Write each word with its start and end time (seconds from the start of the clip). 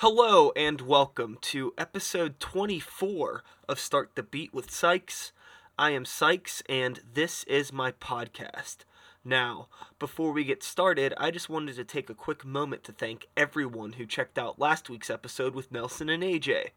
Hello 0.00 0.52
and 0.54 0.82
welcome 0.82 1.38
to 1.40 1.72
episode 1.78 2.38
24 2.38 3.42
of 3.66 3.80
Start 3.80 4.10
the 4.14 4.22
Beat 4.22 4.52
with 4.52 4.70
Sykes. 4.70 5.32
I 5.78 5.92
am 5.92 6.04
Sykes 6.04 6.62
and 6.68 7.00
this 7.14 7.44
is 7.44 7.72
my 7.72 7.92
podcast. 7.92 8.80
Now, 9.24 9.68
before 9.98 10.32
we 10.32 10.44
get 10.44 10.62
started, 10.62 11.14
I 11.16 11.30
just 11.30 11.48
wanted 11.48 11.76
to 11.76 11.84
take 11.84 12.10
a 12.10 12.14
quick 12.14 12.44
moment 12.44 12.84
to 12.84 12.92
thank 12.92 13.28
everyone 13.38 13.94
who 13.94 14.04
checked 14.04 14.36
out 14.36 14.58
last 14.58 14.90
week's 14.90 15.08
episode 15.08 15.54
with 15.54 15.72
Nelson 15.72 16.10
and 16.10 16.22
AJ. 16.22 16.72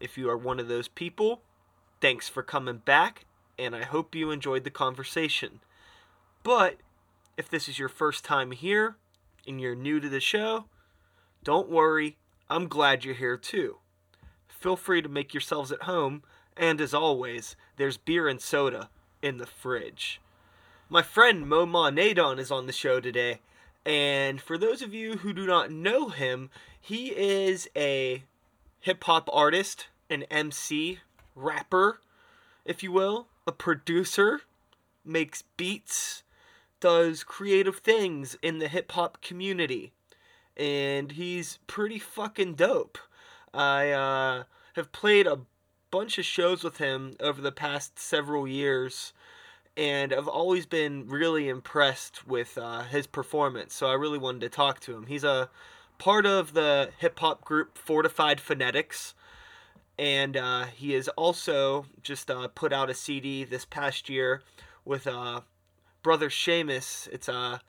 If 0.00 0.18
you 0.18 0.28
are 0.28 0.36
one 0.36 0.58
of 0.58 0.66
those 0.66 0.88
people, 0.88 1.42
thanks 2.00 2.28
for 2.28 2.42
coming 2.42 2.78
back 2.78 3.26
and 3.56 3.76
I 3.76 3.84
hope 3.84 4.12
you 4.12 4.32
enjoyed 4.32 4.64
the 4.64 4.70
conversation. 4.70 5.60
But 6.42 6.78
if 7.36 7.48
this 7.48 7.68
is 7.68 7.78
your 7.78 7.88
first 7.88 8.24
time 8.24 8.50
here 8.50 8.96
and 9.46 9.60
you're 9.60 9.76
new 9.76 10.00
to 10.00 10.08
the 10.08 10.18
show, 10.18 10.64
don't 11.44 11.70
worry, 11.70 12.16
I'm 12.48 12.68
glad 12.68 13.04
you're 13.04 13.14
here 13.14 13.36
too. 13.36 13.78
Feel 14.46 14.76
free 14.76 15.02
to 15.02 15.08
make 15.08 15.34
yourselves 15.34 15.72
at 15.72 15.82
home, 15.82 16.22
and 16.56 16.80
as 16.80 16.94
always, 16.94 17.56
there's 17.76 17.96
beer 17.96 18.28
and 18.28 18.40
soda 18.40 18.88
in 19.20 19.38
the 19.38 19.46
fridge. 19.46 20.20
My 20.88 21.02
friend 21.02 21.44
Moma 21.46 21.92
Nadon 21.92 22.38
is 22.38 22.52
on 22.52 22.66
the 22.66 22.72
show 22.72 23.00
today, 23.00 23.40
and 23.84 24.40
for 24.40 24.56
those 24.56 24.80
of 24.80 24.94
you 24.94 25.16
who 25.18 25.32
do 25.32 25.44
not 25.44 25.72
know 25.72 26.08
him, 26.08 26.50
he 26.80 27.08
is 27.08 27.68
a 27.74 28.22
hip 28.78 29.02
hop 29.02 29.28
artist, 29.32 29.88
an 30.08 30.22
MC, 30.24 31.00
rapper, 31.34 32.00
if 32.64 32.80
you 32.84 32.92
will, 32.92 33.26
a 33.44 33.52
producer, 33.52 34.42
makes 35.04 35.42
beats, 35.56 36.22
does 36.78 37.24
creative 37.24 37.78
things 37.78 38.36
in 38.40 38.58
the 38.58 38.68
hip 38.68 38.92
hop 38.92 39.20
community 39.20 39.92
and 40.56 41.12
he's 41.12 41.58
pretty 41.66 41.98
fucking 41.98 42.54
dope. 42.54 42.98
I 43.52 43.90
uh, 43.90 44.44
have 44.74 44.92
played 44.92 45.26
a 45.26 45.40
bunch 45.90 46.18
of 46.18 46.24
shows 46.24 46.64
with 46.64 46.78
him 46.78 47.14
over 47.20 47.40
the 47.40 47.52
past 47.52 47.98
several 47.98 48.46
years, 48.46 49.12
and 49.76 50.12
I've 50.12 50.28
always 50.28 50.66
been 50.66 51.06
really 51.08 51.48
impressed 51.48 52.26
with 52.26 52.58
uh, 52.58 52.82
his 52.82 53.06
performance. 53.06 53.74
So 53.74 53.86
I 53.86 53.94
really 53.94 54.18
wanted 54.18 54.40
to 54.40 54.48
talk 54.48 54.80
to 54.80 54.94
him. 54.94 55.06
He's 55.06 55.24
a 55.24 55.50
part 55.98 56.26
of 56.26 56.52
the 56.52 56.90
hip 56.98 57.18
hop 57.18 57.44
group 57.44 57.78
Fortified 57.78 58.40
Phonetics, 58.40 59.14
and 59.98 60.36
uh, 60.36 60.66
he 60.66 60.92
has 60.92 61.08
also 61.08 61.86
just 62.02 62.30
uh, 62.30 62.48
put 62.48 62.72
out 62.72 62.90
a 62.90 62.94
CD 62.94 63.44
this 63.44 63.64
past 63.64 64.08
year 64.08 64.42
with 64.84 65.06
uh, 65.06 65.42
brother 66.02 66.28
Seamus. 66.28 67.08
It's 67.08 67.28
a 67.28 67.60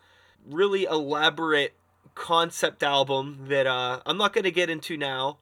really 0.45 0.83
elaborate 0.83 1.73
concept 2.17 2.83
album 2.83 3.45
that 3.47 3.67
uh, 3.67 4.01
I'm 4.05 4.17
not 4.17 4.33
going 4.33 4.43
to 4.43 4.51
get 4.51 4.69
into 4.69 4.97
now. 4.97 5.37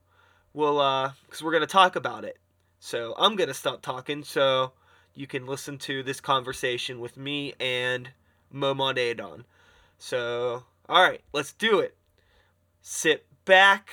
We'll, 0.54 0.76
because 0.76 1.42
uh, 1.42 1.45
we're 1.45 1.52
going 1.52 1.62
to 1.62 1.67
talk 1.67 1.95
about 1.95 2.23
it. 2.23 2.38
So 2.80 3.16
I'm 3.17 3.36
going 3.36 3.48
to 3.48 3.54
stop 3.54 3.82
talking 3.82 4.23
so 4.23 4.73
you 5.14 5.26
can 5.26 5.45
listen 5.45 5.78
to 5.80 6.04
this 6.04 6.20
conversation 6.20 7.00
with 7.00 7.17
me 7.17 7.54
and 7.59 8.12
Momon 8.54 8.98
Adon. 8.98 9.45
So, 9.98 10.64
all 10.88 11.02
right, 11.02 11.22
let's 11.34 11.54
do 11.54 11.80
it. 11.80 11.98
Sit 12.82 13.26
back, 13.45 13.89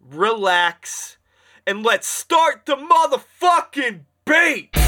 relax, 0.00 1.16
and 1.66 1.82
let's 1.82 2.06
start 2.06 2.66
the 2.66 2.76
motherfucking 2.76 4.02
beat! 4.24 4.85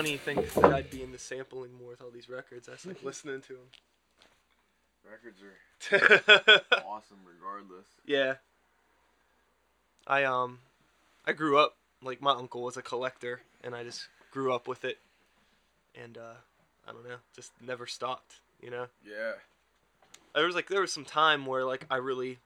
Funny 0.00 0.12
you 0.12 0.18
think 0.18 0.54
that 0.54 0.72
I'd 0.72 0.90
be 0.90 1.02
in 1.02 1.12
the 1.12 1.18
sampling 1.18 1.74
more 1.78 1.90
with 1.90 2.00
all 2.00 2.10
these 2.10 2.30
records. 2.30 2.70
I 2.70 2.72
was 2.72 2.86
like 2.86 3.02
listening 3.02 3.42
to 3.42 3.52
them. 3.52 3.68
Records 5.10 5.42
are 5.42 6.62
awesome 6.86 7.18
regardless. 7.26 7.86
yeah. 8.06 8.34
I 10.06 10.24
um, 10.24 10.60
I 11.26 11.32
grew 11.32 11.58
up 11.58 11.76
like 12.02 12.22
my 12.22 12.32
uncle 12.32 12.62
was 12.62 12.78
a 12.78 12.82
collector, 12.82 13.42
and 13.62 13.74
I 13.74 13.84
just 13.84 14.08
grew 14.30 14.54
up 14.54 14.66
with 14.66 14.86
it, 14.86 14.98
and 16.02 16.16
uh, 16.16 16.38
I 16.88 16.92
don't 16.92 17.06
know, 17.06 17.16
just 17.36 17.52
never 17.60 17.86
stopped. 17.86 18.36
You 18.62 18.70
know. 18.70 18.86
Yeah. 19.04 19.32
there 20.34 20.46
was 20.46 20.54
like 20.54 20.68
there 20.68 20.80
was 20.80 20.92
some 20.94 21.04
time 21.04 21.44
where 21.44 21.66
like 21.66 21.84
I 21.90 21.96
really 21.96 22.38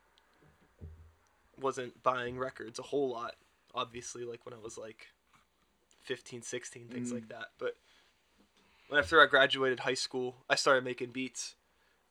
wasn't 1.61 2.03
buying 2.03 2.37
records 2.37 2.81
a 2.81 2.83
whole 2.83 3.11
lot 3.11 3.37
obviously 3.77 4.25
like 4.25 4.45
when 4.45 4.53
I 4.53 4.63
was 4.63 4.77
like 4.77 5.07
15 6.05 6.43
16 6.43 6.89
things 6.89 7.11
Mm. 7.11 7.15
like 7.15 7.29
that 7.29 7.47
but 7.59 7.77
when 8.89 8.99
after 9.01 9.21
I 9.21 9.27
graduated 9.27 9.81
high 9.81 9.95
school 9.95 10.37
I 10.49 10.55
started 10.55 10.85
making 10.85 11.11
beats 11.11 11.55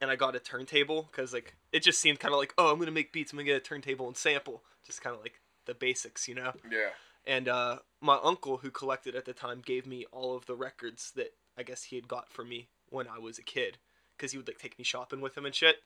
and 0.01 0.09
I 0.11 0.15
got 0.15 0.35
a 0.35 0.39
turntable 0.39 1.09
cuz 1.11 1.33
like 1.33 1.55
it 1.71 1.81
just 1.83 1.99
seemed 1.99 2.19
kind 2.19 2.33
of 2.33 2.39
like 2.39 2.53
oh 2.57 2.69
I'm 2.71 2.75
going 2.77 2.87
to 2.87 2.91
make 2.91 3.11
beats 3.13 3.31
I'm 3.31 3.37
going 3.37 3.45
to 3.45 3.51
get 3.53 3.61
a 3.61 3.65
turntable 3.65 4.07
and 4.07 4.17
sample 4.17 4.63
just 4.85 5.01
kind 5.01 5.15
of 5.15 5.21
like 5.21 5.39
the 5.65 5.73
basics 5.73 6.27
you 6.27 6.35
know 6.35 6.53
Yeah. 6.69 6.89
and 7.25 7.47
uh, 7.47 7.79
my 8.01 8.19
uncle 8.21 8.57
who 8.57 8.69
collected 8.71 9.15
at 9.15 9.25
the 9.25 9.33
time 9.33 9.61
gave 9.65 9.85
me 9.85 10.05
all 10.11 10.35
of 10.35 10.45
the 10.45 10.55
records 10.55 11.11
that 11.11 11.33
I 11.57 11.63
guess 11.63 11.83
he 11.85 11.95
had 11.95 12.07
got 12.07 12.29
for 12.31 12.43
me 12.43 12.67
when 12.89 13.07
I 13.07 13.19
was 13.19 13.37
a 13.37 13.43
kid 13.43 13.77
because 14.17 14.31
he 14.31 14.37
would 14.37 14.47
like 14.47 14.59
take 14.59 14.77
me 14.77 14.83
shopping 14.83 15.21
with 15.21 15.37
him 15.37 15.45
and 15.45 15.53
shit. 15.55 15.83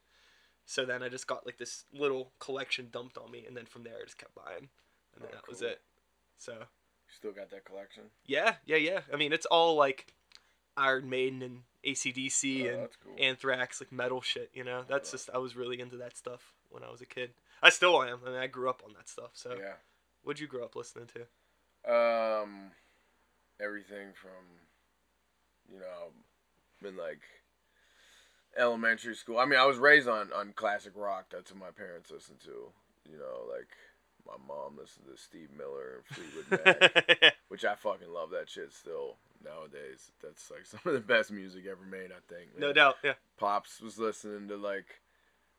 So 0.65 0.83
then 0.85 1.01
I 1.03 1.09
just 1.09 1.27
got 1.27 1.45
like 1.45 1.57
this 1.57 1.85
little 1.93 2.31
collection 2.39 2.89
dumped 2.91 3.17
on 3.17 3.31
me, 3.31 3.45
and 3.45 3.55
then 3.55 3.65
from 3.65 3.83
there 3.83 3.97
I 4.01 4.03
just 4.03 4.17
kept 4.17 4.35
buying, 4.35 4.67
and 5.13 5.21
then 5.21 5.29
Oh, 5.31 5.35
that 5.35 5.47
was 5.47 5.61
it. 5.61 5.81
So 6.37 6.67
still 7.15 7.31
got 7.31 7.49
that 7.51 7.65
collection? 7.65 8.03
yeah, 8.25 8.55
yeah, 8.65 8.77
yeah. 8.77 9.01
I 9.13 9.15
mean, 9.17 9.33
it's 9.33 9.45
all 9.45 9.75
like 9.75 10.13
Iron 10.75 11.09
Maiden 11.09 11.41
and 11.41 11.61
ACDC 11.85 12.65
Oh, 12.65 12.73
and 12.73 12.87
cool. 13.03 13.15
Anthrax, 13.19 13.79
like 13.81 13.91
metal 13.91 14.21
shit. 14.21 14.49
You 14.53 14.63
know, 14.63 14.83
that's 14.87 15.11
just 15.11 15.29
I 15.33 15.37
was 15.37 15.55
really 15.55 15.79
into 15.79 15.97
that 15.97 16.17
stuff 16.17 16.53
when 16.69 16.83
I 16.83 16.91
was 16.91 17.01
a 17.01 17.05
kid. 17.05 17.31
I 17.63 17.69
still 17.69 18.01
am. 18.03 18.19
I 18.25 18.29
mean, 18.29 18.39
I 18.39 18.47
grew 18.47 18.69
up 18.69 18.81
on 18.85 18.93
that 18.93 19.09
stuff. 19.09 19.31
So 19.33 19.55
Yeah. 19.57 19.73
what'd 20.23 20.39
you 20.39 20.47
grow 20.47 20.65
up 20.65 20.75
listening 20.75 21.07
to? 21.15 21.21
Um, 21.91 22.71
everything 23.59 24.09
from, 24.13 24.61
you 25.71 25.79
know, 25.79 26.11
been 26.81 26.97
like 26.97 27.21
elementary 28.57 29.15
school. 29.15 29.37
I 29.39 29.45
mean, 29.45 29.59
I 29.59 29.65
was 29.65 29.77
raised 29.77 30.07
on 30.07 30.31
on 30.33 30.53
classic 30.53 30.93
rock. 30.95 31.27
That's 31.31 31.51
what 31.51 31.59
my 31.59 31.71
parents 31.71 32.11
listened 32.11 32.39
to. 32.41 32.71
You 33.09 33.17
know, 33.17 33.45
like 33.49 33.69
my 34.27 34.37
mom 34.47 34.77
listened 34.77 35.05
to 35.09 35.17
Steve 35.21 35.49
Miller 35.57 36.03
and 36.03 36.05
Fleetwood 36.05 36.65
Mac, 37.21 37.33
which 37.47 37.63
I 37.65 37.75
fucking 37.75 38.11
love 38.13 38.29
that 38.31 38.49
shit 38.49 38.73
still 38.73 39.15
nowadays. 39.43 40.11
That's 40.21 40.51
like 40.51 40.65
some 40.65 40.81
of 40.85 40.93
the 40.93 40.99
best 40.99 41.31
music 41.31 41.65
ever 41.65 41.85
made. 41.89 42.11
I 42.11 42.19
think. 42.33 42.57
no 42.59 42.73
doubt. 42.73 42.95
Yeah. 43.03 43.13
Pops 43.37 43.79
was 43.81 43.97
listening 43.97 44.47
to 44.49 44.57
like 44.57 45.01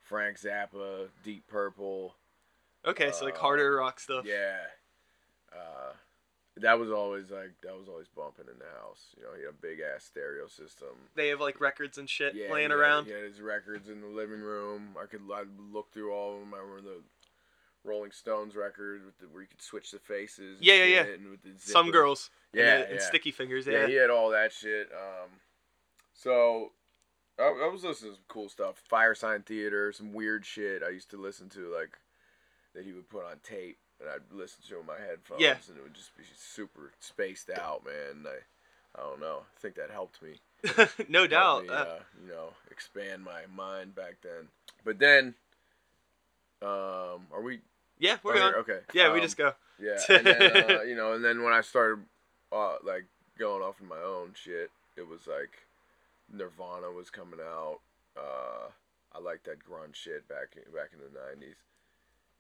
Frank 0.01 0.39
Zappa, 0.39 1.09
Deep 1.25 1.47
Purple. 1.49 2.15
Okay, 2.87 3.11
so 3.12 3.25
like 3.25 3.37
Uh, 3.37 3.41
harder 3.41 3.77
rock 3.77 3.99
stuff. 4.01 4.25
Yeah. 4.27 4.59
Uh, 5.53 5.93
that 6.59 6.79
was 6.79 6.91
always 6.91 7.31
like 7.31 7.53
that 7.62 7.77
was 7.79 7.89
always 7.89 8.09
bumping 8.09 8.47
in 8.53 8.59
the 8.59 8.65
house. 8.81 9.15
You 9.17 9.23
know, 9.23 9.31
he 9.37 9.43
had 9.43 9.50
a 9.50 9.53
big 9.53 9.79
ass 9.81 10.05
stereo 10.05 10.49
system. 10.49 10.89
They 11.15 11.29
have 11.29 11.41
like 11.41 11.61
records 11.61 11.99
and 11.99 12.09
shit 12.11 12.35
Yeah, 12.35 12.53
laying 12.53 12.71
had- 12.71 12.79
around. 12.79 13.06
He 13.06 13.12
had 13.12 13.23
his 13.23 13.41
records 13.41 13.89
in 13.89 14.00
the 14.00 14.09
living 14.09 14.41
room. 14.41 14.97
I 15.00 15.06
could 15.06 15.23
I'd 15.33 15.47
look 15.73 15.93
through 15.93 16.12
all 16.12 16.35
of 16.35 16.41
them. 16.41 16.55
I 16.55 16.59
remember 16.59 16.83
the 16.83 17.03
Rolling 17.88 18.12
Stones 18.12 18.54
record 18.54 19.04
with 19.04 19.19
the, 19.19 19.26
where 19.26 19.43
you 19.43 19.49
could 19.49 19.62
switch 19.62 19.91
the 19.91 19.99
faces. 19.99 20.59
and 20.59 20.66
Yeah, 20.66 20.75
yeah, 20.75 20.84
yeah. 20.84 21.12
And 21.15 21.31
with 21.31 21.43
the 21.43 21.50
Some 21.59 21.91
girls. 21.91 22.31
and 22.52 22.61
Yeah, 22.61 22.76
and 22.90 23.00
sticky 23.00 23.31
fingers. 23.31 23.67
Yeah, 23.67 23.81
Yeah. 23.82 23.87
he 23.87 23.94
had 23.94 24.11
all 24.11 24.31
that 24.31 24.52
shit. 24.52 24.90
Um, 24.93 25.31
so 26.14 26.73
I, 27.38 27.44
I 27.44 27.69
was 27.73 27.85
listening 27.85 28.12
to 28.12 28.17
some 28.17 28.25
cool 28.29 28.49
stuff. 28.49 28.82
Firesign 28.90 29.44
Theatre, 29.46 29.93
some 29.93 30.12
weird 30.12 30.44
shit 30.44 30.82
I 30.82 30.90
used 30.90 31.11
to 31.11 31.17
listen 31.17 31.49
to, 31.50 31.73
like 31.75 31.99
that 32.75 32.85
he 32.85 32.93
would 32.93 33.08
put 33.08 33.25
on 33.25 33.37
tape, 33.43 33.79
and 34.00 34.08
I'd 34.11 34.20
listen 34.37 34.62
to 34.69 34.81
in 34.81 34.87
my 34.87 34.99
headphones, 34.99 35.41
Yeah. 35.41 35.56
and 35.69 35.76
it 35.79 35.82
would 35.82 35.94
just 35.94 36.17
be 36.17 36.25
super 36.37 36.93
spaced 37.00 37.50
out, 37.50 37.84
man. 37.84 38.25
I, 38.26 38.99
I 38.99 39.02
don't 39.02 39.20
know. 39.20 39.41
I 39.56 39.61
think 39.61 39.75
that 39.76 39.91
helped 39.91 40.20
me. 40.23 40.41
no 41.08 41.20
helped 41.20 41.31
doubt. 41.31 41.62
me, 41.62 41.69
Uh, 41.70 41.73
uh, 41.75 41.99
you 42.23 42.29
know, 42.31 42.50
expand 42.70 43.23
my 43.25 43.43
mind 43.55 43.94
back 43.94 44.17
then. 44.23 44.49
But 44.84 44.99
then, 44.99 45.34
um, 46.62 47.26
are 47.32 47.41
we? 47.43 47.61
Yeah, 47.99 48.17
we're 48.23 48.35
oh, 48.35 48.39
going. 48.39 48.55
Okay. 48.55 48.79
Yeah, 48.93 49.12
we 49.12 49.19
Um, 49.19 49.25
just 49.25 49.37
go. 49.37 49.55
yeah, 49.79 49.99
and 50.09 50.27
then 50.27 50.71
uh, 50.71 50.83
you 50.83 50.95
know, 50.95 51.12
and 51.12 51.25
then 51.25 51.43
when 51.43 51.53
I 51.53 51.61
started, 51.61 52.05
uh, 52.53 52.77
like 52.85 53.05
going 53.39 53.62
off 53.62 53.81
in 53.81 53.89
my 53.89 54.00
own 54.00 54.33
shit, 54.35 54.71
it 54.97 55.06
was 55.06 55.27
like 55.27 55.67
Nirvana 56.33 56.91
was 56.91 57.11
coming 57.11 57.41
out. 57.41 57.81
Uh, 58.17 58.69
I 59.15 59.21
liked 59.21 59.45
that 59.45 59.59
grunge 59.65 59.95
shit 59.95 60.29
back 60.29 60.56
in, 60.56 60.73
back 60.73 60.91
in 60.93 60.99
the 60.99 61.19
'90s, 61.19 61.55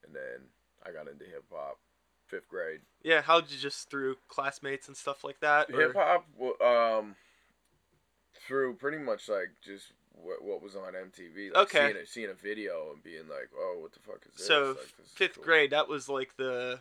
and 0.04 0.14
then 0.14 0.48
I 0.84 0.90
got 0.92 1.10
into 1.10 1.24
hip 1.24 1.44
hop, 1.52 1.78
fifth 2.26 2.48
grade. 2.48 2.80
Yeah, 3.02 3.22
how 3.22 3.40
did 3.40 3.52
you 3.52 3.58
just 3.58 3.90
through 3.90 4.16
classmates 4.28 4.88
and 4.88 4.96
stuff 4.96 5.24
like 5.24 5.40
that? 5.40 5.70
Hip 5.70 5.94
hop, 5.94 6.26
um, 6.60 7.16
through 8.46 8.74
pretty 8.74 8.98
much 8.98 9.28
like 9.28 9.50
just 9.64 9.92
what, 10.22 10.42
what 10.42 10.62
was 10.62 10.74
on 10.76 10.92
MTV. 10.94 11.54
Like 11.54 11.62
Okay. 11.74 11.92
Seeing 11.92 11.96
a, 12.02 12.06
seeing 12.06 12.30
a 12.30 12.34
video 12.34 12.90
and 12.92 13.02
being 13.02 13.28
like, 13.28 13.50
oh, 13.56 13.78
what 13.80 13.92
the 13.92 14.00
fuck 14.00 14.22
is 14.26 14.34
this? 14.36 14.46
So 14.46 14.68
Like, 14.70 14.96
this 14.98 15.08
fifth 15.14 15.34
cool. 15.36 15.44
grade, 15.44 15.70
that 15.70 15.88
was 15.88 16.08
like 16.08 16.36
the 16.36 16.80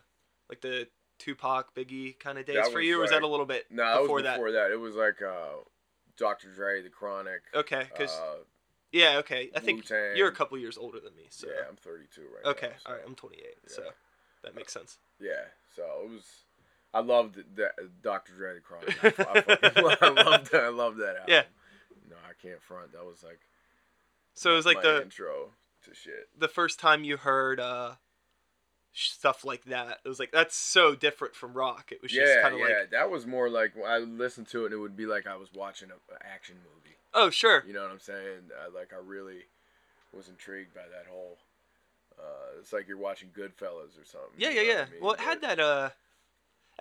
like 0.50 0.62
the 0.62 0.88
Tupac, 1.20 1.74
Biggie 1.76 2.18
kind 2.20 2.38
of 2.38 2.46
days 2.46 2.56
That 2.56 2.72
for 2.72 2.78
was 2.78 2.86
you, 2.86 2.98
or 2.98 3.02
was 3.02 3.12
that 3.12 3.24
a 3.24 3.28
little 3.28 3.46
bit 3.46 3.66
No, 3.72 3.84
that 3.96 4.02
before 4.02 4.16
was 4.16 4.24
that? 4.24 4.36
before 4.36 4.52
that. 4.52 4.72
It 4.72 4.80
was 4.80 4.96
like 4.96 5.22
uh, 5.22 5.64
Dr. 6.18 6.50
Dre, 6.50 6.82
The 6.82 6.90
Chronic. 6.90 7.42
Okay, 7.56 7.86
because 7.92 8.12
uh, 8.12 8.38
yeah, 8.92 9.18
okay, 9.18 9.50
I 9.56 9.60
think 9.60 9.80
Wu-Tang. 9.90 10.16
you're 10.16 10.28
a 10.30 10.36
couple 10.36 10.58
years 10.58 10.78
older 10.78 11.00
than 11.00 11.16
me, 11.16 11.24
so 11.30 11.48
yeah, 11.48 11.66
I'm 11.70 11.76
32 11.76 12.22
right 12.22 12.44
now. 12.46 12.52
okay, 12.52 12.72
so- 12.84 12.90
all 12.90 12.96
right, 12.96 13.04
I'm 13.06 13.16
28, 13.16 13.46
so 13.68 13.84
that 14.44 14.56
makes 14.56 14.72
sense. 14.74 14.98
Yeah, 15.20 15.32
so 15.76 15.84
it 16.04 16.10
was. 16.12 16.24
I 16.94 17.02
loved 17.02 17.38
that 17.58 17.72
Dr. 18.02 18.34
Dre 18.34 18.54
the 18.54 18.62
Chronic. 18.62 19.04
I, 19.04 19.42
fucking, 19.42 19.58
I 20.02 20.22
loved 20.24 20.52
that. 20.52 20.64
I 20.64 20.70
loved 20.70 20.98
that 21.00 21.08
album. 21.18 21.24
Yeah. 21.28 21.44
No, 22.10 22.16
I 22.28 22.34
can't 22.42 22.62
front. 22.62 22.94
That 22.94 23.06
was 23.06 23.24
like. 23.24 23.40
So 24.34 24.52
it 24.52 24.56
was 24.56 24.66
like 24.66 24.82
the 24.82 25.02
intro 25.02 25.50
to 25.84 25.94
shit. 25.96 26.30
the 26.38 26.48
first 26.48 26.80
time 26.80 27.04
you 27.04 27.18
heard 27.18 27.60
uh 27.60 27.94
stuff 28.94 29.44
like 29.46 29.66
that. 29.66 30.00
It 30.04 30.08
was 30.10 30.20
like 30.20 30.32
that's 30.32 30.56
so 30.56 30.96
different 30.96 31.36
from 31.36 31.54
rock. 31.54 31.92
It 31.92 32.02
was 32.02 32.12
just 32.12 32.28
Yeah, 32.36 32.42
kind 32.42 32.54
of 32.56 32.60
yeah. 32.62 32.66
like 32.80 32.92
that 32.92 33.12
was 33.12 33.26
more 33.26 33.50
like 33.50 33.74
I 33.86 33.98
listened 34.00 34.48
to 34.50 34.64
it, 34.64 34.66
and 34.66 34.74
it 34.74 34.78
would 34.78 34.96
be 34.96 35.06
like 35.06 35.28
I 35.28 35.36
was 35.36 35.50
watching 35.54 35.90
a, 35.90 36.14
a 36.14 36.18
action 36.26 36.58
movie. 36.58 36.96
oh 37.14 37.30
sure, 37.30 37.64
You 37.68 37.74
know 37.74 37.82
what 37.84 37.92
I'm 37.92 38.00
saying? 38.00 38.52
I, 38.64 38.68
like 38.76 38.92
I 38.94 39.00
really 39.04 39.42
was 40.14 40.28
intrigued 40.30 40.74
by 40.74 40.82
that 40.92 41.06
whole. 41.10 41.38
Uh, 42.20 42.60
it's 42.60 42.74
like 42.74 42.88
you're 42.88 42.98
watching 42.98 43.30
Goodfellas 43.30 44.00
or 44.00 44.06
something. 44.06 44.32
yeah, 44.38 44.50
yeah, 44.50 44.62
yeah. 44.62 44.86
I 44.88 44.92
mean? 44.92 45.02
Well, 45.02 45.14
it 45.14 45.20
had 45.20 45.42
that 45.42 45.60
uh, 45.60 45.90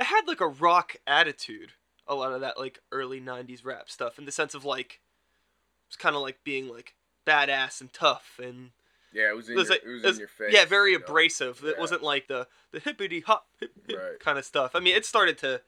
it 0.00 0.04
had 0.04 0.22
like 0.26 0.40
a 0.40 0.48
rock 0.48 0.96
attitude. 1.06 1.72
A 2.08 2.14
lot 2.14 2.32
of 2.32 2.40
that 2.40 2.58
like 2.58 2.78
early 2.92 3.20
'90s 3.20 3.64
rap 3.64 3.90
stuff, 3.90 4.18
in 4.18 4.24
the 4.24 4.32
sense 4.32 4.54
of 4.54 4.64
like, 4.64 5.00
it's 5.88 5.96
kind 5.96 6.16
of 6.16 6.22
like 6.22 6.38
being 6.44 6.68
like 6.68 6.94
badass 7.26 7.80
and 7.80 7.92
tough 7.92 8.38
and 8.42 8.70
Yeah, 9.12 9.30
it 9.30 9.36
was 9.36 9.48
in 9.48 9.54
it 9.54 9.58
was 9.58 9.68
your, 9.68 9.74
like 9.76 9.84
it 9.84 9.88
was 9.88 10.02
it 10.04 10.06
was- 10.06 10.16
in 10.16 10.20
your 10.20 10.28
face. 10.28 10.52
yeah, 10.54 10.64
very 10.64 10.92
you 10.92 10.98
know? 10.98 11.04
abrasive. 11.04 11.64
It 11.64 11.78
wasn't 11.78 12.02
like 12.02 12.28
the 12.28 12.46
the 12.72 12.80
hippity 12.80 13.20
hop 13.20 13.46
hip, 13.60 13.70
hip 13.86 13.98
Right. 13.98 14.20
kind 14.20 14.38
of 14.38 14.44
stuff. 14.44 14.72
I 14.74 14.80
mean, 14.80 14.94
it 14.96 15.04
started 15.06 15.38
to 15.38 15.62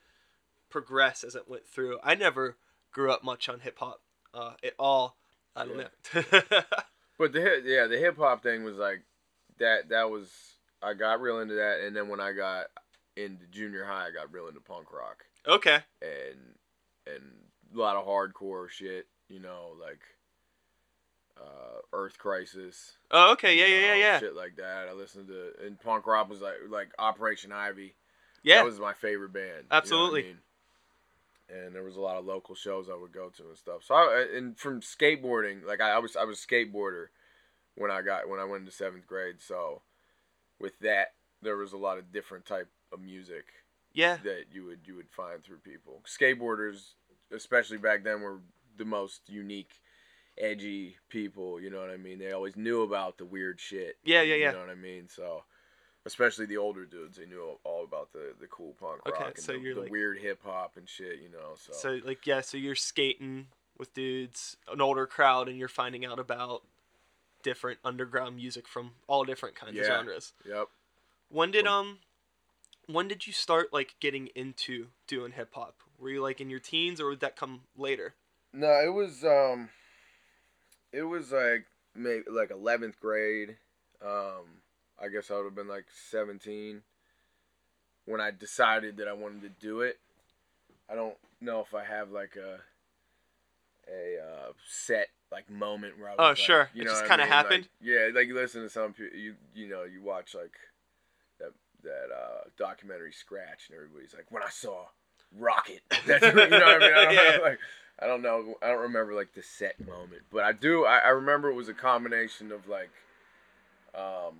progress 0.70 1.24
as 1.24 1.34
it 1.34 1.48
went 1.48 1.66
through. 1.66 1.98
I 2.02 2.14
never 2.14 2.56
grew 2.92 3.10
up 3.10 3.24
much 3.24 3.48
on 3.48 3.60
hip 3.60 3.78
hop 3.78 4.00
uh, 4.34 4.52
at 4.62 4.74
all. 4.78 5.16
I 5.56 5.64
don't 5.64 5.76
know. 5.78 6.22
But 7.18 7.32
the 7.32 7.62
yeah, 7.64 7.88
the 7.88 7.98
hip 7.98 8.16
hop 8.16 8.44
thing 8.44 8.62
was 8.62 8.76
like 8.76 9.02
that. 9.58 9.88
That 9.88 10.08
was 10.08 10.30
I 10.80 10.94
got 10.94 11.20
real 11.20 11.40
into 11.40 11.54
that, 11.54 11.80
and 11.80 11.96
then 11.96 12.08
when 12.08 12.20
I 12.20 12.30
got 12.32 12.66
into 13.16 13.44
junior 13.46 13.84
high, 13.84 14.06
I 14.06 14.10
got 14.12 14.32
real 14.32 14.46
into 14.46 14.60
punk 14.60 14.92
rock 14.92 15.24
okay. 15.48 15.78
and 16.00 16.54
and 17.12 17.24
a 17.74 17.76
lot 17.76 17.96
of 17.96 18.06
hardcore 18.06 18.68
shit. 18.70 19.08
You 19.28 19.40
know, 19.40 19.74
like 19.80 20.00
uh, 21.40 21.80
Earth 21.92 22.18
Crisis. 22.18 22.96
Oh, 23.10 23.32
okay. 23.32 23.56
Yeah, 23.58 23.66
yeah, 23.66 23.80
yeah, 23.80 23.88
know, 23.88 23.94
yeah. 23.94 24.18
Shit 24.20 24.36
like 24.36 24.56
that. 24.56 24.88
I 24.88 24.92
listened 24.92 25.28
to 25.28 25.52
and 25.64 25.80
punk 25.80 26.06
rock 26.06 26.28
was 26.28 26.40
like 26.40 26.56
like 26.68 26.90
Operation 26.98 27.52
Ivy. 27.52 27.94
Yeah. 28.42 28.56
that 28.56 28.64
was 28.64 28.78
my 28.78 28.92
favorite 28.92 29.32
band. 29.32 29.44
you 29.44 29.52
know 29.52 29.66
I 29.70 29.76
Absolutely. 29.76 30.22
mean? 30.22 30.38
And 31.50 31.74
there 31.74 31.82
was 31.82 31.96
a 31.96 32.00
lot 32.00 32.16
of 32.16 32.26
local 32.26 32.54
shows 32.54 32.88
I 32.90 32.94
would 32.94 33.12
go 33.12 33.30
to 33.30 33.48
and 33.48 33.58
stuff. 33.58 33.82
So 33.84 33.94
I 33.94 34.26
and 34.34 34.58
from 34.58 34.80
skateboarding, 34.80 35.66
like 35.66 35.80
I, 35.80 35.92
I 35.92 35.98
was 35.98 36.16
I 36.16 36.24
was 36.24 36.42
a 36.42 36.46
skateboarder 36.46 37.06
when 37.76 37.90
I 37.90 38.02
got 38.02 38.28
when 38.28 38.40
I 38.40 38.44
went 38.44 38.60
into 38.60 38.72
seventh 38.72 39.06
grade. 39.06 39.36
So 39.40 39.82
with 40.60 40.78
that, 40.80 41.14
there 41.42 41.56
was 41.56 41.72
a 41.72 41.78
lot 41.78 41.98
of 41.98 42.12
different 42.12 42.44
type 42.44 42.68
of 42.92 43.00
music 43.00 43.46
yeah. 43.92 44.18
that 44.24 44.44
you 44.52 44.64
would 44.64 44.80
you 44.84 44.94
would 44.96 45.10
find 45.10 45.42
through 45.42 45.58
people. 45.58 46.02
Skateboarders, 46.06 46.92
especially 47.32 47.78
back 47.78 48.04
then, 48.04 48.20
were 48.20 48.40
the 48.78 48.84
most 48.84 49.20
unique, 49.28 49.80
edgy 50.36 50.96
people. 51.08 51.60
You 51.60 51.70
know 51.70 51.80
what 51.80 51.90
I 51.90 51.96
mean? 51.96 52.18
They 52.18 52.32
always 52.32 52.56
knew 52.56 52.82
about 52.82 53.18
the 53.18 53.24
weird 53.24 53.60
shit. 53.60 53.96
Yeah, 54.04 54.22
yeah, 54.22 54.28
yeah. 54.30 54.34
You 54.34 54.42
yeah. 54.42 54.50
know 54.52 54.60
what 54.60 54.70
I 54.70 54.74
mean? 54.74 55.08
So, 55.08 55.42
especially 56.06 56.46
the 56.46 56.56
older 56.56 56.84
dudes, 56.86 57.18
they 57.18 57.26
knew 57.26 57.58
all 57.64 57.84
about 57.84 58.12
the 58.12 58.34
the 58.40 58.46
cool 58.46 58.74
punk 58.80 59.00
Okay, 59.06 59.24
rock 59.24 59.34
and 59.36 59.44
so 59.44 59.52
the, 59.52 59.58
you're 59.58 59.74
the 59.74 59.80
like- 59.82 59.90
weird 59.90 60.18
hip 60.18 60.40
hop 60.44 60.76
and 60.76 60.88
shit. 60.88 61.18
You 61.22 61.30
know, 61.30 61.54
so, 61.56 61.72
So 61.72 62.00
like 62.04 62.26
yeah, 62.26 62.40
so 62.40 62.56
you're 62.56 62.74
skating 62.74 63.48
with 63.76 63.92
dudes, 63.94 64.56
an 64.72 64.80
older 64.80 65.06
crowd, 65.06 65.48
and 65.48 65.56
you're 65.58 65.68
finding 65.68 66.04
out 66.04 66.18
about 66.18 66.62
different 67.44 67.78
underground 67.84 68.34
music 68.36 68.66
from 68.66 68.90
all 69.06 69.24
different 69.24 69.54
kinds 69.54 69.78
of 69.78 69.84
genres. 69.86 70.32
yep. 70.44 70.66
When 71.30 71.50
did 71.50 71.66
um 71.66 71.98
when 72.86 73.06
did 73.06 73.26
you 73.26 73.32
start 73.32 73.72
like 73.72 73.94
getting 74.00 74.28
into 74.34 74.86
doing 75.06 75.32
hip 75.32 75.50
hop? 75.52 75.76
Were 75.98 76.10
you 76.10 76.22
like 76.22 76.40
in 76.40 76.48
your 76.50 76.58
teens 76.58 77.00
or 77.00 77.08
would 77.10 77.20
that 77.20 77.36
come 77.36 77.60
later? 77.76 78.14
No, 78.58 78.72
it 78.84 78.92
was 78.92 79.22
um, 79.24 79.68
it 80.92 81.04
was 81.04 81.30
like 81.30 81.66
maybe 81.94 82.24
like 82.28 82.50
eleventh 82.50 82.98
grade. 82.98 83.50
Um, 84.04 84.62
I 85.00 85.06
guess 85.06 85.30
I 85.30 85.36
would 85.36 85.44
have 85.44 85.54
been 85.54 85.68
like 85.68 85.86
seventeen 86.10 86.82
when 88.04 88.20
I 88.20 88.32
decided 88.32 88.96
that 88.96 89.06
I 89.06 89.12
wanted 89.12 89.42
to 89.42 89.48
do 89.64 89.82
it. 89.82 90.00
I 90.90 90.96
don't 90.96 91.14
know 91.40 91.60
if 91.60 91.72
I 91.72 91.84
have 91.84 92.10
like 92.10 92.34
a 92.34 92.58
a 93.88 94.18
uh, 94.20 94.52
set 94.66 95.06
like 95.30 95.48
moment 95.48 95.96
where 95.96 96.08
I 96.08 96.12
was 96.14 96.18
Oh, 96.18 96.28
like, 96.30 96.38
sure. 96.38 96.70
you 96.74 96.82
It 96.82 96.86
just 96.88 97.02
kinda 97.06 97.18
mean? 97.18 97.30
Like, 97.30 97.30
happened? 97.30 97.68
yeah, 97.80 98.08
like 98.12 98.26
you 98.26 98.34
listen 98.34 98.62
to 98.62 98.68
some 98.68 98.92
people, 98.92 99.16
you 99.16 99.36
you 99.54 99.68
know, 99.68 99.84
you 99.84 100.02
watch 100.02 100.34
like 100.34 100.56
that 101.38 101.52
that 101.84 102.08
uh, 102.12 102.48
documentary 102.58 103.12
Scratch, 103.12 103.68
and 103.68 103.76
everybody's 103.76 104.14
like, 104.14 104.26
when 104.32 104.42
I 104.42 104.50
saw 104.50 104.86
Rockit, 105.38 105.80
that's 106.06 106.24
you 106.24 106.32
know 106.32 106.46
what 106.48 106.52
I 106.52 106.78
mean. 106.78 106.94
I 106.94 107.04
don't, 107.04 107.12
Yeah. 107.14 107.38
like, 107.42 107.58
I 108.00 108.06
don't 108.06 108.22
know. 108.22 108.54
I 108.62 108.68
don't 108.68 108.82
remember 108.82 109.14
like 109.14 109.34
the 109.34 109.42
set 109.42 109.78
moment, 109.86 110.22
but 110.30 110.44
I 110.44 110.52
do. 110.52 110.84
I, 110.84 110.98
I 110.98 111.08
remember 111.08 111.50
it 111.50 111.54
was 111.54 111.68
a 111.68 111.74
combination 111.74 112.52
of 112.52 112.68
like, 112.68 112.90
um, 113.94 114.34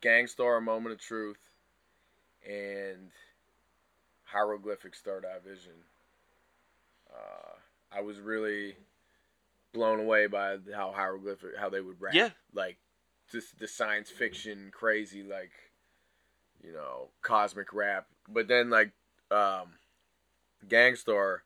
Gang 0.00 0.26
Starr, 0.26 0.60
Moment 0.60 0.94
of 0.94 1.00
Truth, 1.00 1.38
and 2.48 3.10
Hieroglyphic 4.24 4.94
Third 4.96 5.24
Eye 5.24 5.38
Vision. 5.46 5.72
Uh, 7.12 7.96
I 7.96 8.00
was 8.00 8.18
really 8.20 8.76
blown 9.72 10.00
away 10.00 10.26
by 10.26 10.56
how 10.74 10.92
hieroglyphic 10.92 11.50
how 11.58 11.68
they 11.68 11.80
would 11.80 12.00
rap. 12.00 12.14
Yeah. 12.14 12.30
Like 12.54 12.76
just 13.30 13.58
the 13.58 13.68
science 13.68 14.10
fiction 14.10 14.70
crazy 14.72 15.22
like 15.22 15.50
you 16.62 16.72
know 16.72 17.08
cosmic 17.22 17.72
rap. 17.72 18.06
But 18.28 18.48
then 18.48 18.70
like 18.70 18.92
um, 19.30 19.68
Gang 20.68 20.96
Starr, 20.96 21.42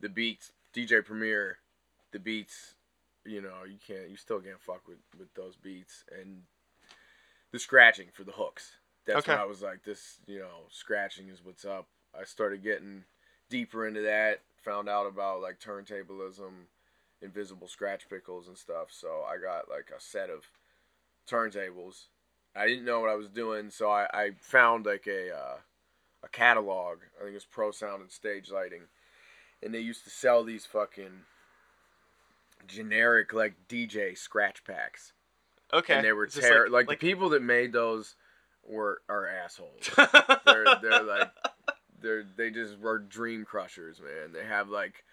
the 0.00 0.08
beats, 0.08 0.52
DJ 0.74 1.04
Premier, 1.04 1.58
the 2.12 2.18
beats. 2.18 2.74
You 3.24 3.42
know 3.42 3.64
you 3.68 3.78
can't 3.84 4.08
you 4.08 4.16
still 4.16 4.40
can't 4.40 4.60
fuck 4.60 4.86
with 4.86 4.98
with 5.18 5.32
those 5.34 5.56
beats 5.56 6.04
and 6.16 6.42
the 7.52 7.58
scratching 7.58 8.08
for 8.12 8.24
the 8.24 8.32
hooks. 8.32 8.72
That's 9.04 9.18
Okay. 9.20 9.32
when 9.32 9.40
I 9.40 9.44
was 9.44 9.62
like, 9.62 9.84
this, 9.84 10.18
you 10.26 10.38
know, 10.40 10.66
scratching 10.70 11.28
is 11.28 11.44
what's 11.44 11.64
up. 11.64 11.86
I 12.18 12.24
started 12.24 12.62
getting 12.62 13.04
deeper 13.48 13.86
into 13.86 14.02
that. 14.02 14.40
Found 14.64 14.88
out 14.88 15.06
about 15.06 15.40
like 15.42 15.60
turntablism, 15.60 16.66
Invisibl 17.24 17.70
Skratch 17.70 18.08
Piklz 18.10 18.48
and 18.48 18.58
stuff. 18.58 18.88
So 18.90 19.22
I 19.28 19.38
got 19.38 19.68
like 19.70 19.90
a 19.96 20.00
set 20.00 20.28
of 20.28 20.44
turntables. 21.28 22.06
I 22.54 22.66
didn't 22.66 22.84
know 22.84 23.00
what 23.00 23.10
I 23.10 23.14
was 23.14 23.28
doing, 23.28 23.70
so 23.70 23.90
I, 23.90 24.06
I 24.12 24.30
found 24.40 24.86
like 24.86 25.06
a 25.06 25.34
uh, 25.36 25.56
a 26.26 26.28
catalog. 26.28 26.98
I 27.20 27.24
think 27.24 27.36
it's 27.36 27.46
Pro 27.46 27.70
Sound 27.70 28.02
and 28.02 28.10
Stage 28.10 28.50
Lighting, 28.50 28.82
and 29.62 29.72
they 29.72 29.80
used 29.80 30.04
to 30.04 30.10
sell 30.10 30.44
these 30.44 30.66
fucking 30.66 31.22
generic 32.66 33.32
like 33.32 33.54
DJ 33.68 34.16
scratch 34.18 34.64
packs 34.64 35.12
Okay. 35.72 35.94
and 35.94 36.04
they 36.04 36.12
were 36.12 36.24
It's 36.24 36.34
just 36.34 36.48
ter- 36.48 36.68
like, 36.68 36.88
the 36.88 36.96
people 36.96 37.28
that 37.30 37.42
made 37.42 37.72
those 37.72 38.16
were 38.66 39.02
are 39.08 39.28
assholes. 39.28 39.88
they're 40.46 40.64
they're 40.82 41.02
like 41.02 41.30
they're 42.00 42.24
they 42.36 42.50
just 42.50 42.78
were 42.78 42.98
dream 42.98 43.44
crushers, 43.44 44.00
man. 44.00 44.32
They 44.32 44.44
have 44.44 44.68
like 44.68 45.04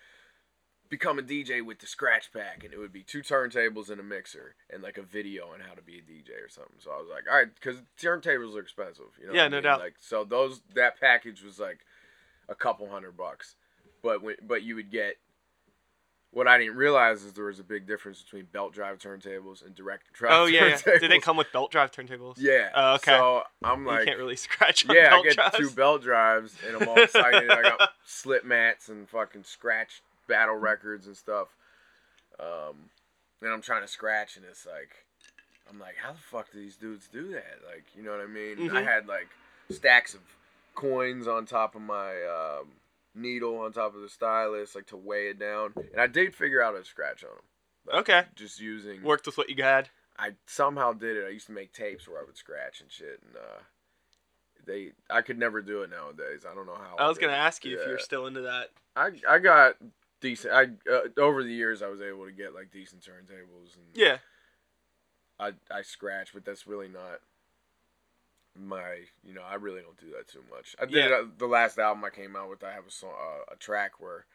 become 0.93 1.17
a 1.17 1.23
DJ 1.23 1.65
with 1.65 1.79
the 1.79 1.87
scratch 1.87 2.31
pack, 2.31 2.63
and 2.63 2.71
it 2.71 2.77
would 2.77 2.93
be 2.93 3.01
two 3.01 3.21
turntables 3.21 3.89
and 3.89 3.99
a 3.99 4.03
mixer, 4.03 4.53
and 4.69 4.83
like 4.83 4.99
a 4.99 5.01
video 5.01 5.47
on 5.47 5.59
how 5.59 5.73
to 5.73 5.81
be 5.81 5.93
a 5.97 6.01
DJ 6.01 6.45
or 6.45 6.49
something. 6.49 6.75
So 6.77 6.91
I 6.91 6.97
was 6.97 7.07
like, 7.11 7.23
all 7.27 7.35
right, 7.35 7.47
because 7.51 7.77
turntables 7.99 8.55
are 8.55 8.59
expensive, 8.59 9.05
you 9.19 9.25
know. 9.25 9.33
Yeah, 9.33 9.45
what 9.45 9.45
I 9.45 9.49
no 9.49 9.57
mean? 9.57 9.63
doubt. 9.63 9.79
Like 9.79 9.95
so 9.99 10.23
those 10.23 10.61
that 10.75 10.99
package 11.01 11.43
was 11.43 11.57
like 11.59 11.79
a 12.47 12.53
couple 12.53 12.87
hundred 12.87 13.17
bucks, 13.17 13.55
but 14.03 14.21
when 14.21 14.35
but 14.47 14.61
you 14.61 14.75
would 14.75 14.91
get. 14.91 15.15
What 16.29 16.47
I 16.47 16.57
didn't 16.57 16.77
realize 16.77 17.23
is 17.23 17.33
there 17.33 17.45
was 17.45 17.59
a 17.59 17.63
big 17.63 17.85
difference 17.85 18.23
between 18.23 18.45
belt 18.51 18.73
drive 18.73 18.97
turntables 18.97 19.63
and 19.63 19.75
direct 19.75 20.11
drive 20.13 20.31
Oh 20.33 20.45
yeah, 20.45 20.79
yeah. 20.87 20.97
Did 20.97 21.11
they 21.11 21.19
come 21.19 21.37
with 21.37 21.51
belt 21.53 21.69
drive 21.69 21.91
turntables? 21.91 22.37
Yeah. 22.39 22.69
Oh, 22.73 22.95
okay. 22.95 23.11
So 23.11 23.43
I'm 23.63 23.83
you 23.83 23.87
like, 23.91 24.05
can't 24.05 24.17
really 24.17 24.35
scratch 24.47 24.89
on 24.89 24.95
yeah, 24.95 25.13
I 25.13 25.21
get 25.21 25.35
drives. 25.35 25.57
two 25.57 25.69
belt 25.69 26.01
drives, 26.01 26.55
and 26.67 26.75
I'm 26.77 26.89
all 26.89 26.97
excited. 26.99 27.51
I 27.51 27.61
got 27.61 27.89
slip 28.05 28.45
mats 28.45 28.89
and 28.89 29.07
fucking 29.07 29.43
scratch 29.43 30.01
battle 30.27 30.55
records 30.55 31.07
and 31.07 31.15
stuff. 31.17 31.49
Um, 32.39 32.89
and 33.41 33.51
I'm 33.51 33.61
trying 33.61 33.81
to 33.81 33.87
scratch, 33.87 34.37
and 34.37 34.45
it's 34.45 34.65
like, 34.65 35.05
I'm 35.69 35.79
like, 35.79 35.95
how 36.01 36.11
the 36.13 36.19
fuck 36.19 36.51
do 36.51 36.59
these 36.59 36.75
dudes 36.75 37.07
do 37.11 37.29
that? 37.33 37.59
Like, 37.65 37.85
you 37.95 38.03
know 38.03 38.11
what 38.11 38.21
I 38.21 38.27
mean? 38.27 38.69
I 38.69 38.81
Mhm. 38.81 38.85
had 38.85 39.07
like 39.07 39.27
stacks 39.69 40.13
of 40.13 40.21
coins 40.75 41.27
on 41.27 41.45
top 41.45 41.75
of 41.75 41.81
my 41.81 42.23
um, 42.23 42.71
needle 43.13 43.59
on 43.59 43.71
top 43.71 43.95
of 43.95 44.01
the 44.01 44.09
stylus, 44.09 44.75
like 44.75 44.87
to 44.87 44.97
weigh 44.97 45.29
it 45.29 45.39
down. 45.39 45.73
And 45.91 46.01
I 46.01 46.07
did 46.07 46.35
figure 46.35 46.61
out 46.61 46.73
how 46.73 46.79
to 46.79 46.85
scratch 46.85 47.23
on 47.23 47.29
them. 47.29 47.45
Like, 47.85 47.95
Okay. 47.97 48.25
Just 48.35 48.59
using. 48.59 49.03
Worked 49.03 49.25
with 49.25 49.37
what 49.37 49.49
you 49.49 49.61
had. 49.63 49.89
I 50.17 50.35
somehow 50.45 50.93
did 50.93 51.17
it. 51.17 51.25
I 51.25 51.29
used 51.29 51.47
to 51.47 51.51
make 51.53 51.73
tapes 51.73 52.07
where 52.07 52.19
I 52.19 52.23
would 52.23 52.37
scratch 52.37 52.81
and 52.81 52.91
shit, 52.91 53.19
and 53.25 53.35
uh, 53.35 53.61
they 54.65 54.91
I 55.09 55.21
could 55.21 55.37
never 55.37 55.61
do 55.61 55.81
it 55.81 55.89
nowadays. 55.89 56.45
I 56.49 56.53
don't 56.53 56.65
know 56.65 56.75
how. 56.75 56.95
I 56.97 57.07
was 57.07 57.17
did 57.17 57.25
gonna 57.25 57.37
ask 57.37 57.65
you 57.65 57.75
if 57.77 57.85
you're 57.85 57.99
still 57.99 58.27
into 58.27 58.41
that. 58.41 58.69
I 58.95 59.11
I 59.27 59.39
got 59.39 59.75
decent. 60.23 60.53
I 60.53 60.63
uh, 60.91 61.01
over 61.17 61.43
the 61.43 61.53
years 61.53 61.81
I 61.83 61.87
was 61.89 62.01
able 62.01 62.25
to 62.25 62.31
get 62.31 62.55
like 62.55 62.71
decent 62.71 63.03
turntables 63.03 63.75
and 63.75 63.85
Yeah. 63.93 64.17
I 65.39 65.51
I 65.69 65.81
scratch, 65.83 66.33
but 66.33 66.45
that's 66.45 66.65
really 66.65 66.87
not 66.87 67.19
my. 68.57 69.01
You 69.23 69.33
know, 69.33 69.41
I 69.43 69.55
really 69.55 69.81
don't 69.81 69.97
do 69.99 70.11
that 70.17 70.27
too 70.27 70.43
much. 70.49 70.75
I 70.81 70.85
did 70.85 71.09
Yeah. 71.09 71.17
uh, 71.17 71.25
the 71.37 71.47
last 71.47 71.77
album 71.77 72.03
I 72.05 72.09
came 72.09 72.35
out 72.35 72.49
with. 72.49 72.63
I 72.63 72.71
have 72.71 72.87
a 72.87 72.91
song, 72.91 73.13
uh, 73.19 73.53
a 73.53 73.55
track 73.55 73.99
where 73.99 74.25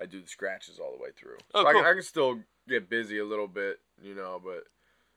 I 0.00 0.06
do 0.06 0.20
the 0.20 0.28
scratches 0.28 0.78
all 0.78 0.92
the 0.96 1.02
way 1.02 1.10
through. 1.16 1.38
Oh, 1.54 1.62
so 1.62 1.68
I, 1.68 1.72
cool. 1.72 1.82
can- 1.82 1.90
I 1.90 1.94
can 1.94 2.02
still 2.02 2.42
get 2.68 2.88
busy 2.88 3.18
a 3.18 3.24
little 3.24 3.48
bit, 3.48 3.80
you 4.02 4.14
know, 4.14 4.40
but 4.42 4.64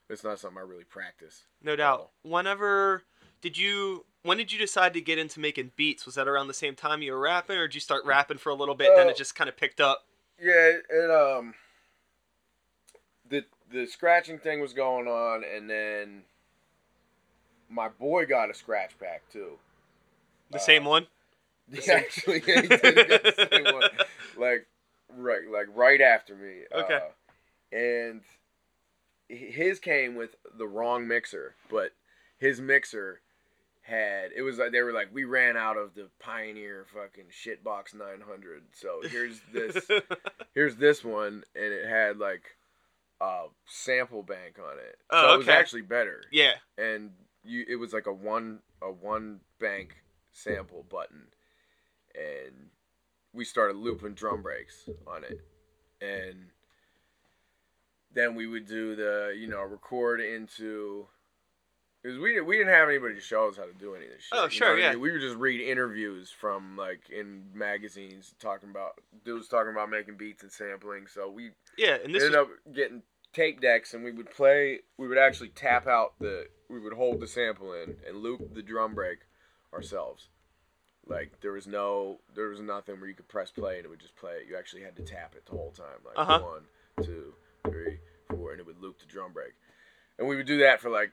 it's 0.09 0.23
not 0.23 0.39
something 0.39 0.57
I 0.57 0.61
really 0.61 0.83
practice. 0.83 1.45
No 1.61 1.75
doubt. 1.75 2.11
Whenever 2.23 3.03
did 3.41 3.57
you? 3.57 4.05
When 4.23 4.37
did 4.37 4.51
you 4.51 4.59
decide 4.59 4.93
to 4.95 5.01
get 5.01 5.17
into 5.17 5.39
making 5.39 5.71
beats? 5.77 6.05
Was 6.05 6.15
that 6.15 6.27
around 6.27 6.47
the 6.47 6.53
same 6.53 6.75
time 6.75 7.01
you 7.01 7.13
were 7.13 7.19
rapping, 7.19 7.55
or 7.57 7.67
did 7.67 7.75
you 7.75 7.81
start 7.81 8.03
rapping 8.03 8.37
for 8.37 8.49
a 8.49 8.53
little 8.55 8.75
bit, 8.75 8.91
then 8.97 9.07
Uh, 9.07 9.11
it 9.11 9.15
just 9.17 9.33
kind 9.33 9.47
of 9.49 9.55
picked 9.55 9.79
up? 9.79 10.05
Yeah, 10.41 10.77
it, 10.89 11.11
um 11.11 11.53
the 13.29 13.45
the 13.71 13.85
scratching 13.85 14.39
thing 14.39 14.61
was 14.61 14.73
going 14.73 15.07
on 15.07 15.43
and 15.43 15.69
then 15.69 16.23
my 17.69 17.87
boy 17.87 18.25
got 18.25 18.49
a 18.49 18.53
scratch 18.53 18.97
pack 18.99 19.21
too. 19.31 19.57
The 20.51 20.57
uh, 20.57 20.61
same 20.61 20.85
one. 20.85 21.07
Yeah, 21.71 21.97
actually, 21.97 22.41
yeah, 22.47 22.61
he 22.63 22.67
did 22.67 22.81
get 23.07 23.23
the 23.23 23.47
same 23.51 23.75
one. 23.75 23.83
Like 24.37 24.67
right 25.17 25.41
like 25.51 25.67
right 25.75 25.99
after 26.01 26.33
me. 26.33 26.61
Okay. 26.73 26.95
Uh, 26.95 27.75
and 27.75 28.21
his 29.27 29.79
came 29.79 30.15
with 30.15 30.35
the 30.57 30.65
wrong 30.65 31.07
mixer, 31.07 31.55
but 31.69 31.91
his 32.37 32.61
mixer 32.61 33.21
had 33.89 34.31
it 34.35 34.41
was 34.43 34.57
like 34.57 34.71
they 34.71 34.81
were 34.81 34.93
like 34.93 35.09
we 35.13 35.23
ran 35.23 35.57
out 35.57 35.77
of 35.77 35.95
the 35.95 36.07
Pioneer 36.19 36.85
fucking 36.93 37.25
shitbox 37.31 37.93
900. 37.95 38.63
So 38.73 39.01
here's 39.09 39.41
this 39.51 39.87
here's 40.53 40.75
this 40.77 41.03
one 41.03 41.43
and 41.55 41.65
it 41.73 41.87
had 41.89 42.17
like 42.17 42.43
a 43.21 43.45
sample 43.65 44.23
bank 44.23 44.57
on 44.59 44.77
it 44.79 44.97
oh, 45.09 45.21
so 45.21 45.27
Oh, 45.29 45.33
it 45.33 45.37
was 45.39 45.47
okay. 45.49 45.57
actually 45.57 45.81
better 45.81 46.21
yeah. 46.31 46.53
and 46.77 47.11
you 47.43 47.65
it 47.67 47.75
was 47.75 47.91
like 47.91 48.05
a 48.07 48.13
one 48.13 48.59
a 48.81 48.89
one 48.91 49.39
bank 49.59 49.95
sample 50.31 50.85
button 50.89 51.23
and 52.15 52.69
we 53.33 53.43
started 53.43 53.75
looping 53.75 54.13
drum 54.13 54.41
breaks 54.41 54.87
on 55.05 55.23
it 55.23 55.41
and 56.01 56.45
then 58.13 58.35
we 58.35 58.47
would 58.47 58.65
do 58.65 58.95
the 58.95 59.35
you 59.37 59.47
know 59.47 59.61
record 59.63 60.21
into 60.21 61.05
because 62.09 62.21
we, 62.21 62.29
didn't- 62.33 62.47
we 62.47 62.57
didn't 62.57 62.73
have 62.73 62.89
anybody 62.89 63.15
to 63.15 63.21
show 63.21 63.47
us 63.47 63.57
how 63.57 63.63
to 63.65 63.73
do 63.73 63.95
any 63.95 64.05
of 64.05 64.11
this 64.11 64.21
shit. 64.23 64.31
Oh, 64.39 64.47
sure, 64.47 64.69
what 64.71 64.79
I 64.79 64.81
yeah. 64.81 64.91
mean? 64.91 65.01
We 65.01 65.11
would 65.11 65.21
just 65.21 65.35
read 65.37 65.61
interviews 65.61 66.31
from 66.31 66.75
like 66.77 67.09
in 67.09 67.45
magazines 67.53 68.33
talking 68.39 68.69
about 68.69 68.93
dudes 69.23 69.47
talking 69.47 69.71
about 69.71 69.89
making 69.89 70.17
beats 70.17 70.43
and 70.43 70.51
sampling. 70.51 71.07
So 71.07 71.29
we 71.29 71.51
Yeah, 71.77 71.97
and 72.03 72.13
this 72.13 72.23
ended 72.23 72.39
was, 72.39 72.47
up 72.67 72.73
getting 72.73 73.03
tape 73.31 73.61
decks 73.61 73.93
and 73.93 74.03
we 74.03 74.11
would 74.11 74.31
play 74.31 74.79
we 74.97 75.07
would 75.07 75.19
actually 75.19 75.49
tap 75.49 75.85
out 75.85 76.13
the 76.19 76.47
we 76.67 76.79
would 76.79 76.93
hold 76.93 77.19
the 77.19 77.27
sample 77.27 77.73
in 77.73 77.95
and 78.07 78.17
loop 78.17 78.55
the 78.55 78.61
drum 78.63 78.95
break 78.95 79.19
ourselves 79.71 80.29
like 81.05 81.39
there 81.41 81.51
was 81.51 81.67
no 81.67 82.19
there 82.33 82.47
was 82.49 82.59
nothing 82.59 82.99
where 82.99 83.07
you 83.07 83.13
could 83.13 83.27
press 83.27 83.51
play 83.51 83.75
and 83.77 83.85
it 83.85 83.87
would 83.87 83.99
just 83.99 84.15
play 84.15 84.31
it 84.41 84.47
you 84.49 84.57
actually 84.57 84.81
had 84.81 84.95
to 84.95 85.03
tap 85.03 85.35
it 85.35 85.45
the 85.45 85.51
whole 85.51 85.69
time 85.71 85.99
like 86.03 86.17
Uh-huh. 86.17 86.39
one 86.39 87.05
two 87.05 87.33
three 87.69 87.99
four 88.31 88.51
and 88.51 88.59
it 88.59 88.65
would 88.65 88.81
loop 88.81 88.99
the 88.99 89.05
drum 89.05 89.31
break 89.31 89.53
and 90.17 90.27
we 90.27 90.35
would 90.35 90.47
do 90.47 90.57
that 90.57 90.81
for 90.81 90.89
like 90.89 91.11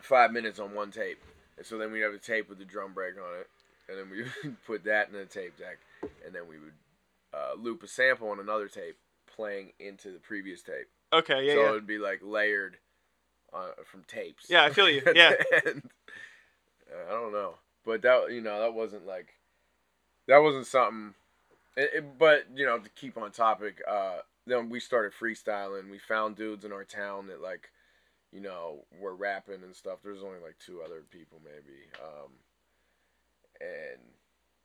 five 0.00 0.32
minutes 0.32 0.58
on 0.58 0.74
one 0.74 0.90
tape 0.90 1.22
and 1.56 1.66
so 1.66 1.76
then 1.78 1.90
we'd 1.92 2.00
have 2.00 2.14
a 2.14 2.18
tape 2.18 2.48
with 2.48 2.58
the 2.58 2.64
drum 2.64 2.92
break 2.94 3.14
on 3.16 3.40
it 3.40 3.48
and 3.88 3.98
then 3.98 4.10
we 4.10 4.22
would 4.44 4.64
put 4.64 4.84
that 4.84 5.08
in 5.08 5.14
the 5.14 5.24
tape 5.24 5.56
deck 5.58 5.78
and 6.24 6.34
then 6.34 6.42
we 6.48 6.58
would 6.58 6.72
uh, 7.34 7.54
loop 7.60 7.82
a 7.82 7.88
sample 7.88 8.28
on 8.28 8.40
another 8.40 8.68
tape 8.68 8.96
playing 9.34 9.72
into 9.78 10.10
the 10.12 10.18
previous 10.18 10.62
tape 10.62 10.88
okay. 11.12 11.46
Yeah, 11.46 11.54
so 11.54 11.62
yeah. 11.62 11.68
it 11.68 11.72
would 11.72 11.86
be 11.86 11.98
like 11.98 12.20
layered 12.22 12.78
uh, 13.52 13.70
from 13.84 14.04
tapes. 14.04 14.46
Yeah, 14.48 14.64
I 14.64 14.70
feel 14.70 14.88
you. 14.88 15.02
Yeah. 15.14 15.32
end. 15.66 15.90
Uh, 16.90 17.08
I 17.08 17.12
don't 17.12 17.32
know, 17.32 17.54
but 17.84 18.02
that 18.02 18.30
you 18.30 18.40
know 18.40 18.60
that 18.60 18.74
wasn't 18.74 19.06
like 19.06 19.34
that 20.26 20.38
wasn't 20.38 20.66
something. 20.66 21.14
It, 21.76 21.90
it- 21.94 22.18
but 22.18 22.46
you 22.54 22.66
know 22.66 22.78
to 22.78 22.90
keep 22.90 23.16
on 23.16 23.30
topic, 23.30 23.80
uh, 23.88 24.18
then 24.46 24.68
we 24.70 24.80
started 24.80 25.12
freestyling. 25.12 25.90
We 25.90 25.98
found 25.98 26.36
dudes 26.36 26.64
in 26.64 26.72
our 26.72 26.84
town 26.84 27.26
that 27.28 27.40
like 27.42 27.70
you 28.32 28.40
know 28.40 28.84
were 29.00 29.14
rapping 29.14 29.62
and 29.62 29.74
stuff. 29.74 29.98
There's 30.02 30.22
only 30.22 30.40
like 30.40 30.56
two 30.64 30.82
other 30.84 31.02
people 31.10 31.40
maybe, 31.44 31.78
um, 32.02 32.30
and 33.60 34.00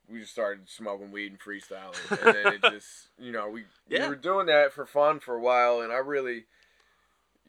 we 0.09 0.19
just 0.19 0.31
started 0.33 0.69
smoking 0.69 1.11
weed 1.11 1.31
and 1.31 1.39
freestyling, 1.39 2.11
and 2.11 2.35
then 2.35 2.53
it 2.53 2.61
just 2.71 3.07
you 3.17 3.31
know 3.31 3.49
we 3.49 3.65
Yeah. 3.87 4.03
we 4.03 4.09
were 4.09 4.15
doing 4.15 4.47
that 4.47 4.73
for 4.73 4.85
fun 4.85 5.19
for 5.19 5.35
a 5.35 5.41
while, 5.41 5.81
and 5.81 5.91
I 5.93 5.97
really, 5.97 6.45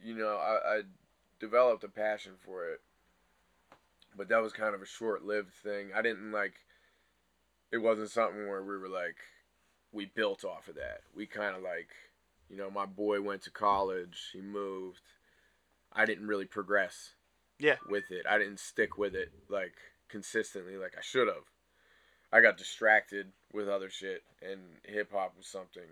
you 0.03 0.15
know, 0.15 0.37
I, 0.37 0.77
I 0.77 0.81
developed 1.39 1.83
a 1.83 1.89
passion 1.89 2.33
for 2.45 2.69
it, 2.69 2.81
but 4.15 4.29
that 4.29 4.41
was 4.41 4.53
kind 4.53 4.73
of 4.73 4.81
a 4.81 4.85
short-lived 4.85 5.53
thing. 5.53 5.89
I 5.95 6.01
didn't 6.01 6.31
like. 6.31 6.53
It 7.71 7.79
wasn't 7.79 8.11
something 8.11 8.47
where 8.47 8.63
we 8.63 8.77
were 8.77 8.87
like, 8.87 9.17
we 9.91 10.05
built 10.05 10.45
off 10.45 10.69
of 10.69 10.75
that. 10.75 11.01
We 11.13 11.25
kind 11.25 11.55
of 11.55 11.61
like, 11.61 11.89
you 12.49 12.55
know, 12.55 12.69
my 12.69 12.85
boy 12.85 13.21
went 13.21 13.41
to 13.43 13.51
college, 13.51 14.29
he 14.31 14.39
moved. 14.39 15.01
I 15.95 16.05
didn't 16.05 16.27
really 16.27 16.45
progress. 16.45 17.13
Yeah. 17.59 17.75
With 17.89 18.11
it, 18.11 18.25
I 18.29 18.37
didn't 18.37 18.59
stick 18.59 18.97
with 18.97 19.15
it 19.15 19.31
like 19.49 19.75
consistently 20.09 20.75
like 20.77 20.95
I 20.97 21.01
should 21.01 21.27
have. 21.27 21.45
I 22.31 22.41
got 22.41 22.57
distracted 22.57 23.31
with 23.53 23.69
other 23.69 23.89
shit, 23.89 24.23
and 24.41 24.59
hip 24.83 25.11
hop 25.13 25.35
was 25.37 25.47
something. 25.47 25.83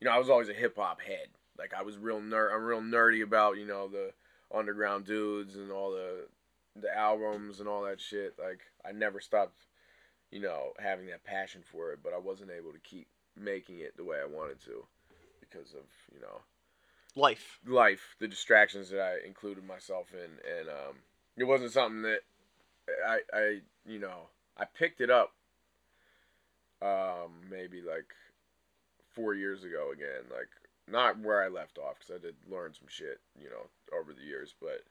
You 0.00 0.06
know, 0.06 0.12
I 0.12 0.18
was 0.18 0.30
always 0.30 0.48
a 0.48 0.54
hip 0.54 0.76
hop 0.76 1.00
head. 1.00 1.28
Like 1.58 1.74
I 1.76 1.82
was 1.82 1.98
real 1.98 2.20
nerd. 2.20 2.54
I'm 2.54 2.64
real 2.64 2.80
nerdy 2.80 3.22
about 3.22 3.56
you 3.56 3.66
know 3.66 3.88
the 3.88 4.12
underground 4.54 5.06
dudes 5.06 5.56
and 5.56 5.72
all 5.72 5.90
the 5.90 6.28
the 6.76 6.96
albums 6.96 7.58
and 7.58 7.68
all 7.68 7.82
that 7.82 8.00
shit. 8.00 8.34
Like 8.38 8.60
I 8.86 8.92
never 8.92 9.20
stopped, 9.20 9.66
you 10.30 10.40
know, 10.40 10.72
having 10.78 11.06
that 11.06 11.24
passion 11.24 11.62
for 11.64 11.92
it, 11.92 11.98
but 12.02 12.12
I 12.14 12.18
wasn't 12.18 12.50
able 12.50 12.72
to 12.72 12.78
keep 12.78 13.08
making 13.36 13.80
it 13.80 13.96
the 13.96 14.04
way 14.04 14.18
I 14.22 14.26
wanted 14.26 14.60
to 14.66 14.84
because 15.40 15.72
of 15.72 15.84
you 16.14 16.20
know 16.20 16.40
Life. 17.18 17.58
life, 17.66 18.14
the 18.20 18.28
distractions 18.28 18.90
that 18.90 19.00
I 19.00 19.26
included 19.26 19.64
myself 19.66 20.06
in, 20.12 20.58
and 20.58 20.68
um, 20.68 20.96
it 21.36 21.44
wasn't 21.44 21.72
something 21.72 22.02
that 22.02 22.20
I, 23.06 23.18
I, 23.32 23.60
you 23.86 23.98
know, 23.98 24.28
I 24.56 24.64
picked 24.64 25.00
it 25.00 25.10
up, 25.10 25.32
um, 26.80 27.32
maybe 27.50 27.82
like 27.82 28.06
four 29.14 29.34
years 29.34 29.64
ago 29.64 29.90
again, 29.92 30.24
like 30.30 30.48
not 30.90 31.18
where 31.18 31.42
I 31.42 31.48
left 31.48 31.78
off 31.78 31.98
because 31.98 32.14
I 32.14 32.24
did 32.24 32.36
learn 32.48 32.72
some 32.72 32.88
shit, 32.88 33.20
you 33.38 33.50
know, 33.50 33.66
over 33.98 34.12
the 34.12 34.22
years, 34.22 34.54
but 34.60 34.82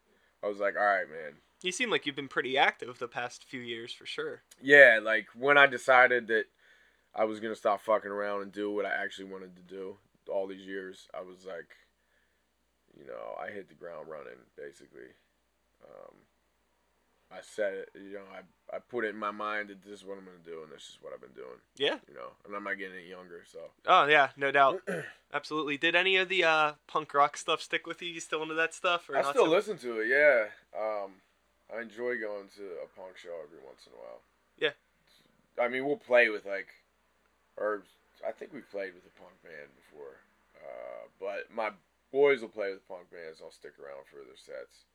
I 0.43 0.48
was 0.48 0.60
like, 0.60 0.75
all 0.77 0.86
right, 0.86 1.10
man, 1.10 1.34
You 1.63 1.72
seem 1.72 1.89
like 1.89 2.05
you've 2.05 2.15
been 2.15 2.27
pretty 2.27 2.57
active 2.57 3.00
the 3.00 3.07
past 3.07 3.43
few 3.46 3.62
years 3.62 3.93
for 3.93 4.05
sure. 4.05 4.41
yeah, 4.62 5.00
like 5.01 5.27
when 5.34 5.57
I 5.57 5.65
decided 5.65 6.27
that 6.27 6.46
I 7.15 7.24
was 7.24 7.39
gonna 7.39 7.55
stop 7.55 7.81
fucking 7.81 8.12
around 8.12 8.41
and 8.43 8.51
do 8.51 8.72
what 8.72 8.86
I 8.86 8.93
actually 8.93 9.31
wanted 9.31 9.55
to 9.55 9.62
do 9.63 9.98
all 10.29 10.46
these 10.46 10.67
years, 10.67 11.07
I 11.17 11.22
was 11.22 11.46
like, 11.46 11.69
you 13.00 13.06
know, 13.08 13.36
I 13.42 13.51
hit 13.51 13.70
the 13.70 13.75
ground 13.75 14.08
running 14.10 14.39
basically. 14.58 15.10
Um, 15.84 16.16
I 17.30 17.39
said 17.42 17.74
it, 17.74 17.89
you 17.96 18.13
know, 18.13 18.24
I 18.34 18.75
I 18.75 18.80
put 18.80 19.04
it 19.04 19.10
in 19.10 19.18
my 19.18 19.32
mind 19.32 19.70
that 19.70 19.84
this 19.84 20.00
is 20.00 20.06
what 20.06 20.18
I'm 20.18 20.24
gonna 20.25 20.38
do, 20.46 20.63
and 20.63 20.72
this 20.72 20.84
is 20.84 20.98
what 21.01 21.13
I've 21.13 21.20
been 21.22 21.36
doing, 21.36 21.60
Yeah. 21.75 21.98
you 22.08 22.13
know, 22.16 22.32
and 22.46 22.56
I'm 22.56 22.63
not 22.63 22.77
getting 22.77 22.96
any 22.98 23.10
younger, 23.10 23.44
so. 23.51 23.60
Oh 23.86 24.06
yeah, 24.08 24.30
no 24.38 24.51
doubt. 24.51 24.82
Absolutely. 25.34 25.77
Did 25.77 25.94
any 25.96 26.16
of 26.16 26.30
the 26.30 26.46
uh, 26.46 26.74
punk 26.88 27.13
rock 27.13 27.36
stuff 27.36 27.62
stick 27.62 27.86
with 27.86 28.01
you? 28.01 28.08
You 28.08 28.22
still 28.22 28.42
into 28.44 28.56
that 28.56 28.74
stuff? 28.74 29.10
Or 29.10 29.18
I 29.18 29.22
not 29.24 29.32
still 29.36 29.46
so- 29.46 29.51
listen 29.51 29.77
to 29.80 30.00
it, 30.00 30.08
yeah. 30.08 30.46
Um, 30.77 31.12
I 31.75 31.82
enjoy 31.82 32.16
going 32.18 32.48
to 32.56 32.63
a 32.84 32.88
punk 32.96 33.18
show 33.18 33.36
every 33.44 33.60
once 33.66 33.86
in 33.86 33.92
a 33.94 33.98
while. 33.98 34.22
Yeah. 34.58 34.72
I 35.62 35.68
mean, 35.68 35.86
we'll 35.86 35.98
play 35.98 36.30
with 36.30 36.46
like, 36.46 36.68
or 37.58 37.84
I 38.25 38.32
think 38.32 38.54
we 38.54 38.62
played 38.62 38.94
with 38.94 39.04
a 39.06 39.20
punk 39.20 39.36
band 39.44 39.68
before. 39.75 40.16
Uh, 40.56 41.08
but 41.20 41.54
my 41.54 41.72
boys 42.11 42.41
will 42.41 42.49
play 42.49 42.71
with 42.71 42.87
punk 42.87 43.11
bands. 43.11 43.41
I'll 43.43 43.51
stick 43.51 43.73
around 43.79 44.05
for 44.09 44.17
their 44.17 44.35
sets. 44.37 44.85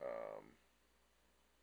Um, 0.00 0.44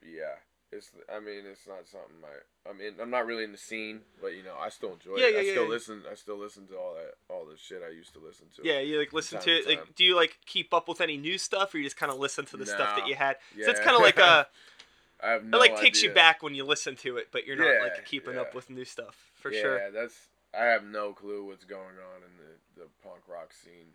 yeah, 0.02 0.36
it's. 0.72 0.92
I 1.14 1.20
mean, 1.20 1.44
it's 1.50 1.68
not 1.68 1.88
something 1.88 2.18
I. 2.24 2.70
I 2.70 2.74
mean, 2.74 2.94
I'm 3.02 3.10
not 3.10 3.26
really 3.26 3.44
in 3.44 3.52
the 3.52 3.58
scene, 3.58 4.02
but 4.22 4.36
you 4.36 4.44
know, 4.44 4.56
I 4.60 4.70
still 4.70 4.94
enjoy 4.94 5.18
Yeah, 5.18 5.28
it. 5.28 5.34
yeah, 5.34 5.40
I 5.40 5.42
yeah, 5.44 5.52
still 5.52 5.64
yeah. 5.64 5.70
listen. 5.70 6.04
I 6.12 6.16
still 6.16 6.38
listen 6.38 6.68
to 6.68 6.76
all 6.78 6.96
that, 6.96 7.14
all 7.30 7.46
the 7.46 7.58
shit 7.58 7.82
I 7.86 7.92
used 7.92 8.14
to 8.14 8.20
listen 8.20 8.48
to. 8.58 8.64
Yeah, 8.64 8.80
you 8.80 9.00
like 9.00 9.14
listen 9.14 9.40
to 9.40 9.46
to 9.46 9.52
it. 9.52 9.68
Like, 9.68 9.96
do 9.96 10.04
you 10.04 10.16
like 10.16 10.38
keep 10.46 10.74
up 10.74 10.88
with 10.88 11.02
any 11.02 11.18
new 11.18 11.38
stuff, 11.38 11.74
or 11.74 11.78
you 11.78 11.84
just 11.84 11.98
kind 11.98 12.12
of 12.12 12.20
listen 12.20 12.46
to 12.46 12.58
the 12.58 12.66
stuff 12.66 12.96
that 12.98 13.08
you 13.08 13.16
had? 13.16 13.38
So 13.64 13.72
it's 13.72 13.80
kind 13.80 13.96
of 13.96 14.02
like 14.02 14.18
a 14.18 14.48
I 15.24 15.30
have 15.32 15.46
no 15.46 15.60
it 15.62 15.72
like 15.72 15.82
takes 15.82 16.04
you 16.04 16.10
back 16.10 16.44
when 16.44 16.54
you 16.56 16.66
listen 16.66 16.96
to 16.98 17.18
it, 17.18 17.30
but 17.32 17.48
you're 17.48 17.56
not 17.58 17.68
Yeah, 17.68 17.80
like 17.82 18.06
keeping 18.06 18.38
up 18.38 18.54
with 18.54 18.70
new 18.70 18.86
stuff 18.86 19.32
for 19.36 19.52
sure. 19.52 19.78
yeah, 19.78 19.90
that's 19.90 20.28
I 20.58 20.66
have 20.66 20.84
no 20.84 21.14
clue 21.14 21.46
what's 21.46 21.66
going 21.66 21.84
on 21.84 22.22
in 22.24 22.38
the, 22.38 22.82
the 22.82 22.88
punk 23.04 23.22
rock 23.28 23.54
scene 23.54 23.94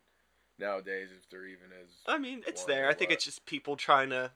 nowadays. 0.61 1.09
If 1.17 1.29
there 1.31 1.47
even 1.47 1.67
is, 1.83 1.91
I 2.07 2.19
mean, 2.19 2.43
it's 2.47 2.65
there. 2.65 2.89
I 2.89 2.95
think 2.95 3.11
it's 3.11 3.25
just 3.25 3.47
people 3.47 3.77
trying 3.77 4.11
to 4.11 4.31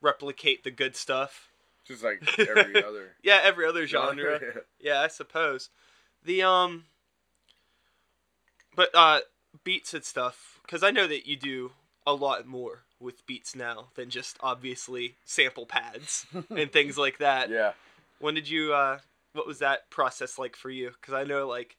replicate 0.00 0.64
the 0.64 0.70
good 0.70 0.96
stuff. 0.96 1.48
just 1.86 2.02
like 2.02 2.22
every 2.38 2.82
other 2.82 3.16
Yeah, 3.22 3.40
every 3.42 3.66
other 3.66 3.86
genre. 3.86 4.40
Yeah, 4.80 5.00
I 5.00 5.08
suppose. 5.08 5.70
The 6.24 6.42
um 6.42 6.84
but 8.74 8.90
uh 8.94 9.20
beats 9.64 9.94
and 9.94 10.04
stuff 10.04 10.60
cuz 10.68 10.82
I 10.82 10.90
know 10.90 11.06
that 11.06 11.26
you 11.26 11.36
do 11.36 11.72
a 12.06 12.12
lot 12.14 12.46
more 12.46 12.84
with 13.00 13.26
beats 13.26 13.54
now 13.54 13.88
than 13.94 14.10
just 14.10 14.36
obviously 14.40 15.16
sample 15.24 15.66
pads 15.66 16.26
and 16.50 16.72
things 16.72 16.96
like 16.98 17.18
that. 17.18 17.50
yeah. 17.50 17.72
When 18.18 18.34
did 18.34 18.48
you 18.48 18.72
uh 18.74 19.00
what 19.32 19.46
was 19.46 19.58
that 19.58 19.90
process 19.90 20.38
like 20.38 20.56
for 20.56 20.70
you? 20.70 20.92
Cuz 21.02 21.14
I 21.14 21.24
know 21.24 21.46
like 21.48 21.76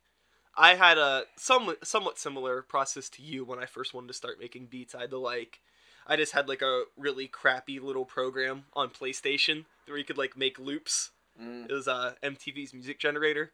I 0.58 0.76
had 0.76 0.98
a 0.98 1.24
somewhat 1.38 1.86
somewhat 1.88 2.18
similar 2.20 2.62
process 2.62 3.10
to 3.10 3.22
you 3.22 3.46
when 3.46 3.60
I 3.60 3.66
first 3.66 3.94
wanted 3.94 4.08
to 4.08 4.14
start 4.14 4.40
making 4.40 4.66
beats. 4.68 4.94
I 4.96 5.02
had 5.02 5.10
to 5.12 5.18
like 5.20 5.60
I 6.08 6.16
just 6.16 6.34
had 6.34 6.48
like 6.50 6.62
a 6.62 6.84
really 6.98 7.28
crappy 7.28 7.80
little 7.80 8.06
program 8.06 8.64
on 8.74 8.90
PlayStation 8.90 9.66
where 9.88 9.98
you 9.98 10.04
could 10.04 10.18
like 10.18 10.36
make 10.38 10.60
loops. 10.60 11.12
Mm, 11.42 11.70
It 11.70 11.74
was 11.74 11.88
uh, 11.88 12.14
MTV's 12.24 12.74
Music 12.74 13.00
Generator. 13.00 13.52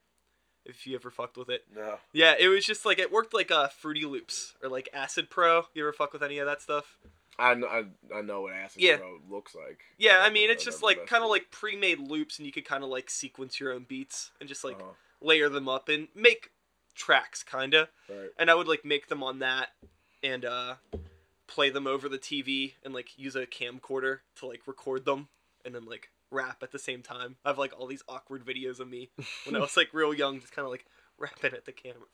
If 0.65 0.87
you 0.87 0.95
ever 0.95 1.11
fucked 1.11 1.37
with 1.37 1.49
it, 1.49 1.63
no. 1.75 1.99
yeah, 2.11 2.33
it 2.39 2.47
was 2.47 2.65
just 2.65 2.85
like 2.87 2.97
it 2.97 3.11
worked 3.11 3.35
like 3.35 3.51
uh, 3.51 3.67
Fruity 3.67 4.03
Loops 4.05 4.55
or 4.63 4.69
like 4.69 4.89
Acid 4.93 5.29
Pro. 5.29 5.65
You 5.75 5.83
ever 5.83 5.93
fuck 5.93 6.11
with 6.11 6.23
any 6.23 6.39
of 6.39 6.47
that 6.47 6.59
stuff? 6.59 6.97
I, 7.37 7.51
I, 7.51 7.83
I 8.15 8.21
know 8.21 8.41
what 8.41 8.53
Acid 8.53 8.81
Yeah. 8.81 8.97
Pro 8.97 9.19
looks 9.29 9.53
like. 9.53 9.81
Yeah, 9.99 10.13
I 10.19 10.23
never- 10.23 10.33
mean 10.33 10.49
it's 10.49 10.65
just 10.65 10.81
like 10.81 11.05
kind 11.05 11.23
of 11.23 11.29
like 11.29 11.51
pre-made 11.51 11.99
loops, 11.99 12.39
and 12.39 12.47
you 12.47 12.51
could 12.51 12.65
kind 12.65 12.83
of 12.83 12.89
like 12.89 13.11
sequence 13.11 13.59
your 13.59 13.73
own 13.73 13.85
beats 13.87 14.31
and 14.39 14.49
just 14.49 14.63
like 14.63 14.77
Uh-huh. 14.77 14.93
layer 15.21 15.49
them 15.49 15.69
up 15.69 15.87
and 15.87 16.07
make 16.15 16.49
tracks, 16.95 17.43
kinda. 17.43 17.89
Right. 18.09 18.29
And 18.37 18.49
I 18.49 18.55
would 18.55 18.67
like 18.67 18.83
make 18.85 19.07
them 19.07 19.21
on 19.23 19.39
that 19.39 19.69
and 20.23 20.43
uh, 20.45 20.75
play 21.47 21.69
them 21.69 21.85
over 21.87 22.09
the 22.09 22.17
TV 22.17 22.73
and 22.83 22.93
like 22.93 23.17
use 23.17 23.35
a 23.35 23.45
camcorder 23.45 24.19
to 24.37 24.47
like 24.47 24.61
record 24.65 25.05
them 25.05 25.27
and 25.63 25.75
then 25.75 25.85
like 25.85 26.09
rap 26.31 26.63
at 26.63 26.71
the 26.71 26.79
same 26.79 27.01
time. 27.01 27.35
I 27.45 27.49
have 27.49 27.57
like 27.59 27.73
all 27.77 27.87
these 27.87 28.03
awkward 28.09 28.45
videos 28.45 28.79
of 28.79 28.89
me 28.89 29.09
when 29.45 29.55
I 29.55 29.59
was 29.61 29.77
like 29.77 29.89
real 29.93 30.13
young, 30.13 30.39
just 30.39 30.53
kind 30.53 30.65
of 30.65 30.71
like 30.71 30.85
rapping 31.17 31.53
at 31.53 31.65
the 31.65 31.71
camera. 31.71 32.07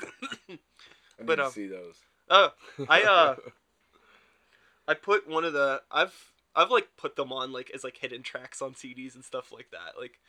I 0.49 1.23
But, 1.23 1.39
um, 1.39 1.51
see 1.51 1.67
those. 1.67 1.95
oh, 2.29 2.49
I 2.89 3.03
uh, 3.03 3.35
I 4.87 4.93
put 4.95 5.27
one 5.29 5.45
of 5.45 5.53
the 5.53 5.81
I've 5.91 6.31
I've 6.55 6.71
like 6.71 6.89
put 6.97 7.15
them 7.15 7.31
on 7.31 7.51
like 7.51 7.71
as 7.73 7.83
like 7.83 7.97
hidden 7.97 8.23
tracks 8.23 8.61
on 8.61 8.73
CDs 8.73 9.15
and 9.15 9.23
stuff 9.23 9.51
like 9.51 9.69
that. 9.71 9.99
Like 9.99 10.19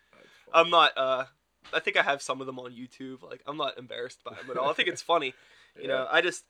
I'm 0.55 0.71
not 0.71 0.93
uh, 0.97 1.25
I 1.73 1.81
think 1.81 1.97
I 1.97 2.03
have 2.03 2.23
some 2.23 2.41
of 2.41 2.47
them 2.47 2.59
on 2.59 2.73
YouTube. 2.73 3.23
Like 3.23 3.43
I'm 3.47 3.57
not 3.57 3.79
embarrassed 3.79 4.23
by 4.25 4.35
them 4.35 4.51
at 4.51 4.57
all. 4.57 4.71
I 4.71 4.73
think 4.73 4.89
it's 4.89 5.03
funny. 5.15 5.35
You 5.81 5.89
know, 5.89 6.07
I 6.11 6.21
just 6.21 6.45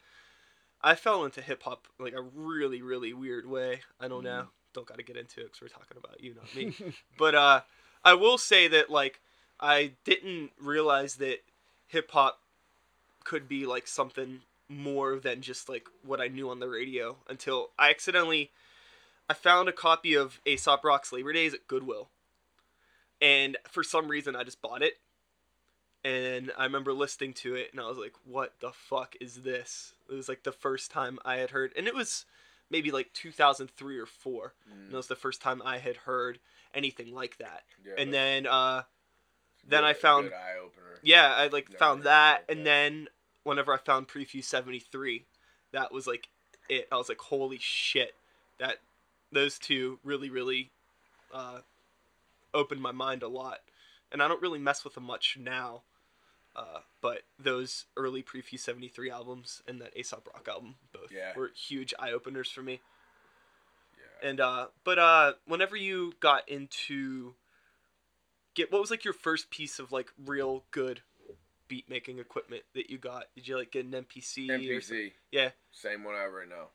I 0.83 0.95
fell 0.95 1.25
into 1.25 1.41
hip 1.41 1.63
hop 1.63 1.87
like 1.99 2.15
a 2.15 2.23
really 2.23 2.83
really 2.83 3.13
weird 3.13 3.47
way. 3.47 3.81
I 4.01 4.09
don't 4.09 4.25
know. 4.25 4.47
Don't 4.75 4.87
got 4.87 4.97
to 4.97 5.05
get 5.05 5.17
into 5.17 5.41
it 5.41 5.53
because 5.53 5.61
we're 5.61 5.69
talking 5.69 5.99
about 5.99 6.23
you, 6.23 6.35
not 6.35 6.55
me. 6.57 6.95
but 7.19 7.35
uh, 7.35 7.61
I 8.05 8.15
will 8.15 8.39
say 8.39 8.69
that 8.69 8.91
like 8.91 9.21
I 9.61 9.93
didn't 10.05 10.51
realize 10.61 11.17
that 11.17 11.39
hip 11.87 12.11
hop 12.11 12.39
could 13.25 13.49
be 13.49 13.67
like 13.67 13.87
something 13.87 14.41
more 14.69 15.19
than 15.19 15.43
just 15.43 15.69
like 15.69 15.87
what 16.05 16.21
I 16.21 16.29
knew 16.29 16.51
on 16.51 16.59
the 16.59 16.69
radio 16.69 17.17
until 17.29 17.71
I 17.79 17.91
accidentally 17.91 18.51
I 19.29 19.35
found 19.35 19.69
a 19.69 19.73
copy 19.73 20.15
of 20.15 20.41
Aesop 20.47 20.85
Rock's 20.85 21.13
Labor 21.13 21.33
Days 21.33 21.55
at 21.55 21.67
Goodwill. 21.67 22.09
And 23.21 23.57
for 23.71 23.85
some 23.85 24.09
reason 24.09 24.35
I 24.35 24.43
just 24.43 24.61
bought 24.61 24.83
it. 24.83 24.95
And 26.05 26.51
I 26.59 26.65
remember 26.65 26.93
listening 26.93 27.33
to 27.35 27.55
it 27.55 27.69
and 27.73 27.81
I 27.81 27.87
was 27.89 27.99
like, 27.99 28.15
what 28.25 28.55
the 28.61 28.73
fuck 28.73 29.15
is 29.21 29.43
this? 29.43 29.95
It 30.11 30.15
was 30.15 30.29
like 30.29 30.43
the 30.43 30.53
first 30.53 30.91
time 30.91 31.19
I 31.25 31.37
had 31.37 31.51
heard 31.51 31.73
and 31.77 31.87
it 31.87 31.95
was 31.95 32.25
maybe 32.71 32.91
like 32.91 33.13
2003 33.13 33.99
or 33.99 34.07
4. 34.07 34.55
And 34.67 34.75
Mm, 34.89 34.91
that 34.91 34.97
was 34.97 35.07
the 35.07 35.15
first 35.17 35.41
time 35.41 35.63
I 35.65 35.79
had 35.79 35.99
heard 35.99 36.39
anything 36.75 37.15
like 37.15 37.39
that. 37.39 37.63
yeah, 37.85 37.93
And 37.99 38.13
then 38.13 38.47
uh 38.47 38.83
then 39.65 39.83
good- 39.83 39.87
I 39.89 39.93
found- 39.93 40.33
yeah, 41.03 41.35
I 41.35 41.47
like 41.49 41.69
Never 41.69 41.79
found 41.79 42.03
that, 42.05 42.45
and 42.49 42.61
that. 42.61 42.65
then 42.65 43.09
whenever 43.45 43.73
I 43.73 43.77
found 43.77 44.09
Prefuse 44.09 44.47
seventy 44.47 44.81
three, 44.81 45.27
that 45.73 45.93
was 45.93 46.07
like 46.07 46.29
it. 46.69 46.89
I 46.91 46.97
was 46.97 47.09
like, 47.09 47.19
holy 47.21 47.59
shit, 47.59 48.15
that 48.59 48.79
those 49.31 49.59
two 49.59 49.99
really 50.05 50.31
really 50.31 50.71
uh, 51.33 51.61
opened 52.55 52.83
my 52.83 52.93
mind 52.93 53.23
a 53.23 53.29
lot, 53.29 53.61
and 54.13 54.23
I 54.23 54.29
don't 54.29 54.43
really 54.43 54.59
mess 54.59 54.85
with 54.85 54.95
them 54.95 55.05
much 55.05 55.37
now. 55.41 55.83
Uh, 56.55 56.81
but 57.01 57.23
those 57.39 57.87
early 57.97 58.23
Prefuse 58.23 58.61
seventy 58.63 58.89
three 58.89 59.11
albums 59.11 59.63
and 59.67 59.81
that 59.81 59.97
Aesop 59.97 60.29
Rock 60.35 60.47
album 60.49 60.75
both 60.93 61.11
Yeah. 61.11 61.33
were 61.35 61.51
huge 61.57 61.95
eye 61.99 62.13
openers 62.13 62.51
for 62.51 62.63
me. 62.63 62.81
Yeah. 63.97 64.29
And 64.29 64.41
uh, 64.41 64.67
but 64.85 64.99
uh, 64.99 65.33
whenever 65.47 65.77
you 65.77 66.13
got 66.21 66.47
into 66.49 67.35
get 68.55 68.71
what 68.71 68.83
was 68.83 68.91
like 68.91 69.03
your 69.05 69.15
first 69.15 69.49
piece 69.51 69.79
of 69.79 69.93
like 69.93 70.13
real 70.27 70.65
good 70.73 71.01
beat 71.69 71.89
making 71.89 72.19
equipment 72.19 72.65
that 72.75 72.91
you 72.91 72.99
got? 72.99 73.25
Did 73.35 73.49
you 73.49 73.57
like 73.57 73.71
get 73.73 73.87
an 73.87 73.93
MPC? 73.93 74.49
MPC. 74.51 75.13
Yeah. 75.31 75.51
Same 75.71 76.05
one 76.05 76.15
I 76.15 76.21
have 76.25 76.33
right 76.35 76.49
now. 76.49 76.69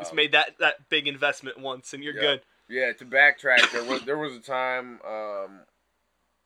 Just 0.00 0.10
Um, 0.10 0.16
made 0.16 0.32
that 0.32 0.58
that 0.58 0.88
big 0.90 1.08
investment 1.08 1.58
once 1.58 1.94
and 1.94 2.04
you're 2.04 2.14
Yeah. 2.14 2.20
good. 2.20 2.42
Yeah, 2.68 2.92
to 2.92 3.04
backtrack, 3.04 3.72
there 3.72 3.84
was 3.84 4.02
there 4.02 4.18
was 4.18 4.34
a 4.34 4.40
time 4.40 5.00
um, 5.06 5.60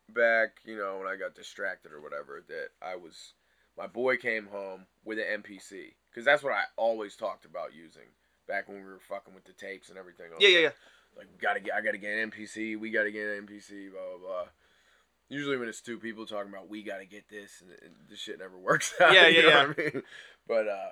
back, 0.09 0.59
you 0.65 0.77
know, 0.77 0.99
when 0.99 1.09
I 1.09 1.17
got 1.17 1.35
distracted 1.35 1.93
or 1.93 2.01
whatever, 2.01 2.45
that 2.49 2.69
I 2.81 2.97
was 2.97 3.35
my 3.77 3.87
boy 3.87 4.17
came 4.17 4.47
home 4.47 4.87
with 5.05 5.19
an 5.19 5.43
MPC 5.43 5.95
because 6.11 6.25
that's 6.25 6.43
what 6.43 6.53
I 6.53 6.63
always 6.77 7.17
talked 7.17 7.45
about 7.45 7.75
using 7.75 8.09
back 8.47 8.69
when 8.69 8.79
we 8.79 8.85
were 8.85 9.01
fucking 9.09 9.35
with 9.35 9.45
the 9.45 9.53
tapes 9.53 9.89
and 9.89 9.99
everything. 9.99 10.27
Yeah, 10.39 10.49
yeah, 10.49 10.55
like, 10.55 10.63
yeah. 10.63 11.19
Like, 11.19 11.41
gotta 11.41 11.61
get, 11.61 11.75
I 11.75 11.81
gotta 11.81 11.99
get 11.99 12.19
an 12.19 12.31
MPC. 12.31 12.79
We 12.79 12.91
gotta 12.91 13.11
get 13.11 13.27
an 13.27 13.47
MPC. 13.47 13.91
Blah 13.91 14.01
blah 14.19 14.29
blah. 14.29 14.45
Usually 15.29 15.57
when 15.57 15.69
it's 15.69 15.81
two 15.81 15.99
people 15.99 16.27
talking 16.27 16.53
about 16.53 16.69
we 16.69 16.83
gotta 16.83 17.07
get 17.07 17.29
this, 17.29 17.63
and, 17.63 17.71
and 17.83 17.95
this 18.09 18.19
shit 18.19 18.39
never 18.39 18.59
works 18.59 18.95
out. 19.01 19.13
Yeah, 19.13 19.29
you 19.29 19.43
yeah, 19.43 19.67
What 19.67 19.79
I 19.79 19.83
mean? 19.83 20.03
But 20.47 20.69
uh, 20.69 20.91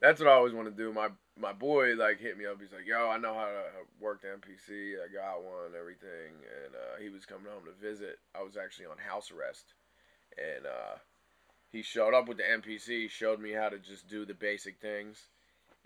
that's 0.00 0.20
what 0.20 0.28
I 0.28 0.32
always 0.32 0.54
want 0.54 0.68
to 0.68 0.82
do. 0.82 0.92
My 0.92 1.08
my 1.38 1.52
boy 1.52 1.94
like 1.94 2.18
hit 2.20 2.38
me 2.38 2.46
up. 2.46 2.60
He's 2.60 2.72
like, 2.72 2.86
"Yo, 2.86 3.08
I 3.08 3.18
know 3.18 3.34
how 3.34 3.46
to 3.46 3.62
work 4.00 4.22
the 4.22 4.28
MPC. 4.28 4.94
I 4.94 5.12
got 5.12 5.42
one, 5.42 5.72
everything." 5.78 6.32
And 6.64 6.74
uh, 6.74 7.00
he 7.00 7.08
was 7.08 7.26
coming 7.26 7.46
home 7.52 7.64
to 7.64 7.86
visit. 7.86 8.18
I 8.34 8.42
was 8.42 8.56
actually 8.56 8.86
on 8.86 8.98
house 8.98 9.30
arrest, 9.30 9.74
and 10.38 10.66
uh, 10.66 10.96
he 11.70 11.82
showed 11.82 12.14
up 12.14 12.28
with 12.28 12.38
the 12.38 12.44
MPC. 12.44 13.10
Showed 13.10 13.40
me 13.40 13.52
how 13.52 13.68
to 13.68 13.78
just 13.78 14.08
do 14.08 14.24
the 14.24 14.34
basic 14.34 14.80
things, 14.80 15.18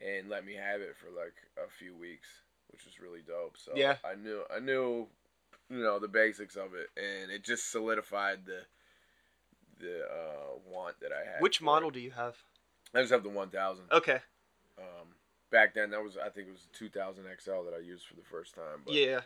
and 0.05 0.29
let 0.29 0.45
me 0.47 0.55
have 0.55 0.81
it 0.81 0.97
for 0.97 1.11
like 1.11 1.35
a 1.59 1.69
few 1.69 1.97
weeks, 1.97 2.29
which 2.71 2.85
was 2.85 3.01
really 3.01 3.23
dope. 3.27 3.57
So 3.57 3.73
Yeah. 3.75 3.97
I 4.05 4.15
knew 4.15 4.43
I 4.55 4.61
knew, 4.61 5.07
you 5.71 5.83
know, 5.83 5.99
the 5.99 6.09
basics 6.09 6.57
of 6.57 6.75
it, 6.75 6.89
and 6.97 7.31
it 7.31 7.45
just 7.45 7.71
solidified 7.71 8.47
the 8.47 8.61
the 9.81 10.05
uh, 10.05 10.59
want 10.73 11.01
that 11.01 11.11
I 11.13 11.25
had. 11.29 11.41
Which 11.41 11.59
for 11.59 11.65
it. 11.65 11.67
model 11.67 11.91
do 11.91 12.01
you 12.01 12.13
have? 12.13 12.37
I 12.95 13.01
just 13.01 13.13
have 13.13 13.23
the 13.23 13.29
1000. 13.29 13.85
Okay. 13.93 14.21
Um, 14.79 15.09
back 15.51 15.75
then, 15.75 15.91
that 15.91 16.03
was 16.03 16.17
I 16.17 16.29
think 16.29 16.49
it 16.49 16.53
was 16.53 16.67
the 16.73 16.79
2000 16.79 17.25
XL 17.41 17.51
that 17.65 17.75
I 17.77 17.81
used 17.81 18.07
for 18.07 18.15
the 18.15 18.23
first 18.23 18.55
time. 18.55 18.83
But, 18.85 18.95
yeah. 18.95 19.21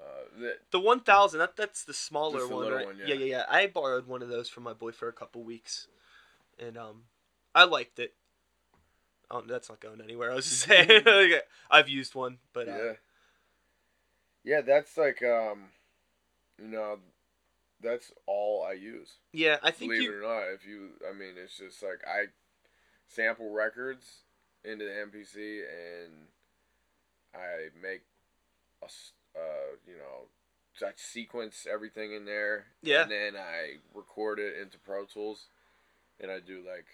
Uh, 0.00 0.40
the, 0.40 0.54
The 0.70 0.80
1000, 0.80 1.38
that 1.38 1.56
that's 1.56 1.84
the 1.84 1.94
smaller 1.94 2.46
the 2.46 2.54
one, 2.54 2.72
right? 2.72 2.86
one, 2.86 2.96
yeah. 2.98 3.06
yeah. 3.08 3.14
yeah, 3.14 3.24
yeah, 3.24 3.44
I 3.48 3.66
borrowed 3.66 4.06
one 4.06 4.22
of 4.22 4.28
those 4.28 4.48
from 4.48 4.64
my 4.64 4.72
boy 4.72 4.92
for 4.92 5.08
a 5.08 5.12
couple 5.12 5.42
weeks. 5.42 5.86
And 6.58 6.76
um 6.76 7.04
I 7.54 7.64
liked 7.64 7.98
it. 7.98 8.14
Oh, 9.30 9.42
that's 9.46 9.68
not 9.68 9.80
going 9.80 10.00
anywhere. 10.00 10.30
I 10.30 10.34
was 10.34 10.48
just 10.48 10.62
saying 10.62 11.02
I've 11.70 11.88
used 11.88 12.14
one, 12.14 12.38
but 12.52 12.68
uh, 12.68 12.76
yeah. 12.76 12.92
Yeah, 14.44 14.60
that's 14.62 14.96
like 14.96 15.22
um, 15.22 15.68
you 16.58 16.68
know, 16.68 16.98
that's 17.80 18.12
all 18.26 18.66
I 18.68 18.72
use. 18.72 19.18
yeah, 19.32 19.58
I 19.62 19.70
think 19.70 19.92
Believe 19.92 20.02
you 20.02 20.12
it 20.12 20.16
or 20.16 20.22
not, 20.22 20.54
if 20.54 20.66
you, 20.66 20.90
I 21.08 21.12
mean, 21.16 21.34
it's 21.42 21.58
just 21.58 21.82
like 21.82 22.02
I 22.06 22.26
sample 23.08 23.50
records 23.50 24.22
into 24.64 24.84
the 24.84 24.90
MPC 24.90 25.62
and 25.62 26.12
I 27.34 27.68
make 27.80 28.02
a 28.82 28.86
uh, 28.86 29.76
you 29.86 29.94
know, 29.96 30.86
I 30.86 30.92
sequence 30.96 31.66
everything 31.70 32.12
in 32.12 32.24
there. 32.24 32.66
Yeah. 32.82 33.02
And 33.02 33.10
then 33.10 33.36
I 33.36 33.76
record 33.94 34.38
it 34.38 34.54
into 34.60 34.78
Pro 34.78 35.04
Tools, 35.04 35.46
and 36.20 36.30
I 36.30 36.40
do 36.40 36.62
like, 36.66 36.86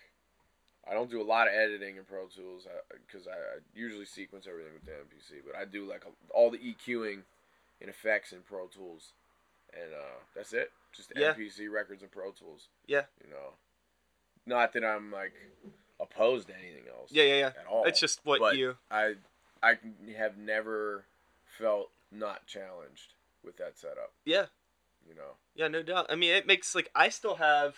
I 0.88 0.94
don't 0.94 1.10
do 1.10 1.20
a 1.20 1.24
lot 1.24 1.48
of 1.48 1.54
editing 1.54 1.96
in 1.96 2.04
Pro 2.04 2.26
Tools 2.26 2.66
because 3.06 3.26
I, 3.26 3.32
I 3.32 3.58
usually 3.74 4.04
sequence 4.04 4.46
everything 4.48 4.72
with 4.74 4.84
the 4.84 4.92
MPC, 4.92 5.40
but 5.46 5.56
I 5.58 5.64
do 5.64 5.88
like 5.88 6.04
all 6.30 6.50
the 6.50 6.58
EQing 6.58 7.20
and 7.80 7.90
effects 7.90 8.32
in 8.32 8.40
Pro 8.40 8.66
Tools, 8.66 9.12
and 9.72 9.92
uh, 9.92 10.18
that's 10.34 10.52
it. 10.52 10.70
Just 10.92 11.12
Yeah. 11.16 11.32
MPC 11.34 11.70
records 11.70 12.02
and 12.02 12.10
Pro 12.10 12.30
Tools. 12.30 12.68
Yeah. 12.86 13.02
You 13.24 13.30
know, 13.30 13.52
not 14.46 14.72
that 14.74 14.84
I'm 14.84 15.10
like 15.12 15.32
opposed 16.00 16.48
to 16.48 16.54
anything 16.54 16.84
else. 16.88 17.10
Yeah, 17.10 17.24
yeah, 17.24 17.38
yeah. 17.38 17.46
At 17.46 17.66
all. 17.70 17.84
It's 17.84 18.00
just 18.00 18.20
what 18.24 18.40
But 18.40 18.56
you 18.56 18.76
I 18.90 19.14
I 19.62 19.78
have 20.16 20.36
never 20.38 21.04
felt 21.58 21.90
not 22.12 22.46
challenged 22.46 23.14
with 23.44 23.56
that 23.58 23.78
setup. 23.78 24.12
Yeah. 24.24 24.46
You 25.08 25.14
know. 25.14 25.36
Yeah, 25.54 25.68
no 25.68 25.82
doubt. 25.82 26.06
I 26.10 26.16
mean, 26.16 26.32
it 26.32 26.46
makes 26.46 26.74
like 26.74 26.90
I 26.94 27.08
still 27.08 27.36
have 27.36 27.76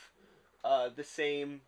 uh, 0.64 0.88
the 0.94 1.04
same 1.04 1.62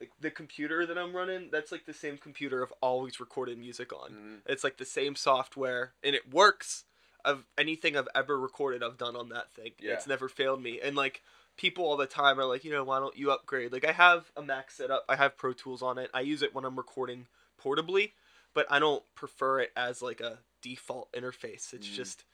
like 0.00 0.10
the 0.20 0.30
computer 0.30 0.86
that 0.86 0.96
I'm 0.96 1.14
running. 1.14 1.48
That's 1.50 1.72
like 1.72 1.86
the 1.86 1.92
same 1.92 2.16
computer 2.16 2.62
I've 2.64 2.72
always 2.80 3.20
recorded 3.20 3.58
music 3.58 3.92
on. 3.92 4.10
Mhm. 4.10 4.36
It's 4.46 4.64
like 4.64 4.78
the 4.78 4.84
same 4.84 5.16
software, 5.16 5.92
and 6.02 6.14
it 6.14 6.32
works. 6.32 6.84
Of 7.22 7.44
anything 7.58 7.98
I've 7.98 8.08
ever 8.14 8.40
recorded, 8.40 8.82
I've 8.82 8.96
done 8.96 9.14
on 9.14 9.28
that 9.28 9.50
thing. 9.50 9.72
Yeah. 9.78 9.92
It's 9.92 10.06
never 10.06 10.26
failed 10.26 10.62
me. 10.62 10.80
And 10.80 10.96
like 10.96 11.22
people 11.56 11.84
all 11.84 11.96
the 11.96 12.06
time 12.06 12.38
are 12.38 12.44
like, 12.44 12.64
you 12.64 12.70
know, 12.72 12.84
why 12.84 12.98
don't 12.98 13.16
you 13.16 13.30
upgrade? 13.30 13.72
Like 13.72 13.84
I 13.84 13.92
have 13.92 14.30
a 14.36 14.42
Mac 14.42 14.70
set 14.70 14.90
up. 14.90 15.04
I 15.08 15.16
have 15.16 15.36
Pro 15.36 15.52
Tools 15.52 15.82
on 15.82 15.98
it. 15.98 16.10
I 16.14 16.20
use 16.20 16.42
it 16.42 16.54
when 16.54 16.64
I'm 16.64 16.76
recording 16.76 17.26
portably, 17.62 18.12
but 18.54 18.66
I 18.70 18.78
don't 18.78 19.02
prefer 19.14 19.60
it 19.60 19.70
as 19.76 20.00
like 20.02 20.20
a 20.20 20.38
default 20.62 21.12
interface. 21.12 21.72
It's 21.72 21.88
Mhm. 21.88 21.94
just 21.94 22.24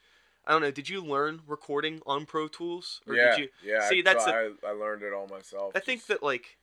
I 0.49 0.53
don't 0.53 0.63
know. 0.63 0.71
Did 0.71 0.89
you 0.89 1.01
learn 1.01 1.43
recording 1.49 2.03
on 2.07 2.25
Pro 2.25 2.47
Tools, 2.47 3.01
or 3.09 3.15
yeah. 3.17 3.31
did 3.31 3.39
you? 3.41 3.49
Yeah. 3.65 3.89
See, 3.89 4.01
that's 4.01 4.25
so 4.25 4.55
I, 4.65 4.69
I 4.69 4.71
learned 4.71 5.03
it 5.03 5.13
all 5.13 5.27
myself. 5.27 5.73
I 5.75 5.81
think 5.81 6.01
just- 6.01 6.09
that 6.09 6.23
like 6.23 6.59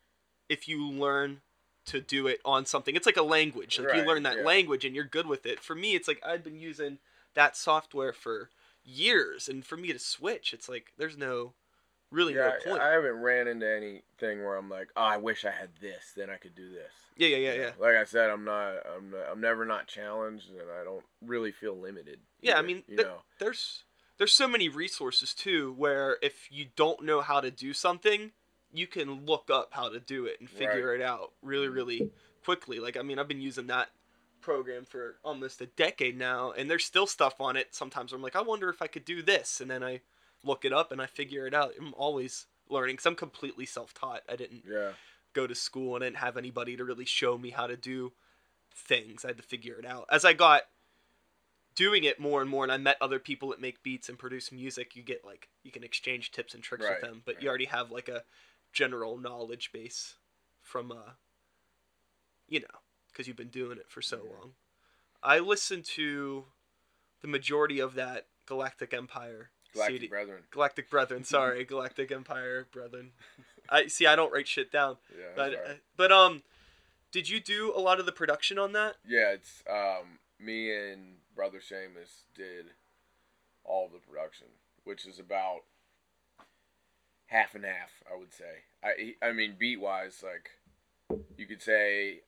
if 0.47 0.67
you 0.69 0.87
learn 0.89 1.41
to 1.87 1.99
do 1.99 2.27
it 2.27 2.39
on 2.45 2.65
something, 2.65 2.95
it's 2.95 3.05
like 3.05 3.17
a 3.17 3.23
language. 3.23 3.77
Like 3.77 3.93
you 3.97 4.03
learn 4.03 4.23
that 4.23 4.37
yeah. 4.37 4.43
language 4.43 4.85
and 4.85 4.95
you're 4.95 5.03
good 5.03 5.27
with 5.27 5.45
it. 5.45 5.59
For 5.59 5.75
me, 5.75 5.95
it's 5.95 6.07
like 6.07 6.21
I've 6.25 6.43
been 6.45 6.59
using 6.59 6.99
that 7.33 7.57
software 7.57 8.13
for 8.13 8.49
years, 8.85 9.49
and 9.49 9.65
for 9.65 9.75
me 9.75 9.91
to 9.91 9.99
switch, 9.99 10.53
it's 10.53 10.69
like 10.69 10.93
there's 10.97 11.17
no 11.17 11.53
really 12.13 12.35
yeah, 12.35 12.51
no 12.65 12.71
point. 12.71 12.81
I 12.81 12.91
haven't 12.91 13.15
ran 13.15 13.47
into 13.47 13.69
anything 13.69 14.43
where 14.43 14.55
I'm 14.55 14.69
like, 14.69 14.89
oh, 14.95 15.01
I 15.01 15.17
wish 15.17 15.43
I 15.43 15.51
had 15.51 15.69
this, 15.81 16.13
then 16.15 16.29
I 16.29 16.37
could 16.37 16.55
do 16.55 16.69
this. 16.69 16.91
yeah, 17.17 17.29
yeah, 17.29 17.37
yeah, 17.37 17.53
yeah. 17.53 17.71
Like 17.79 17.95
I 17.95 18.05
said, 18.05 18.29
I'm 18.29 18.45
not, 18.45 18.75
I'm, 18.95 19.11
not, 19.11 19.21
I'm 19.31 19.41
never 19.41 19.65
not 19.65 19.87
challenged, 19.87 20.49
and 20.49 20.61
I 20.79 20.83
don't 20.83 21.03
really 21.25 21.51
feel 21.51 21.75
limited. 21.75 22.19
Yeah, 22.41 22.57
I 22.57 22.61
mean, 22.61 22.83
you 22.87 22.97
know, 22.97 23.23
There's 23.39 23.83
there's 24.17 24.31
so 24.31 24.47
many 24.47 24.69
resources 24.69 25.33
too, 25.33 25.73
where 25.75 26.17
if 26.21 26.47
you 26.51 26.67
don't 26.75 27.03
know 27.03 27.21
how 27.21 27.41
to 27.41 27.51
do 27.51 27.73
something, 27.73 28.31
you 28.71 28.87
can 28.87 29.25
look 29.25 29.49
up 29.51 29.69
how 29.71 29.89
to 29.89 29.99
do 29.99 30.25
it 30.25 30.39
and 30.39 30.49
figure 30.49 30.93
it 30.95 31.01
out 31.01 31.31
really, 31.41 31.67
really 31.67 32.11
quickly. 32.45 32.79
Like 32.79 32.95
I 32.95 33.01
mean, 33.01 33.19
I've 33.19 33.27
been 33.27 33.41
using 33.41 33.67
that 33.67 33.89
program 34.41 34.85
for 34.85 35.15
almost 35.23 35.61
a 35.61 35.65
decade 35.65 36.17
now, 36.17 36.51
and 36.51 36.69
there's 36.69 36.85
still 36.85 37.07
stuff 37.07 37.41
on 37.41 37.55
it. 37.55 37.73
Sometimes 37.73 38.13
I'm 38.13 38.21
like, 38.21 38.35
I 38.35 38.41
wonder 38.41 38.69
if 38.69 38.81
I 38.81 38.87
could 38.87 39.05
do 39.05 39.21
this, 39.21 39.61
and 39.61 39.71
then 39.71 39.83
I 39.83 40.01
look 40.43 40.65
it 40.65 40.73
up 40.73 40.91
and 40.91 41.01
I 41.01 41.05
figure 41.05 41.47
it 41.47 41.53
out. 41.53 41.73
I'm 41.79 41.93
always 41.95 42.47
learning 42.69 42.95
because 42.95 43.05
I'm 43.05 43.15
completely 43.15 43.65
self-taught. 43.65 44.21
I 44.29 44.35
didn't 44.35 44.63
yeah, 44.67 44.91
go 45.33 45.47
to 45.47 45.55
school 45.55 45.95
and 45.95 46.03
I 46.03 46.07
didn't 46.07 46.17
have 46.17 46.37
anybody 46.37 46.75
to 46.77 46.83
really 46.83 47.05
show 47.05 47.37
me 47.37 47.49
how 47.51 47.67
to 47.67 47.77
do 47.77 48.13
things. 48.73 49.23
I 49.23 49.29
had 49.29 49.37
to 49.37 49.43
figure 49.43 49.77
it 49.79 49.85
out. 49.85 50.05
As 50.11 50.25
I 50.25 50.33
got 50.33 50.63
doing 51.75 52.03
it 52.03 52.19
more 52.19 52.41
and 52.41 52.49
more 52.49 52.63
and 52.63 52.71
I 52.71 52.77
met 52.77 52.97
other 53.01 53.19
people 53.19 53.49
that 53.49 53.61
make 53.61 53.83
beats 53.83 54.09
and 54.09 54.17
produce 54.17 54.51
music, 54.51 54.95
you 54.95 55.03
get 55.03 55.25
like 55.25 55.49
you 55.63 55.71
can 55.71 55.83
exchange 55.83 56.31
tips 56.31 56.53
and 56.53 56.63
tricks 56.63 56.85
Right, 56.85 57.01
with 57.01 57.01
them, 57.01 57.21
but 57.25 57.35
right. 57.35 57.43
you 57.43 57.49
already 57.49 57.65
have 57.65 57.91
like 57.91 58.09
a 58.09 58.23
general 58.71 59.17
knowledge 59.17 59.71
base 59.71 60.15
from 60.61 60.91
uh 60.91 61.11
you 62.47 62.59
know, 62.59 62.79
cuz 63.13 63.27
you've 63.27 63.37
been 63.37 63.47
doing 63.49 63.77
it 63.77 63.89
for 63.89 64.01
so 64.01 64.17
Yeah. 64.23 64.37
long. 64.37 64.55
I 65.23 65.39
listened 65.39 65.85
to 65.85 66.45
the 67.21 67.27
majority 67.27 67.79
of 67.79 67.93
that 67.95 68.27
Galactic 68.45 68.93
Empire 68.93 69.51
Galactic 69.73 69.95
CD. 70.01 70.07
Brethren. 70.07 70.43
Galactic 70.51 70.89
Brethren, 70.89 71.23
sorry, 71.35 71.63
Galactic 71.65 72.11
Empire 72.11 72.67
Brethren. 72.71 73.11
I 73.69 73.87
see 73.87 74.05
I 74.05 74.15
don't 74.15 74.31
write 74.31 74.47
shit 74.47 74.71
down. 74.71 74.97
Yeah, 75.17 75.25
But 75.35 75.51
right. 75.53 75.57
uh, 75.69 75.73
but 75.97 76.11
um, 76.11 76.43
did 77.11 77.29
you 77.29 77.39
do 77.39 77.73
a 77.75 77.79
lot 77.79 77.99
of 77.99 78.05
the 78.05 78.11
production 78.11 78.57
on 78.59 78.73
that? 78.73 78.95
yeah, 79.07 79.31
it's 79.31 79.63
um, 79.69 80.19
me 80.39 80.71
and 80.75 81.15
brother 81.35 81.59
Seamus 81.59 82.23
did 82.35 82.67
all 83.63 83.87
the 83.91 83.99
production, 83.99 84.47
which 84.83 85.05
is 85.05 85.17
about 85.19 85.61
half 87.27 87.55
and 87.55 87.65
half, 87.65 88.03
I 88.11 88.17
would 88.17 88.33
say. 88.33 88.63
I 88.83 89.15
I 89.25 89.31
mean, 89.31 89.55
beat 89.57 89.79
wise, 89.79 90.23
like 90.23 90.51
you 91.37 91.45
could 91.45 91.61
say, 91.61 92.21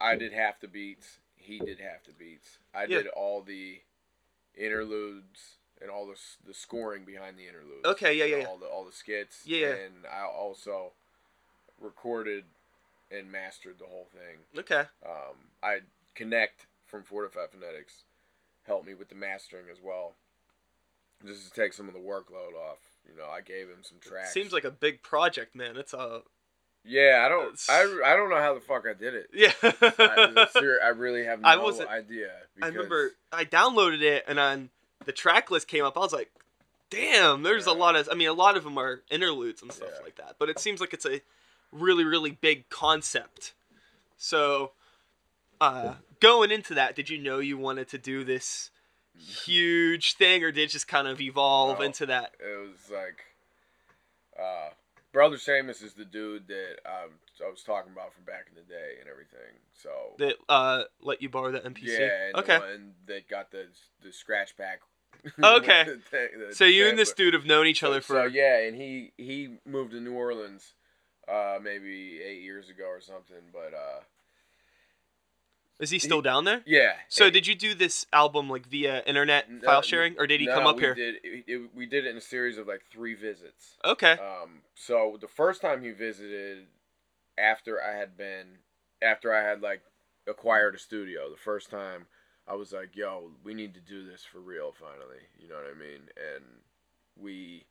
I 0.00 0.16
did 0.16 0.32
half 0.32 0.60
the 0.60 0.68
beats, 0.68 1.18
he 1.36 1.58
did 1.60 1.78
half 1.78 2.04
the 2.04 2.12
beats. 2.12 2.58
I 2.74 2.82
Yeah. 2.82 2.98
did 2.98 3.06
all 3.08 3.40
the 3.42 3.80
interludes 4.56 5.56
and 5.80 5.90
all 5.90 6.06
the 6.06 6.16
the 6.46 6.54
scoring 6.54 7.04
behind 7.04 7.36
the 7.38 7.46
interludes. 7.46 7.84
Okay, 7.84 8.14
yeah, 8.16 8.24
yeah, 8.24 8.36
yeah. 8.38 8.44
All 8.46 8.56
the 8.58 8.66
all 8.66 8.84
the 8.84 8.92
skits. 8.92 9.42
Yeah, 9.44 9.58
yeah. 9.58 9.74
And 9.74 9.94
I 10.12 10.24
also 10.24 10.92
recorded 11.80 12.44
and 13.10 13.30
mastered 13.30 13.78
the 13.78 13.86
whole 13.86 14.06
thing. 14.12 14.38
Okay. 14.58 14.88
Um, 15.06 15.36
I 15.62 15.78
connect 16.14 16.66
from 16.86 17.02
Fortify 17.02 17.46
Phonetics 17.50 18.02
helped 18.66 18.86
me 18.86 18.94
with 18.94 19.08
the 19.10 19.14
mastering 19.14 19.66
as 19.70 19.76
well, 19.82 20.14
just 21.26 21.44
to 21.52 21.60
take 21.60 21.72
some 21.74 21.86
of 21.88 21.94
the 21.94 22.00
workload 22.00 22.54
off. 22.56 22.78
You 23.06 23.16
know, 23.16 23.28
I 23.30 23.40
gave 23.42 23.68
him 23.68 23.82
some 23.82 23.98
tracks. 24.00 24.32
Seems 24.32 24.52
like 24.52 24.64
a 24.64 24.70
big 24.70 25.02
project, 25.02 25.54
man. 25.54 25.76
It's 25.76 25.92
a 25.92 26.22
yeah. 26.84 27.22
I 27.24 27.28
don't. 27.28 27.58
I, 27.68 28.12
I 28.12 28.16
don't 28.16 28.30
know 28.30 28.38
how 28.40 28.54
the 28.54 28.60
fuck 28.60 28.84
I 28.88 28.94
did 28.94 29.14
it. 29.14 29.28
yeah. 29.34 29.52
I, 29.62 30.78
I 30.82 30.88
really 30.88 31.24
have 31.24 31.40
no 31.42 31.48
I 31.48 31.56
wasn't- 31.56 31.90
idea. 31.90 32.30
I 32.62 32.68
remember 32.68 33.10
I 33.32 33.44
downloaded 33.44 34.00
it 34.02 34.24
and 34.26 34.38
on 34.38 34.70
the 35.04 35.12
track 35.12 35.50
list 35.50 35.68
came 35.68 35.84
up. 35.84 35.96
I 35.96 36.00
was 36.00 36.12
like, 36.12 36.30
"Damn, 36.90 37.42
there's 37.42 37.66
a 37.66 37.72
lot 37.72 37.96
of. 37.96 38.08
I 38.10 38.14
mean, 38.14 38.28
a 38.28 38.32
lot 38.32 38.56
of 38.56 38.64
them 38.64 38.78
are 38.78 39.02
interludes 39.10 39.62
and 39.62 39.72
stuff 39.72 39.90
Yeah. 39.98 40.02
like 40.04 40.16
that. 40.16 40.36
But 40.38 40.48
it 40.50 40.58
seems 40.58 40.80
like 40.80 40.92
it's 40.94 41.06
a 41.06 41.20
really, 41.72 42.04
really 42.04 42.30
big 42.30 42.68
concept. 42.68 43.54
So, 44.16 44.72
uh, 45.60 45.94
going 46.20 46.50
into 46.50 46.74
that, 46.74 46.94
did 46.94 47.10
you 47.10 47.18
know 47.18 47.38
you 47.40 47.58
wanted 47.58 47.88
to 47.88 47.98
do 47.98 48.24
this 48.24 48.70
huge 49.16 50.14
thing, 50.16 50.42
or 50.42 50.50
did 50.52 50.62
it 50.64 50.70
just 50.70 50.88
kind 50.88 51.06
of 51.08 51.20
evolve 51.20 51.80
into 51.80 52.06
that? 52.06 52.34
It 52.40 52.68
was 52.68 52.90
like, 52.90 53.24
uh, 54.38 54.70
brother 55.12 55.36
Seamus 55.36 55.82
is 55.82 55.94
the 55.94 56.04
dude 56.04 56.48
that 56.48 56.76
um, 56.86 57.10
I 57.44 57.50
was 57.50 57.62
talking 57.62 57.92
about 57.92 58.12
from 58.14 58.24
back 58.24 58.46
in 58.48 58.54
the 58.54 58.68
day 58.68 58.94
and 59.00 59.08
everything. 59.08 59.58
So 59.80 59.90
That 60.18 60.36
uh, 60.48 60.84
let 61.00 61.22
you 61.22 61.28
borrow 61.28 61.52
the 61.52 61.60
MPC. 61.60 61.98
yeah, 61.98 62.26
and 62.28 62.36
okay. 62.36 62.54
the 62.56 62.60
one 62.60 62.94
that 63.06 63.28
got 63.28 63.50
the 63.50 63.66
the 64.02 64.12
scratch 64.12 64.56
pack. 64.56 64.80
Okay. 65.42 65.84
the 66.10 66.28
the 66.48 66.54
So 66.54 66.64
you 66.64 66.88
and 66.88 66.98
this 66.98 67.12
dude 67.12 67.34
have 67.34 67.44
known 67.46 67.66
each 67.66 67.80
So- 67.80 67.88
other 67.90 68.00
for 68.00 68.14
so 68.14 68.24
yeah, 68.24 68.60
and 68.60 68.76
he 68.76 69.12
he 69.16 69.56
moved 69.66 69.92
to 69.92 70.00
New 70.00 70.14
Orleans, 70.14 70.74
uh, 71.28 71.58
maybe 71.62 72.20
eight 72.22 72.42
years 72.42 72.68
ago 72.68 72.84
or 72.86 73.00
something. 73.00 73.42
But 73.52 73.74
uh, 73.74 74.00
Is 75.80 75.90
he 75.90 75.98
still 75.98 76.22
down 76.22 76.44
there? 76.44 76.62
yeah. 76.66 76.92
So 77.08 77.24
Hey, 77.24 77.30
did 77.32 77.46
you 77.46 77.54
do 77.54 77.74
this 77.74 78.06
album 78.12 78.48
like 78.48 78.66
via 78.66 79.02
internet 79.06 79.50
no, 79.50 79.60
file 79.62 79.82
sharing, 79.82 80.14
or 80.18 80.26
did 80.26 80.40
he 80.40 80.46
no, 80.46 80.54
come 80.54 80.66
up 80.66 80.76
we 80.76 80.82
here? 80.82 80.94
Did, 80.94 81.14
it, 81.24 81.44
it- 81.46 81.70
we 81.74 81.86
did 81.86 82.06
it 82.06 82.10
in 82.10 82.16
a 82.16 82.20
series 82.20 82.58
of 82.58 82.66
like 82.68 82.82
three 82.90 83.14
visits. 83.14 83.76
Okay. 83.84 84.12
Um, 84.12 84.62
so 84.74 85.18
the 85.20 85.28
first 85.28 85.60
time 85.60 85.82
he 85.82 85.90
visited, 85.90 86.66
after 87.36 87.82
I 87.82 87.96
had 87.96 88.16
been, 88.16 88.58
after 89.02 89.34
I 89.34 89.42
had 89.42 89.60
like 89.60 89.82
acquired 90.28 90.74
a 90.74 90.78
studio, 90.78 91.28
the 91.30 91.36
first 91.36 91.70
time 91.70 92.06
I 92.46 92.54
was 92.54 92.72
like, 92.72 92.94
"Yo, 92.96 93.30
we 93.42 93.54
need 93.54 93.74
to 93.74 93.80
do 93.80 94.04
this 94.06 94.22
for 94.24 94.38
real, 94.40 94.72
finally." 94.72 95.20
You 95.38 95.48
know 95.48 95.54
what 95.56 95.64
I 95.74 95.78
mean? 95.78 96.02
And 96.34 96.44
we 97.16 97.64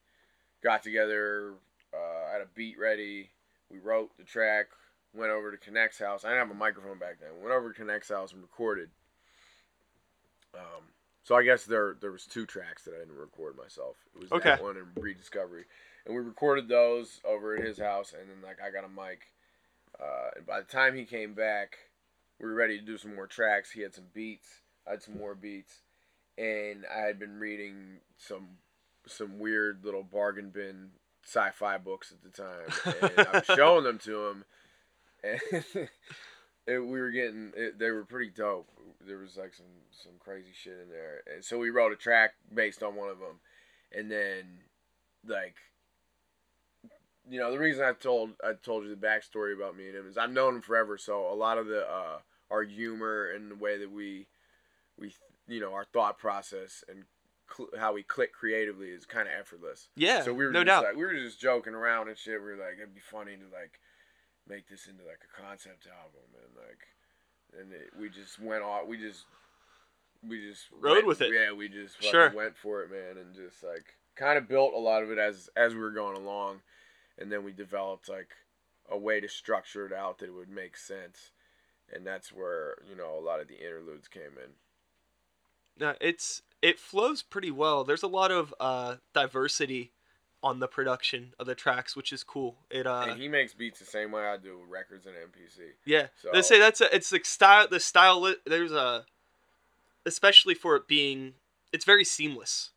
got 0.63 0.83
together. 0.83 1.53
Uh, 1.93 2.29
I 2.29 2.33
had 2.33 2.41
a 2.41 2.47
beat 2.55 2.79
ready. 2.79 3.29
We 3.69 3.79
wrote 3.79 4.15
the 4.17 4.23
track. 4.23 4.67
Went 5.13 5.31
over 5.31 5.51
to 5.51 5.57
Connect's 5.57 5.99
house. 5.99 6.25
I 6.25 6.29
didn't 6.29 6.47
have 6.47 6.55
a 6.55 6.59
microphone 6.59 6.97
back 6.97 7.19
then. 7.19 7.29
Went 7.41 7.53
over 7.53 7.71
to 7.71 7.79
Connect's 7.79 8.09
house 8.09 8.33
and 8.33 8.41
recorded. 8.41 8.89
Um, 10.55 10.83
so 11.23 11.35
I 11.35 11.43
guess 11.43 11.65
there 11.65 11.95
there 12.01 12.11
was 12.11 12.25
two 12.25 12.45
tracks 12.47 12.83
that 12.85 12.95
I 12.95 12.99
didn't 12.99 13.17
record 13.17 13.55
myself. 13.55 13.97
It 14.15 14.21
was 14.21 14.31
Okay. 14.31 14.49
that 14.49 14.63
one 14.63 14.77
and 14.77 14.87
Rediscovery, 14.95 15.65
and 16.05 16.15
we 16.15 16.21
recorded 16.21 16.67
those 16.67 17.21
over 17.23 17.55
at 17.55 17.63
his 17.63 17.77
house. 17.77 18.13
And 18.13 18.27
then 18.29 18.41
like 18.41 18.59
I 18.59 18.71
got 18.71 18.85
a 18.85 18.89
mic. 18.89 19.31
Uh, 19.99 20.31
and 20.37 20.45
by 20.47 20.59
the 20.59 20.65
time 20.65 20.95
he 20.95 21.05
came 21.05 21.35
back, 21.35 21.77
we 22.39 22.47
were 22.47 22.55
ready 22.55 22.79
to 22.79 22.85
do 22.85 22.97
some 22.97 23.13
more 23.15 23.27
tracks. 23.27 23.69
He 23.69 23.81
had 23.81 23.93
some 23.93 24.05
beats. 24.13 24.61
I 24.87 24.91
had 24.91 25.03
some 25.03 25.17
more 25.17 25.35
beats, 25.35 25.81
and 26.37 26.85
I 26.93 27.01
had 27.01 27.19
been 27.19 27.39
reading 27.39 27.99
some 28.17 28.47
some 29.05 29.39
weird 29.39 29.83
little 29.83 30.03
bargain 30.03 30.49
bin 30.49 30.91
sci-fi 31.25 31.77
books 31.77 32.11
at 32.11 32.21
the 32.21 32.29
time, 32.29 33.11
and 33.17 33.27
I 33.27 33.31
was 33.39 33.45
showing 33.57 33.83
them 33.83 33.99
to 33.99 34.27
him, 34.27 34.45
and 35.23 35.39
it, 36.67 36.79
we 36.79 36.99
were 36.99 37.11
getting 37.11 37.51
it, 37.55 37.79
they 37.79 37.91
were 37.91 38.05
pretty 38.05 38.29
dope. 38.29 38.67
There 39.05 39.17
was 39.17 39.37
like 39.37 39.53
some 39.53 39.65
some 39.91 40.13
crazy 40.19 40.51
shit 40.53 40.79
in 40.81 40.89
there, 40.89 41.21
and 41.33 41.43
so 41.43 41.57
we 41.57 41.69
wrote 41.69 41.91
a 41.91 41.97
track 41.97 42.31
based 42.53 42.83
on 42.83 42.95
one 42.95 43.09
of 43.09 43.19
them, 43.19 43.39
and 43.91 44.09
then 44.11 44.43
like 45.27 45.55
you 47.29 47.39
know 47.39 47.51
the 47.51 47.59
reason 47.59 47.83
I 47.83 47.93
told 47.93 48.31
I 48.43 48.53
told 48.53 48.83
you 48.83 48.89
the 48.89 49.07
backstory 49.07 49.55
about 49.55 49.77
me 49.77 49.87
and 49.87 49.95
him 49.95 50.07
is 50.07 50.17
I've 50.17 50.31
known 50.31 50.55
him 50.55 50.61
forever, 50.61 50.97
so 50.97 51.31
a 51.31 51.35
lot 51.35 51.57
of 51.57 51.67
the 51.67 51.81
uh, 51.81 52.19
our 52.51 52.63
humor 52.63 53.29
and 53.31 53.51
the 53.51 53.55
way 53.55 53.77
that 53.77 53.91
we 53.91 54.27
we 55.03 55.13
you 55.53 55.59
know 55.59 55.73
our 55.73 55.85
thought 55.85 56.17
process 56.17 56.83
and 56.89 57.03
cl- 57.55 57.69
how 57.77 57.93
we 57.93 58.01
click 58.03 58.31
creatively 58.33 58.87
is 58.87 59.05
kind 59.05 59.27
of 59.27 59.33
effortless. 59.39 59.89
yeah. 59.95 60.21
So 60.23 60.33
we 60.33 60.45
were 60.45 60.51
no 60.51 60.63
just 60.63 60.67
doubt. 60.67 60.83
like 60.85 60.95
we 60.95 61.03
were 61.05 61.13
just 61.13 61.39
joking 61.39 61.73
around 61.75 62.07
and 62.07 62.17
shit. 62.17 62.39
We 62.41 62.47
were 62.47 62.55
like, 62.57 62.77
it'd 62.81 62.95
be 62.95 63.01
funny 63.01 63.35
to 63.35 63.43
like 63.53 63.79
make 64.47 64.67
this 64.69 64.87
into 64.87 65.03
like 65.03 65.21
a 65.23 65.41
concept 65.41 65.87
album 65.87 66.27
and 66.35 66.55
like, 66.55 66.81
and 67.61 67.71
it, 67.73 67.89
we 67.99 68.09
just 68.09 68.39
went 68.39 68.63
off. 68.63 68.87
We 68.87 68.97
just 68.97 69.25
we 70.27 70.39
just 70.49 70.65
Rode 70.71 70.93
went- 70.95 71.07
with 71.07 71.21
it. 71.21 71.33
Yeah, 71.33 71.51
we 71.53 71.67
just 71.69 72.01
Sure. 72.01 72.31
went 72.33 72.55
for 72.57 72.81
it, 72.83 72.89
man, 72.91 73.17
and 73.17 73.35
just 73.35 73.61
like 73.63 73.85
kind 74.15 74.37
of 74.37 74.47
built 74.47 74.73
a 74.73 74.77
lot 74.79 75.03
of 75.03 75.11
it 75.11 75.17
as 75.17 75.49
as 75.57 75.73
we 75.73 75.81
were 75.81 75.91
going 75.91 76.15
along, 76.17 76.61
and 77.17 77.29
then 77.31 77.43
we 77.43 77.51
developed 77.51 78.07
like 78.07 78.29
a 78.89 78.97
way 78.97 79.19
to 79.19 79.27
structure 79.27 79.85
it 79.85 79.93
out 79.93 80.19
that 80.19 80.27
it 80.29 80.33
would 80.33 80.49
make 80.49 80.77
sense, 80.77 81.31
and 81.93 82.05
that's 82.07 82.31
where 82.31 82.75
you 82.89 82.95
know 82.95 83.17
a 83.17 83.23
lot 83.25 83.39
of 83.41 83.47
the 83.49 83.59
interludes 83.59 84.07
came 84.07 84.37
in. 84.43 84.51
No, 85.79 85.95
it's 85.99 86.41
it 86.61 86.79
flows 86.79 87.21
pretty 87.21 87.51
well. 87.51 87.83
There's 87.83 88.03
a 88.03 88.07
lot 88.07 88.31
of 88.31 88.53
uh, 88.59 88.95
diversity 89.13 89.91
on 90.43 90.59
the 90.59 90.67
production 90.67 91.33
of 91.39 91.45
the 91.47 91.55
tracks, 91.55 91.95
which 91.95 92.11
is 92.11 92.23
cool. 92.23 92.57
It 92.69 92.85
uh 92.85 93.05
and 93.09 93.19
he 93.19 93.27
makes 93.29 93.53
beats 93.53 93.79
the 93.79 93.85
same 93.85 94.11
way 94.11 94.23
I 94.23 94.37
do 94.37 94.59
with 94.59 94.69
records 94.69 95.05
and 95.05 95.15
MPC. 95.15 95.71
yeah. 95.85 96.07
So 96.21 96.29
They 96.33 96.41
say 96.41 96.59
that's 96.59 96.81
a, 96.81 96.93
it's 96.93 97.11
like 97.11 97.25
style 97.25 97.67
the 97.69 97.79
style 97.79 98.33
there's 98.45 98.73
a 98.73 99.05
especially 100.05 100.53
for 100.53 100.75
it 100.75 100.87
being 100.87 101.35
it's 101.71 101.85
very 101.85 102.03
seamless. 102.03 102.71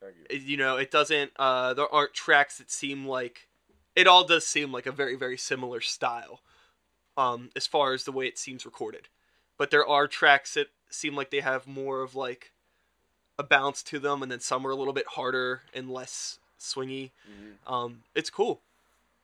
thank 0.00 0.14
you. 0.30 0.38
You 0.38 0.56
know, 0.56 0.76
it 0.76 0.90
doesn't 0.90 1.32
uh 1.36 1.74
there 1.74 1.92
aren't 1.92 2.14
tracks 2.14 2.56
that 2.58 2.70
seem 2.70 3.06
like 3.06 3.48
it 3.94 4.06
all 4.06 4.24
does 4.24 4.46
seem 4.46 4.72
like 4.72 4.86
a 4.86 4.92
very 4.92 5.14
very 5.14 5.36
similar 5.36 5.82
style 5.82 6.40
um 7.18 7.50
as 7.54 7.66
far 7.66 7.92
as 7.92 8.04
the 8.04 8.12
way 8.12 8.26
it 8.26 8.38
seems 8.38 8.64
recorded. 8.64 9.08
But 9.58 9.70
there 9.70 9.86
are 9.86 10.08
tracks 10.08 10.54
that 10.54 10.68
seem 10.90 11.14
like 11.16 11.30
they 11.30 11.40
have 11.40 11.66
more 11.66 12.02
of 12.02 12.14
like 12.14 12.52
a 13.38 13.42
bounce 13.42 13.82
to 13.84 13.98
them 13.98 14.22
and 14.22 14.30
then 14.32 14.40
some 14.40 14.66
are 14.66 14.70
a 14.70 14.76
little 14.76 14.92
bit 14.92 15.06
harder 15.06 15.62
and 15.74 15.90
less 15.90 16.38
swingy. 16.58 17.10
Mhm. 17.30 17.72
Um 17.72 18.02
it's 18.14 18.30
cool, 18.30 18.60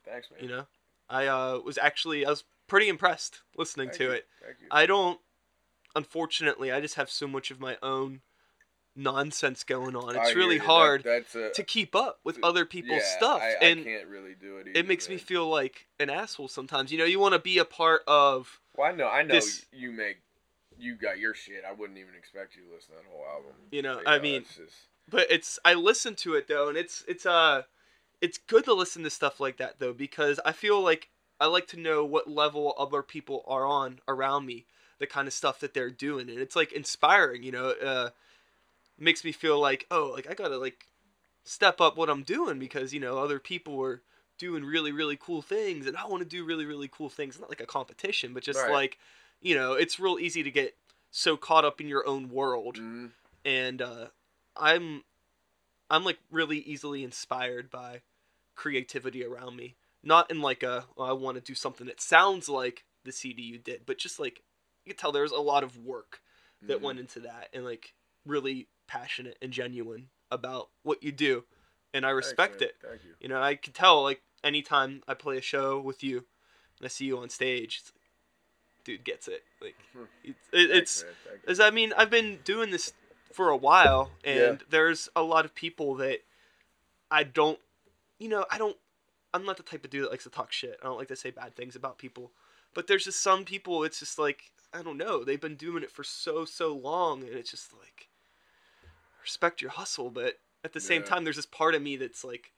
Thanks, 0.05 0.29
man. 0.31 0.39
you 0.41 0.49
know. 0.49 0.67
I 1.09 1.27
uh 1.27 1.59
was 1.59 1.77
actually 1.77 2.25
I 2.25 2.29
was 2.29 2.43
pretty 2.67 2.87
impressed 2.89 3.41
listening 3.57 3.89
Thank 3.89 3.97
to 3.99 4.03
you. 4.05 4.11
it. 4.11 4.27
I 4.71 4.85
don't 4.85 5.19
unfortunately 5.95 6.71
I 6.71 6.79
just 6.81 6.95
have 6.95 7.09
so 7.09 7.27
much 7.27 7.51
of 7.51 7.59
my 7.59 7.77
own 7.83 8.21
nonsense 8.95 9.63
going 9.65 9.95
on. 9.95 10.15
It's 10.15 10.29
hear 10.29 10.37
really. 10.37 10.57
That- 10.57 10.65
hard 10.65 11.03
that's 11.03 11.35
a, 11.35 11.49
to 11.51 11.63
keep 11.63 11.95
up 11.95 12.19
with 12.23 12.39
other 12.41 12.65
people's 12.65 13.01
yeah, 13.03 13.17
stuff 13.17 13.41
I, 13.41 13.55
and 13.61 13.81
I 13.81 13.83
can't 13.83 14.07
really 14.07 14.35
do 14.39 14.57
it. 14.57 14.67
it 14.67 14.77
either, 14.77 14.87
makes 14.87 15.09
me 15.09 15.17
feel 15.17 15.47
like 15.49 15.87
an 15.99 16.09
asshole 16.09 16.47
sometimes 16.47 16.91
you 16.91 16.97
know 16.97 17.03
you 17.05 17.19
want 17.19 17.33
to 17.33 17.39
be 17.39 17.57
a 17.57 17.65
part 17.65 18.01
of 18.07 18.59
Well, 18.77 18.87
I 18.89 18.95
know, 18.95 19.07
I 19.09 19.23
know 19.23 19.33
this- 19.35 19.65
you 19.73 19.91
make, 19.91 20.17
you 20.79 20.95
got 20.95 21.19
your 21.19 21.33
shit. 21.33 21.63
I 21.67 21.71
wouldn't 21.71 21.97
even 21.99 22.15
expect 22.15 22.55
you 22.55 22.63
to 22.63 22.73
listen 22.73 22.95
to 22.95 23.01
that 23.01 23.09
whole 23.11 23.25
album. 23.25 23.51
You 23.71 23.81
know, 23.81 23.95
Like, 23.97 24.07
I 24.07 24.17
uh, 24.17 24.21
mean- 24.21 24.41
it's 24.41 24.55
just, 24.55 24.75
but 25.09 25.27
it's 25.29 25.59
i 25.63 25.73
listen 25.75 26.15
to 26.15 26.33
it 26.33 26.47
though 26.47 26.67
and 26.67 26.75
it's 26.77 27.03
it's 27.07 27.27
uh 27.27 27.61
it's 28.21 28.39
good 28.39 28.65
to 28.65 28.73
listen 28.73 29.03
to 29.03 29.09
stuff 29.11 29.39
like 29.39 29.57
that 29.57 29.77
though 29.77 29.93
because 29.93 30.39
i 30.45 30.51
feel 30.51 30.81
like 30.81 31.09
i 31.39 31.45
like 31.45 31.67
to 31.67 31.79
know 31.79 32.03
what 32.03 32.27
level 32.27 32.73
other 32.75 33.03
people 33.03 33.43
are 33.47 33.67
on 33.67 33.99
around 34.07 34.47
me 34.47 34.65
the 34.97 35.05
kind 35.05 35.27
of 35.27 35.33
stuff 35.33 35.59
that 35.59 35.75
they're 35.75 35.91
doing 35.91 36.27
and 36.27 36.39
it's 36.39 36.55
like 36.55 36.71
inspiring 36.71 37.43
you 37.43 37.51
know 37.51 37.69
uh 37.83 38.09
makes 38.97 39.23
me 39.23 39.31
feel 39.31 39.59
like 39.59 39.85
oh 39.91 40.11
like 40.15 40.27
i 40.29 40.33
gotta 40.33 40.57
like 40.57 40.87
step 41.43 41.79
up 41.79 41.95
what 41.97 42.09
i'm 42.09 42.23
doing 42.23 42.57
because 42.57 42.91
you 42.91 42.99
know 42.99 43.19
other 43.19 43.37
people 43.39 43.79
are 43.83 44.01
doing 44.39 44.63
really 44.65 44.91
really 44.91 45.17
cool 45.19 45.43
things 45.43 45.85
and 45.85 45.95
i 45.97 46.05
want 46.07 46.23
to 46.23 46.27
do 46.27 46.43
really 46.43 46.65
really 46.65 46.89
cool 46.91 47.09
things 47.09 47.39
not 47.39 47.49
like 47.49 47.61
a 47.61 47.65
competition 47.67 48.33
but 48.33 48.41
just 48.43 48.59
Right. 48.61 48.71
like 48.71 48.97
you 49.41 49.55
know 49.55 49.73
it's 49.73 49.99
real 49.99 50.19
easy 50.19 50.43
to 50.43 50.51
get 50.51 50.75
so 51.11 51.37
caught 51.37 51.65
up 51.65 51.79
in 51.79 51.87
your 51.87 52.07
own 52.07 52.29
world 52.29 52.77
mhm. 52.77 53.11
and 53.45 53.81
uh, 53.81 54.07
I'm 54.57 55.03
I'm 55.89 56.03
like 56.03 56.19
really 56.31 56.59
easily 56.59 57.03
inspired 57.03 57.69
by 57.69 58.01
creativity 58.55 59.23
around 59.23 59.55
me. 59.55 59.75
Not 60.03 60.29
in 60.31 60.41
like 60.41 60.63
a 60.63 60.85
"Oh, 60.97 61.03
I 61.05 61.13
want 61.13 61.35
to 61.37 61.41
do 61.41 61.55
something 61.55 61.87
that 61.87 62.01
sounds 62.01 62.49
like 62.49 62.85
the 63.03 63.11
CD 63.11 63.41
you 63.41 63.57
did, 63.57 63.85
but 63.85 63.97
just 63.97 64.19
like 64.19 64.43
you 64.85 64.93
can 64.93 64.97
tell 64.99 65.11
there's 65.11 65.31
a 65.31 65.37
lot 65.39 65.63
of 65.63 65.77
work 65.77 66.21
that 66.67 66.79
Mhm. 66.79 66.83
went 66.83 66.99
into 66.99 67.19
that, 67.21 67.49
and 67.53 67.65
like 67.65 67.93
really 68.25 68.67
passionate 68.87 69.37
and 69.41 69.51
genuine 69.51 70.09
about 70.31 70.69
what 70.83 71.03
you 71.03 71.11
do, 71.11 71.45
and 71.93 72.05
I 72.05 72.09
respect 72.11 72.61
man. 72.61 72.69
it. 72.69 72.75
Thank 72.81 73.03
you. 73.03 73.15
You 73.19 73.29
know, 73.29 73.41
I 73.41 73.55
can 73.55 73.73
tell 73.73 74.03
like 74.03 74.21
anytime 74.43 75.01
I 75.07 75.13
play 75.15 75.37
a 75.37 75.41
show 75.41 75.79
with 75.79 76.03
you, 76.03 76.17
and 76.79 76.85
I 76.85 76.87
see 76.87 77.05
you 77.05 77.17
on 77.17 77.29
stage, 77.29 77.79
it's 77.81 77.91
dude 78.85 79.03
gets 79.03 79.27
it. 79.27 79.43
Like 79.61 79.75
Hmm. 79.93 80.03
it's 80.23 80.39
it, 80.53 80.71
it's 80.71 81.01
Thanks, 81.01 81.03
man. 81.03 81.13
Thank 81.33 81.43
you. 81.47 81.51
is 81.51 81.59
I 81.59 81.69
mean 81.71 81.93
I've 81.97 82.09
been 82.09 82.39
doing 82.45 82.69
this 82.71 82.93
for 83.33 83.49
a 83.49 83.57
while, 83.57 84.11
and 84.23 84.59
Yeah. 84.59 84.65
there's 84.69 85.09
a 85.15 85.21
lot 85.23 85.43
of 85.43 85.53
people 85.53 85.95
that 85.95 86.19
I 87.11 87.23
don't, 87.23 87.59
you 88.17 88.29
know, 88.29 88.45
I 88.49 88.57
don't. 88.57 88.77
I'm 89.33 89.43
not 89.45 89.57
the 89.57 89.63
type 89.63 89.83
of 89.83 89.89
dude 89.91 90.05
that 90.05 90.11
likes 90.11 90.23
to 90.23 90.29
talk 90.29 90.53
shit. 90.53 90.79
I 90.81 90.85
don't 90.85 90.97
like 90.97 91.09
to 91.09 91.15
say 91.17 91.29
bad 91.31 91.53
things 91.57 91.75
about 91.75 91.97
people, 91.97 92.31
but 92.73 92.87
there's 92.87 93.03
just 93.03 93.21
some 93.21 93.43
people. 93.43 93.83
It's 93.83 93.99
just 93.99 94.17
like 94.17 94.51
I 94.73 94.81
don't 94.81 94.97
know. 94.97 95.23
They've 95.25 95.39
been 95.41 95.55
doing 95.55 95.83
it 95.83 95.91
for 95.91 96.03
so 96.05 96.45
so 96.45 96.73
long, 96.73 97.23
and 97.23 97.33
it's 97.33 97.51
just 97.51 97.73
like 97.73 98.07
respect 99.21 99.61
your 99.61 99.71
hustle, 99.71 100.09
but 100.09 100.39
at 100.63 100.73
the 100.73 100.79
same 100.79 101.01
Yeah. 101.01 101.07
time, 101.07 101.23
there's 101.25 101.35
this 101.35 101.45
part 101.45 101.75
of 101.75 101.81
me 101.81 101.95
that's 101.97 102.23
like, 102.23 102.51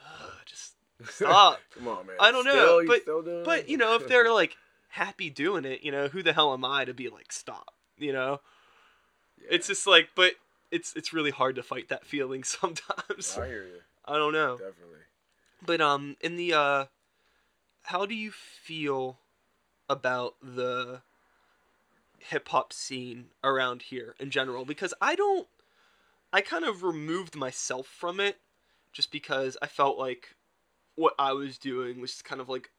Ugh, 0.00 0.32
just 0.46 0.74
stop. 1.14 1.60
Come 1.74 1.88
on, 1.88 2.06
man. 2.06 2.16
I 2.18 2.30
don't 2.32 2.44
know, 2.44 2.52
Still, 2.52 2.82
you 2.82 2.88
but- 2.88 3.44
But 3.44 3.58
it? 3.60 3.68
you 3.68 3.76
know, 3.76 3.94
if 3.94 4.06
they're 4.08 4.32
like 4.32 4.56
happy 4.90 5.30
doing 5.30 5.64
it, 5.64 5.82
you 5.82 5.90
know, 5.92 6.08
who 6.08 6.22
the 6.22 6.32
hell 6.32 6.52
am 6.52 6.64
I 6.64 6.84
to 6.84 6.94
be 6.94 7.08
like 7.08 7.32
stop? 7.32 7.74
You 7.98 8.12
know, 8.12 8.40
Yeah. 9.40 9.48
it's 9.52 9.66
just 9.66 9.86
like, 9.86 10.10
but 10.14 10.34
it's 10.70 10.94
it's 10.94 11.12
really 11.12 11.30
hard 11.30 11.56
to 11.56 11.62
fight 11.62 11.88
that 11.88 12.04
feeling 12.06 12.44
sometimes. 12.44 13.36
I 13.38 13.46
hear 13.48 13.64
you. 13.64 13.80
I 14.04 14.16
don't 14.16 14.32
know, 14.32 14.52
Definitely. 14.56 15.00
but 15.64 15.80
um, 15.80 16.16
in 16.20 16.36
the 16.36 16.52
uh, 16.54 16.84
how 17.84 18.06
do 18.06 18.14
you 18.14 18.30
feel 18.32 19.18
about 19.88 20.34
the 20.42 21.02
hip 22.18 22.48
hop 22.48 22.72
scene 22.72 23.26
around 23.44 23.82
here 23.82 24.14
in 24.18 24.30
general? 24.30 24.64
Because 24.64 24.94
I 25.00 25.14
don't, 25.14 25.48
I 26.32 26.40
kind 26.40 26.64
of 26.64 26.82
removed 26.82 27.36
myself 27.36 27.86
from 27.86 28.20
it, 28.20 28.38
just 28.92 29.10
because 29.12 29.56
I 29.62 29.66
felt 29.66 29.98
like 29.98 30.34
what 30.96 31.14
I 31.18 31.32
was 31.32 31.58
doing 31.58 32.00
was 32.00 32.22
kind 32.22 32.40
of 32.40 32.48
like 32.48 32.70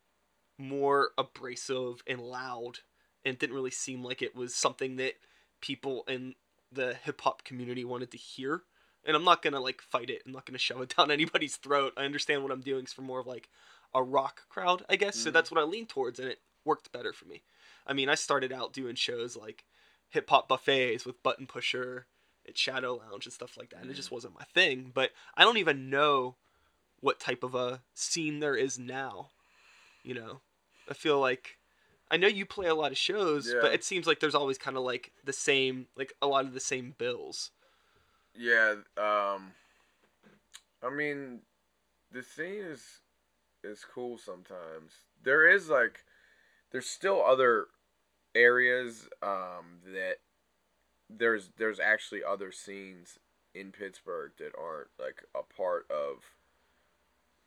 more 0.61 1.11
abrasive 1.17 2.01
and 2.07 2.21
loud 2.21 2.79
and 3.25 3.37
didn't 3.37 3.55
really 3.55 3.71
seem 3.71 4.03
like 4.03 4.21
it 4.21 4.35
was 4.35 4.55
something 4.55 4.95
that 4.97 5.13
people 5.61 6.03
in 6.07 6.35
the 6.71 6.95
hip 7.03 7.21
hop 7.21 7.43
community 7.43 7.83
wanted 7.83 8.11
to 8.11 8.17
hear. 8.17 8.63
And 9.05 9.15
I'm 9.15 9.23
not 9.23 9.41
gonna 9.41 9.59
like 9.59 9.81
fight 9.81 10.09
it. 10.09 10.21
I'm 10.25 10.31
not 10.31 10.45
gonna 10.45 10.57
shove 10.59 10.81
it 10.81 10.95
down 10.95 11.11
anybody's 11.11 11.57
throat. 11.57 11.93
I 11.97 12.05
understand 12.05 12.43
what 12.43 12.51
I'm 12.51 12.61
doing 12.61 12.85
is 12.85 12.93
for 12.93 13.01
more 13.01 13.19
of 13.19 13.27
like 13.27 13.49
a 13.93 14.01
rock 14.01 14.47
crowd, 14.49 14.85
I 14.89 14.95
guess. 14.95 15.17
So 15.17 15.29
Mhm. 15.29 15.33
that's 15.33 15.51
what 15.51 15.59
I 15.59 15.63
lean 15.63 15.85
towards, 15.85 16.19
and 16.19 16.29
it 16.29 16.39
worked 16.63 16.91
better 16.91 17.11
for 17.13 17.25
me. 17.25 17.43
I 17.85 17.93
mean, 17.93 18.09
I 18.09 18.15
started 18.15 18.51
out 18.53 18.73
doing 18.73 18.95
shows 18.95 19.35
like 19.35 19.65
hip 20.09 20.29
hop 20.29 20.47
buffets 20.47 21.05
with 21.05 21.21
Button 21.23 21.47
Pusher 21.47 22.07
at 22.47 22.57
Shadow 22.57 22.95
Lounge 22.95 23.25
and 23.25 23.33
stuff 23.33 23.57
like 23.57 23.69
that. 23.71 23.81
And 23.81 23.89
it 23.89 23.93
Mhm. 23.93 23.97
just 23.97 24.11
wasn't 24.11 24.35
my 24.37 24.45
thing. 24.45 24.91
But 24.93 25.11
I 25.35 25.43
don't 25.43 25.57
even 25.57 25.89
know 25.89 26.37
what 26.99 27.19
type 27.19 27.43
of 27.43 27.55
a 27.55 27.83
scene 27.93 28.39
there 28.39 28.55
is 28.55 28.77
now. 28.79 29.31
You 30.03 30.13
know, 30.15 30.41
I 30.91 30.93
feel 30.93 31.19
like 31.19 31.57
I 32.11 32.17
know 32.17 32.27
you 32.27 32.45
play 32.45 32.67
a 32.67 32.75
lot 32.75 32.91
of 32.91 32.97
shows, 32.97 33.47
Yeah. 33.47 33.61
but 33.61 33.73
it 33.73 33.83
seems 33.85 34.05
like 34.05 34.19
there's 34.19 34.35
always 34.35 34.57
kind 34.57 34.75
of 34.75 34.83
like 34.83 35.13
the 35.23 35.31
same, 35.33 35.87
like 35.95 36.13
a 36.21 36.27
lot 36.27 36.43
of 36.45 36.53
the 36.53 36.59
same 36.59 36.93
bills. 36.97 37.51
Yeah. 38.37 38.75
Um. 38.97 39.53
I 40.83 40.89
mean, 40.93 41.39
the 42.11 42.21
scene 42.23 42.61
is 42.61 42.99
is 43.63 43.85
cool 43.85 44.17
sometimes. 44.17 44.91
There 45.23 45.47
is 45.47 45.69
like, 45.69 46.03
there's 46.71 46.87
still 46.89 47.23
other 47.23 47.67
areas 48.33 49.07
um 49.21 49.79
that 49.85 50.15
there's 51.09 51.51
there's 51.57 51.79
actually 51.79 52.23
other 52.23 52.51
scenes 52.51 53.19
in 53.53 53.71
Pittsburgh 53.71 54.31
that 54.39 54.51
aren't 54.59 54.87
like 54.99 55.23
a 55.35 55.43
part 55.43 55.85
of 55.91 56.23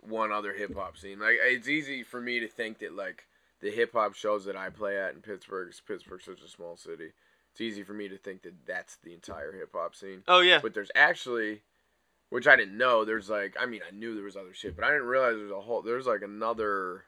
one 0.01 0.31
other 0.33 0.53
hip 0.55 0.75
hop 0.75 0.97
scene. 0.97 1.19
Like 1.19 1.37
it's 1.41 1.69
easy 1.69 2.03
for 2.03 2.21
me 2.21 2.41
to 2.41 2.49
think 2.49 2.79
that 2.79 2.95
like 2.95 3.27
the 3.65 3.71
hip 3.71 3.95
hop 3.95 4.15
shows 4.15 4.45
that 4.45 4.57
I 4.57 4.69
play 4.69 5.01
at 5.01 5.15
in 5.15 5.23
Pittsburgh, 5.23 5.73
Pittsburgh's 5.89 6.27
such 6.27 6.43
a 6.43 6.49
small 6.49 6.77
city. 6.77 7.13
It's 7.51 7.63
easy 7.63 7.83
for 7.83 7.95
me 7.95 8.09
to 8.09 8.19
think 8.19 8.43
that 8.43 8.67
that's 8.67 8.97
the 8.97 9.15
entire 9.15 9.53
hip 9.53 9.71
hop 9.75 9.95
scene. 9.95 10.23
Oh 10.29 10.41
yeah, 10.41 10.59
But 10.63 10.75
there's 10.75 10.91
actually, 10.95 11.63
which 12.29 12.47
I 12.47 12.57
didn't 12.57 12.77
know. 12.77 13.07
There's 13.07 13.31
like, 13.31 13.57
I 13.59 13.65
mean, 13.65 13.81
I 13.89 13.91
knew 13.91 14.15
there 14.15 14.25
was 14.25 14.37
other 14.37 14.53
shit, 14.53 14.77
but 14.77 14.85
I 14.85 14.91
didn't 14.91 15.07
realize 15.07 15.37
there's 15.37 15.51
a 15.51 15.63
whole. 15.63 15.81
There's 15.81 16.07
like 16.07 16.21
another, 16.21 17.05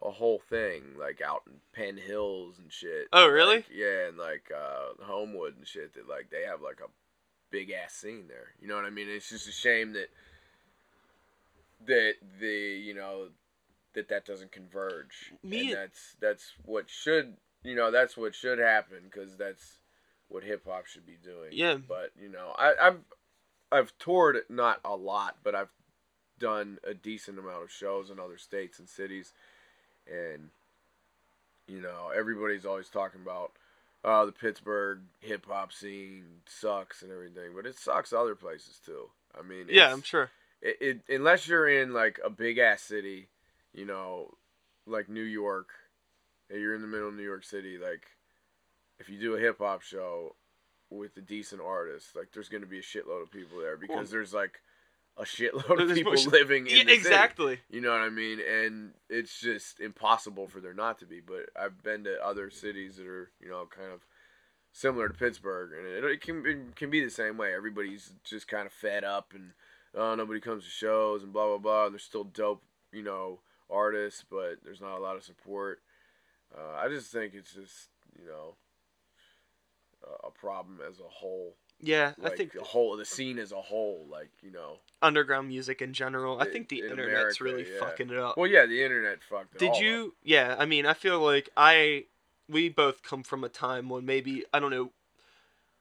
a 0.00 0.10
whole 0.12 0.38
thing 0.38 0.82
like 1.00 1.20
out 1.20 1.42
in 1.48 1.54
Penn 1.74 1.96
Hills 1.96 2.60
and 2.60 2.72
shit. 2.72 3.08
Oh, 3.12 3.26
really? 3.26 3.56
Like, 3.56 3.66
yeah, 3.74 4.06
and 4.06 4.18
like 4.18 4.52
uh, 4.56 5.04
Homewood 5.04 5.56
and 5.56 5.66
shit. 5.66 5.94
That 5.94 6.08
like 6.08 6.30
they 6.30 6.44
have 6.48 6.62
like 6.62 6.78
a 6.78 6.90
big 7.50 7.72
ass 7.72 7.92
scene 7.92 8.28
there. 8.28 8.52
You 8.60 8.68
know 8.68 8.76
what 8.76 8.84
I 8.84 8.90
mean? 8.90 9.08
It's 9.08 9.28
just 9.28 9.48
a 9.48 9.52
shame 9.52 9.94
that 9.94 10.10
that 11.88 12.14
the 12.38 12.46
you 12.46 12.94
know 12.94 13.30
that 13.96 14.08
that 14.10 14.24
doesn't 14.24 14.52
converge. 14.52 15.32
Me- 15.42 15.72
and 15.72 15.76
that's 15.76 16.14
that's 16.20 16.52
what 16.64 16.88
should 16.88 17.34
you 17.64 17.74
know 17.74 17.90
that's 17.90 18.16
what 18.16 18.34
should 18.34 18.60
happen 18.60 18.98
because 19.10 19.36
that's 19.36 19.78
what 20.28 20.44
hip 20.44 20.64
hop 20.66 20.86
should 20.86 21.04
be 21.06 21.16
doing. 21.22 21.50
Yeah. 21.52 21.76
But 21.76 22.12
you 22.20 22.28
know, 22.28 22.54
I, 22.56 22.74
I've 22.80 22.98
I've 23.72 23.98
toured 23.98 24.36
not 24.48 24.80
a 24.84 24.94
lot, 24.94 25.38
but 25.42 25.54
I've 25.56 25.72
done 26.38 26.78
a 26.84 26.94
decent 26.94 27.38
amount 27.38 27.64
of 27.64 27.70
shows 27.72 28.10
in 28.10 28.20
other 28.20 28.38
states 28.38 28.78
and 28.78 28.88
cities, 28.88 29.32
and 30.06 30.50
you 31.66 31.80
know 31.80 32.10
everybody's 32.16 32.66
always 32.66 32.88
talking 32.88 33.20
about, 33.22 33.52
oh, 34.04 34.26
the 34.26 34.32
Pittsburgh 34.32 35.00
hip 35.20 35.46
hop 35.48 35.72
scene 35.72 36.24
sucks 36.46 37.02
and 37.02 37.10
everything, 37.10 37.52
but 37.56 37.66
it 37.66 37.76
sucks 37.78 38.12
other 38.12 38.34
places 38.34 38.78
too. 38.84 39.08
I 39.38 39.42
mean, 39.42 39.66
Yeah, 39.68 39.92
I'm 39.92 40.02
sure. 40.02 40.30
it, 40.62 40.76
it 41.08 41.14
unless 41.14 41.48
you're 41.48 41.68
in 41.68 41.92
like 41.92 42.20
a 42.24 42.30
big 42.30 42.58
ass 42.58 42.82
city, 42.82 43.28
you 43.74 43.84
know, 43.84 44.30
like 44.86 45.08
New 45.08 45.22
York, 45.22 45.70
and 46.50 46.60
you're 46.60 46.74
in 46.74 46.80
the 46.82 46.86
middle 46.88 47.08
of 47.08 47.14
New 47.14 47.22
York 47.24 47.44
City, 47.44 47.78
like 47.78 48.06
if 48.98 49.08
you 49.08 49.18
do 49.18 49.34
a 49.34 49.40
hip 49.40 49.58
hop 49.58 49.82
show 49.82 50.34
with 50.90 51.16
a 51.16 51.20
decent 51.20 51.60
artist, 51.60 52.14
like 52.16 52.28
there's 52.32 52.48
gonna 52.48 52.66
be 52.66 52.78
a 52.78 52.82
shitload 52.82 53.22
of 53.22 53.30
people 53.30 53.58
there 53.60 53.76
because 53.76 53.96
Well- 53.96 54.04
there's 54.06 54.32
like 54.34 54.60
a 55.18 55.22
shitload 55.24 55.82
of 55.82 55.94
people 55.94 56.12
much- 56.12 56.26
living 56.26 56.66
in 56.66 56.76
Yeah, 56.76 56.84
the 56.84 56.90
city. 56.90 56.94
exactly. 56.94 57.60
You 57.70 57.80
know 57.80 57.90
what 57.90 58.02
I 58.02 58.10
mean? 58.10 58.38
And 58.40 58.92
it's 59.08 59.40
just 59.40 59.80
impossible 59.80 60.46
for 60.46 60.60
there 60.60 60.74
not 60.74 60.98
to 61.00 61.06
be. 61.06 61.20
But 61.20 61.48
I've 61.58 61.82
been 61.82 62.04
to 62.04 62.22
other 62.24 62.50
cities 62.50 62.96
that 62.96 63.06
are, 63.06 63.30
you 63.40 63.48
know, 63.48 63.66
kind 63.66 63.90
of 63.92 64.00
similar 64.72 65.08
to 65.08 65.14
Pittsburgh, 65.14 65.72
and 65.72 65.86
it, 65.86 66.04
it 66.04 66.20
can 66.20 66.44
it 66.46 66.76
can 66.76 66.90
be 66.90 67.02
the 67.02 67.10
same 67.10 67.38
way. 67.38 67.54
Everybody's 67.54 68.12
just 68.24 68.46
kind 68.46 68.66
of 68.66 68.72
fed 68.74 69.04
up, 69.04 69.32
and 69.34 69.52
oh, 69.94 70.14
nobody 70.14 70.38
comes 70.38 70.64
to 70.64 70.70
shows, 70.70 71.22
and 71.22 71.32
blah 71.32 71.46
blah 71.46 71.58
blah. 71.58 71.84
And 71.86 71.94
there's 71.94 72.02
still 72.04 72.24
dope, 72.24 72.62
you 72.92 73.02
know, 73.02 73.40
artists, 73.70 74.24
but 74.30 74.56
there's 74.64 74.80
not 74.80 74.98
a 74.98 75.02
lot 75.02 75.16
of 75.16 75.24
support. 75.24 75.80
Uh, 76.56 76.76
I 76.76 76.88
just 76.88 77.10
think 77.10 77.34
it's 77.34 77.52
just, 77.52 77.88
you 78.18 78.26
know, 78.26 78.54
a, 80.04 80.28
a 80.28 80.30
problem 80.30 80.78
as 80.88 81.00
a 81.00 81.08
whole. 81.08 81.56
Yeah, 81.78 82.12
Like 82.16 82.32
I 82.32 82.36
think 82.36 82.52
the 82.52 82.62
whole 82.64 82.96
the 82.96 83.04
scene 83.04 83.38
as 83.38 83.52
a 83.52 83.60
whole, 83.60 84.06
like 84.10 84.30
you 84.42 84.50
know. 84.50 84.78
underground 85.02 85.48
music 85.48 85.82
in 85.82 85.92
general. 85.92 86.40
I 86.40 86.46
think 86.46 86.70
the 86.70 86.78
in 86.80 86.90
internet's 86.92 87.38
America, 87.38 87.44
really 87.44 87.66
yeah. 87.70 87.80
fucking 87.80 88.08
it 88.08 88.16
up. 88.16 88.38
Well, 88.38 88.46
yeah, 88.46 88.64
the 88.64 88.82
internet 88.82 89.18
fucked 89.22 89.58
Did 89.58 89.72
up. 89.72 89.80
you? 89.82 90.14
Yeah, 90.22 90.56
I 90.58 90.64
mean, 90.64 90.86
I 90.86 90.94
feel 90.94 91.20
like 91.20 91.50
I, 91.54 92.04
we 92.48 92.70
both 92.70 93.02
come 93.02 93.22
from 93.22 93.44
a 93.44 93.50
time 93.50 93.90
when 93.90 94.06
maybe 94.06 94.44
I 94.54 94.58
don't 94.58 94.70
know. 94.70 94.92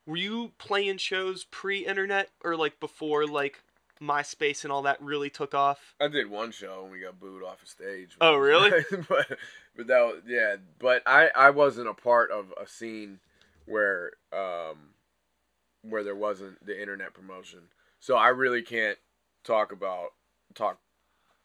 Were 0.06 0.18
you 0.18 0.52
playing 0.58 0.98
shows 0.98 1.46
pre-internet 1.46 2.30
or 2.44 2.58
like 2.58 2.80
before 2.82 3.26
like 3.26 3.64
MySpace 4.02 4.64
and 4.64 4.72
all 4.74 4.82
that 4.84 5.02
really 5.02 5.30
took 5.30 5.54
off? 5.54 5.96
I 6.00 6.08
did 6.08 6.30
one 6.30 6.52
show 6.52 6.82
and 6.84 6.92
we 6.92 7.00
got 7.00 7.20
booed 7.20 7.44
off 7.44 7.64
a 7.64 7.68
stage. 7.68 8.16
Oh, 8.22 8.36
really? 8.36 8.72
but 9.10 9.38
but 9.76 9.88
that 9.88 10.02
was, 10.02 10.22
yeah, 10.28 10.56
but 10.80 11.02
I 11.06 11.30
I 11.36 11.50
wasn't 11.52 11.88
a 11.88 11.94
part 11.94 12.32
of 12.32 12.54
a 12.62 12.68
scene 12.68 13.20
where 13.66 14.12
um 14.34 14.94
where 15.82 16.04
there 16.04 16.16
wasn't 16.16 16.66
the 16.66 16.80
internet 16.80 17.14
promotion. 17.14 17.60
So 18.00 18.16
I 18.16 18.30
really 18.30 18.62
can't 18.62 18.98
talk 19.44 19.72
about 19.72 20.10
talk 20.54 20.80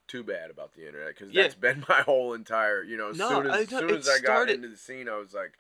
too 0.09 0.23
bad 0.25 0.51
about 0.51 0.73
the 0.75 0.87
internet 0.87 1.15
because 1.15 1.31
Yeah. 1.31 1.43
that's 1.43 1.55
been 1.55 1.85
my 1.89 2.01
whole 2.03 2.35
entire 2.35 2.83
you 2.83 2.97
know 2.97 3.11
as 3.11 3.19
No, 3.19 3.29
soon 3.29 3.47
as, 3.47 3.53
I 3.53 3.61
as 3.61 3.69
soon 3.69 3.91
as 3.91 4.09
I 4.09 4.13
got 4.15 4.23
started- 4.25 4.55
into 4.57 4.69
the 4.69 4.77
scene 4.77 5.09
I 5.09 5.17
was 5.17 5.33
like 5.35 5.53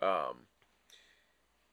um 0.00 0.46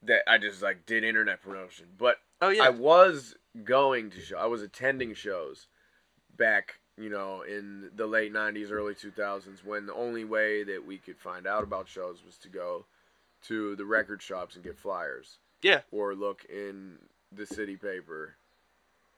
that 0.03 0.21
I 0.29 0.37
just 0.37 0.61
like 0.61 0.85
did 0.85 1.03
internet 1.03 1.41
promotion 1.41 1.87
but 1.97 2.17
Oh 2.41 2.49
yeah. 2.49 2.63
I 2.63 2.69
was 2.69 3.35
going 3.63 4.11
to 4.11 4.21
show. 4.21 4.37
I 4.37 4.45
was 4.45 4.61
attending 4.61 5.13
shows 5.13 5.67
back, 6.37 6.79
you 6.97 7.09
know, 7.09 7.41
in 7.41 7.89
the 7.95 8.07
late 8.07 8.33
'90s, 8.33 8.71
early 8.71 8.93
2000s, 8.93 9.63
when 9.63 9.85
the 9.85 9.93
only 9.93 10.25
way 10.25 10.63
that 10.63 10.85
we 10.85 10.97
could 10.97 11.17
find 11.17 11.47
out 11.47 11.63
about 11.63 11.87
shows 11.87 12.23
was 12.25 12.37
to 12.39 12.49
go 12.49 12.85
to 13.43 13.75
the 13.75 13.85
record 13.85 14.21
shops 14.21 14.55
and 14.55 14.63
get 14.63 14.77
flyers. 14.77 15.39
Yeah. 15.61 15.81
Or 15.91 16.15
look 16.15 16.45
in 16.45 16.97
the 17.31 17.45
city 17.45 17.75
paper 17.75 18.35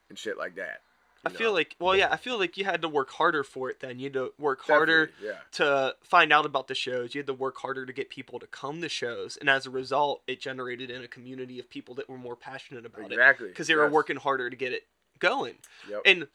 and 0.09 0.17
shit 0.17 0.37
like 0.37 0.55
that. 0.55 0.81
I 1.23 1.29
feel 1.29 1.53
like 1.53 1.75
well 1.79 1.95
yeah, 1.95 2.09
I 2.11 2.17
feel 2.17 2.39
like 2.39 2.57
you 2.57 2.65
had 2.65 2.81
to 2.81 2.89
work 2.89 3.11
harder 3.11 3.43
for 3.43 3.69
it 3.69 3.79
then. 3.79 3.99
You 3.99 4.05
had 4.05 4.13
to 4.13 4.33
work 4.39 4.61
harder 4.65 5.07
Definitely, 5.07 5.27
Yeah. 5.27 5.39
to 5.53 5.95
find 6.03 6.33
out 6.33 6.45
about 6.45 6.67
the 6.67 6.75
shows. 6.75 7.13
You 7.13 7.19
had 7.19 7.27
to 7.27 7.33
work 7.33 7.57
harder 7.57 7.85
to 7.85 7.93
get 7.93 8.09
people 8.09 8.39
to 8.39 8.47
come 8.47 8.81
to 8.81 8.89
shows, 8.89 9.37
and 9.37 9.49
as 9.49 9.65
a 9.65 9.69
result, 9.69 10.23
it 10.27 10.39
generated 10.39 10.89
in 10.89 11.03
a 11.03 11.07
community 11.07 11.59
of 11.59 11.69
people 11.69 11.93
that 11.95 12.09
were 12.09 12.17
more 12.17 12.35
passionate 12.35 12.85
about 12.85 13.05
it 13.05 13.13
Exactly. 13.13 13.49
because 13.49 13.67
they 13.67 13.75
were 13.75 13.89
working 13.89 14.15
harder 14.17 14.49
to 14.49 14.55
get 14.55 14.73
it 14.73 14.87
going. 15.19 15.55
Yep. 15.89 16.01
And 16.05 16.27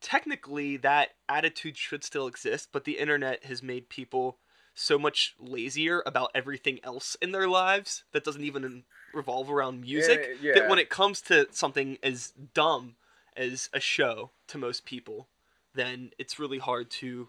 technically, 0.00 0.76
that 0.78 1.10
attitude 1.28 1.76
should 1.76 2.04
still 2.04 2.26
exist, 2.26 2.68
but 2.72 2.84
the 2.84 2.98
internet 2.98 3.44
has 3.44 3.62
made 3.62 3.88
people 3.88 4.38
so 4.74 4.98
much 4.98 5.34
lazier 5.38 6.02
about 6.06 6.30
everything 6.34 6.78
else 6.84 7.16
in 7.20 7.32
their 7.32 7.48
lives 7.48 8.04
that 8.12 8.24
doesn't 8.24 8.44
even 8.44 8.84
revolve 9.12 9.50
around 9.50 9.80
music. 9.82 10.38
Yeah, 10.40 10.54
That 10.54 10.68
when 10.70 10.78
it 10.78 10.88
comes 10.88 11.20
to 11.22 11.48
something 11.50 11.98
as 12.02 12.32
dumb 12.54 12.94
as 13.36 13.68
a 13.72 13.80
show 13.80 14.30
to 14.48 14.58
most 14.58 14.84
people, 14.84 15.28
then 15.74 16.10
it's 16.18 16.38
really 16.38 16.58
hard 16.58 16.90
to 16.90 17.28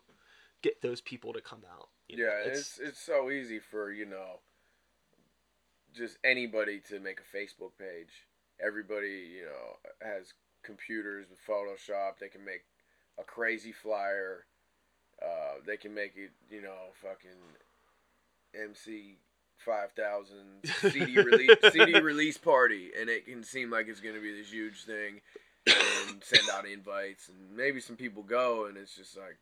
get 0.61 0.81
those 0.81 1.01
people 1.01 1.33
to 1.33 1.41
come 1.41 1.61
out. 1.71 1.89
you 2.07 2.17
know? 2.17 2.23
Yeah, 2.23 2.51
it's 2.51 2.79
it's 2.79 2.99
so 2.99 3.31
easy 3.31 3.59
for 3.59 3.91
you 3.91 4.05
know 4.05 4.39
just 5.93 6.17
anybody 6.23 6.81
to 6.89 6.99
make 6.99 7.19
a 7.19 7.37
Facebook 7.37 7.71
page. 7.77 8.27
Everybody 8.63 9.29
you 9.37 9.45
know 9.45 9.77
has 10.01 10.33
computers 10.63 11.27
with 11.29 11.39
Photoshop. 11.47 12.19
They 12.19 12.29
can 12.29 12.45
make 12.45 12.63
a 13.19 13.23
crazy 13.23 13.71
flyer. 13.71 14.45
Uh, 15.21 15.59
they 15.65 15.77
can 15.77 15.93
make 15.93 16.13
it 16.15 16.31
you 16.49 16.61
know 16.61 16.91
fucking 17.01 17.31
MC 18.59 19.17
five 19.57 19.91
thousand 19.91 20.63
CD 20.91 21.21
release 21.21 21.57
CD 21.71 21.99
release 21.99 22.37
party, 22.37 22.91
and 22.99 23.09
it 23.09 23.25
can 23.25 23.43
seem 23.43 23.69
like 23.69 23.87
it's 23.87 23.99
gonna 23.99 24.19
be 24.19 24.35
this 24.35 24.51
huge 24.51 24.83
thing, 24.83 25.21
and 25.67 26.23
send 26.23 26.49
out 26.51 26.67
invites, 26.67 27.29
and 27.29 27.55
maybe 27.55 27.79
some 27.79 27.95
people 27.95 28.23
go, 28.23 28.65
and 28.65 28.77
it's 28.77 28.95
just 28.95 29.17
like, 29.17 29.37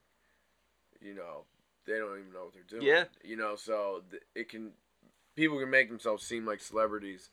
you 1.02 1.14
know, 1.16 1.44
they 1.86 1.98
don't 1.98 2.20
even 2.20 2.34
know 2.34 2.46
what 2.46 2.54
they're 2.54 2.64
doing. 2.80 2.86
Yeah. 2.86 3.06
You 3.24 3.38
know, 3.38 3.56
so 3.56 4.04
it 4.36 4.50
can 4.50 4.72
people 5.36 5.60
can 5.60 5.70
make 5.70 5.90
themselves 5.90 6.26
seem 6.26 6.46
like 6.46 6.60
celebrities 6.62 7.30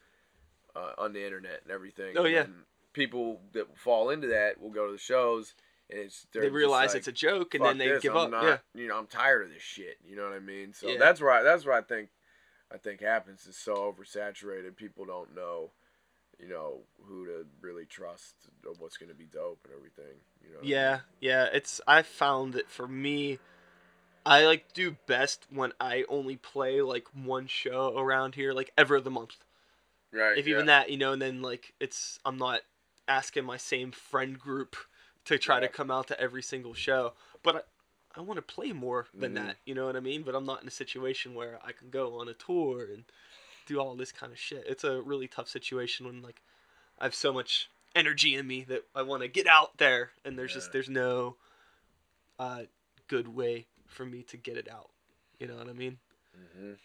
uh, 0.74 0.92
on 0.98 1.12
the 1.12 1.24
internet 1.24 1.60
and 1.64 1.72
everything. 1.72 2.14
Oh, 2.16 2.24
yeah. 2.24 2.42
And 2.42 2.54
people 2.92 3.40
that 3.52 3.76
fall 3.76 4.10
into 4.10 4.28
that 4.28 4.60
will 4.60 4.70
go 4.70 4.86
to 4.86 4.92
the 4.92 4.98
shows, 4.98 5.54
and 5.90 5.98
it's 5.98 6.26
they 6.32 6.48
realize 6.48 6.90
like, 6.90 6.98
it's 6.98 7.08
a 7.08 7.12
joke 7.12 7.54
and 7.54 7.64
then 7.64 7.78
they 7.78 7.88
this, 7.88 8.02
give 8.02 8.14
I'm 8.14 8.26
up. 8.26 8.30
Not, 8.30 8.44
yeah. 8.44 8.58
You 8.74 8.88
know, 8.88 8.98
I'm 8.98 9.06
tired 9.06 9.46
of 9.46 9.52
this 9.52 9.62
shit. 9.62 9.98
You 10.08 10.16
know 10.16 10.24
what 10.24 10.34
I 10.34 10.40
mean? 10.40 10.72
So 10.72 10.88
Yeah. 10.88 10.98
that's 10.98 11.20
right. 11.20 11.42
That's 11.42 11.64
what 11.64 11.74
I 11.74 11.82
think. 11.82 12.10
I 12.68 12.78
think 12.78 13.00
happens 13.00 13.46
is 13.46 13.56
so 13.56 13.74
oversaturated. 13.76 14.74
People 14.74 15.04
don't 15.04 15.36
know, 15.36 15.70
you 16.40 16.48
know, 16.48 16.80
who 17.06 17.26
to 17.26 17.46
really 17.60 17.84
trust 17.86 18.34
or 18.66 18.72
what's 18.78 18.96
going 18.96 19.08
to 19.08 19.14
be 19.14 19.26
dope 19.26 19.60
and 19.64 19.74
everything. 19.74 20.18
You 20.42 20.50
know. 20.50 20.58
what 20.58 20.64
I 20.64 20.68
Yeah, 20.68 20.90
mean? 20.92 21.00
yeah. 21.20 21.44
It's 21.52 21.80
I 21.86 22.02
found 22.02 22.54
that 22.54 22.68
for 22.70 22.86
me, 22.86 23.38
I 24.24 24.44
like 24.44 24.72
do 24.74 24.96
best 25.06 25.46
when 25.50 25.72
I 25.80 26.04
only 26.08 26.36
play 26.36 26.82
like 26.82 27.06
one 27.14 27.46
show 27.46 27.96
around 27.96 28.34
here, 28.34 28.52
like 28.52 28.72
every 28.76 29.00
the 29.00 29.10
month. 29.10 29.36
Right. 30.12 30.38
If 30.38 30.46
even 30.46 30.66
that, 30.66 30.90
you 30.90 30.96
know, 30.96 31.12
and 31.12 31.22
then 31.22 31.42
like 31.42 31.74
it's 31.80 32.18
I'm 32.24 32.36
not 32.36 32.60
asking 33.08 33.44
my 33.44 33.56
same 33.56 33.92
friend 33.92 34.38
group 34.38 34.76
to 35.26 35.38
try 35.38 35.60
to 35.60 35.68
come 35.68 35.90
out 35.90 36.08
to 36.08 36.20
every 36.20 36.42
single 36.42 36.74
show, 36.74 37.12
but 37.42 37.56
I, 37.56 38.20
I 38.20 38.20
want 38.22 38.38
to 38.38 38.42
play 38.42 38.72
more 38.72 39.06
than 39.14 39.32
Mhm. 39.32 39.34
that. 39.34 39.56
You 39.64 39.74
know 39.74 39.86
what 39.86 39.96
I 39.96 40.00
mean? 40.00 40.22
But 40.22 40.34
I'm 40.34 40.44
not 40.46 40.62
in 40.62 40.68
a 40.68 40.72
situation 40.72 41.34
where 41.34 41.58
I 41.64 41.72
can 41.72 41.90
go 41.90 42.18
on 42.18 42.28
a 42.28 42.34
tour 42.34 42.84
and 42.92 43.04
do 43.66 43.78
all 43.78 43.94
this 43.94 44.12
kind 44.12 44.32
of 44.32 44.38
shit. 44.38 44.64
It's 44.66 44.84
a 44.84 45.02
really 45.02 45.28
tough 45.28 45.48
situation 45.48 46.06
when 46.06 46.22
like 46.22 46.40
I 46.98 47.04
have 47.04 47.14
so 47.14 47.32
much 47.32 47.68
energy 47.94 48.34
in 48.34 48.46
me 48.46 48.64
that 48.68 48.84
I 48.94 49.02
want 49.02 49.22
to 49.22 49.28
get 49.28 49.46
out 49.46 49.76
there, 49.78 50.10
and 50.24 50.38
there's 50.38 50.54
just 50.54 50.72
there's 50.72 50.88
no 50.88 51.36
uh, 52.38 52.62
good 53.08 53.28
way 53.28 53.66
for 53.86 54.04
me 54.06 54.22
to 54.24 54.36
get 54.36 54.56
it 54.56 54.68
out. 54.70 54.88
You 55.38 55.46
know 55.48 55.56
what 55.56 55.68
I 55.68 55.72
mean? 55.72 55.98
Mhm. 56.58 56.76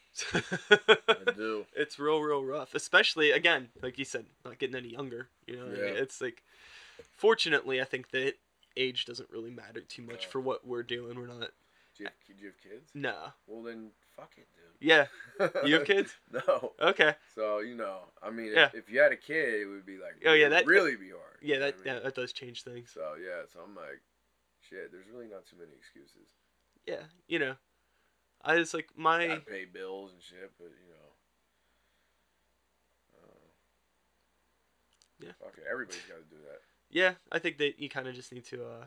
I 1.28 1.32
do. 1.36 1.66
it's 1.76 1.98
real, 2.00 2.20
real 2.22 2.44
rough. 2.44 2.74
Especially 2.76 3.32
again, 3.32 3.70
like 3.82 3.98
you 3.98 4.06
said, 4.06 4.26
not 4.46 4.60
getting 4.60 4.76
any 4.76 4.90
younger. 4.90 5.28
You 5.48 5.58
know, 5.58 5.66
what 5.66 5.78
I 5.78 5.82
mean? 5.82 5.96
It's 5.98 6.20
like. 6.22 6.44
Fortunately, 7.18 7.80
I 7.82 7.84
think 7.84 8.10
that 8.12 8.34
age 8.78 9.06
doesn't 9.06 9.30
really 9.32 9.52
matter 9.52 9.82
too 9.82 10.02
much 10.02 10.24
Yeah. 10.26 10.30
for 10.30 10.40
what 10.42 10.66
we're 10.66 10.84
doing. 10.84 11.20
We're 11.20 11.28
not. 11.28 11.52
Do 12.02 12.06
you, 12.06 12.10
have, 12.10 12.38
do 12.38 12.44
you 12.44 12.48
have 12.48 12.62
kids? 12.62 12.92
No. 12.96 13.16
Well, 13.46 13.62
then 13.62 13.92
fuck 14.16 14.32
it, 14.38 14.48
dude. 14.56 14.88
Yeah. 14.90 15.06
You 15.68 15.76
have 15.76 15.86
kids? 15.86 16.12
no. 16.32 16.74
Okay. 16.82 17.14
So 17.36 17.60
you 17.60 17.76
know, 17.76 18.00
I 18.24 18.32
mean, 18.32 18.52
Yeah. 18.54 18.66
if, 18.68 18.76
if 18.76 18.90
you 18.90 19.00
had 19.00 19.12
a 19.12 19.16
kid, 19.18 19.62
it 19.62 19.66
would 19.68 19.86
be 19.86 19.98
like, 19.98 20.22
Oh, 20.26 20.34
yeah, 20.34 20.46
it 20.48 20.50
would 20.50 20.58
that- 20.58 20.66
really 20.68 20.96
be 20.96 21.10
hard. 21.10 21.38
you 21.42 21.54
Yeah, 21.54 21.60
know 21.60 21.66
that 21.66 21.78
what 21.78 21.84
I 21.86 21.88
yeah, 21.90 21.94
mean? 21.96 22.04
that 22.04 22.16
does 22.16 22.34
change 22.34 22.64
things. 22.64 22.90
So 22.94 23.14
yeah, 23.22 23.44
so 23.54 23.60
I'm 23.64 23.76
like, 23.76 24.02
shit. 24.68 24.92
There's 24.92 25.06
really 25.14 25.28
not 25.28 25.46
too 25.46 25.58
many 25.60 25.72
excuses. 25.78 26.34
Yeah, 26.88 27.04
you 27.28 27.38
know, 27.38 27.56
I 28.44 28.58
just 28.58 28.74
like 28.74 28.90
my 28.96 29.28
Gotta 29.28 29.42
pay 29.42 29.66
bills 29.66 30.12
and 30.14 30.22
shit, 30.24 30.52
but 30.58 30.66
you 30.66 30.90
know. 30.90 31.10
Uh, 33.22 33.48
Yeah. 35.20 35.32
Fuck 35.40 35.54
it. 35.58 35.64
Everybody's 35.72 36.02
got 36.10 36.16
to 36.18 36.36
do 36.36 36.42
that. 36.50 36.62
yeah. 36.90 37.14
I 37.32 37.38
think 37.40 37.58
that 37.60 37.80
you 37.80 37.90
kind 37.90 38.08
of 38.08 38.16
just 38.16 38.34
need 38.34 38.46
to 38.46 38.64
uh, 38.64 38.86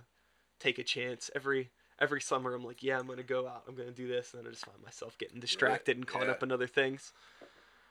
take 0.58 0.78
a 0.78 0.84
chance 0.84 1.30
every 1.34 1.70
every 2.00 2.20
summer. 2.20 2.54
I'm 2.54 2.64
like, 2.64 2.82
yeah, 2.82 2.98
I'm 2.98 3.06
gonna 3.06 3.22
go 3.22 3.46
out. 3.46 3.64
I'm 3.68 3.74
gonna 3.74 3.90
do 3.90 4.08
this, 4.08 4.32
and 4.32 4.42
then 4.42 4.48
I 4.48 4.52
just 4.52 4.66
find 4.66 4.82
myself 4.82 5.16
getting 5.18 5.40
distracted 5.40 5.96
and 5.96 6.06
caught 6.06 6.26
yeah. 6.26 6.32
up 6.32 6.42
in 6.42 6.52
other 6.52 6.66
things. 6.66 7.12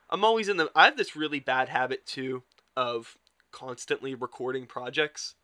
I'm 0.10 0.24
always 0.24 0.50
in 0.50 0.58
the. 0.58 0.72
I 0.76 0.86
have 0.86 0.98
this 0.98 1.16
really 1.16 1.40
bad 1.40 1.70
habit 1.70 2.06
too 2.06 2.44
of 2.76 3.18
constantly 3.52 4.16
recording 4.16 4.66
projects, 4.66 5.36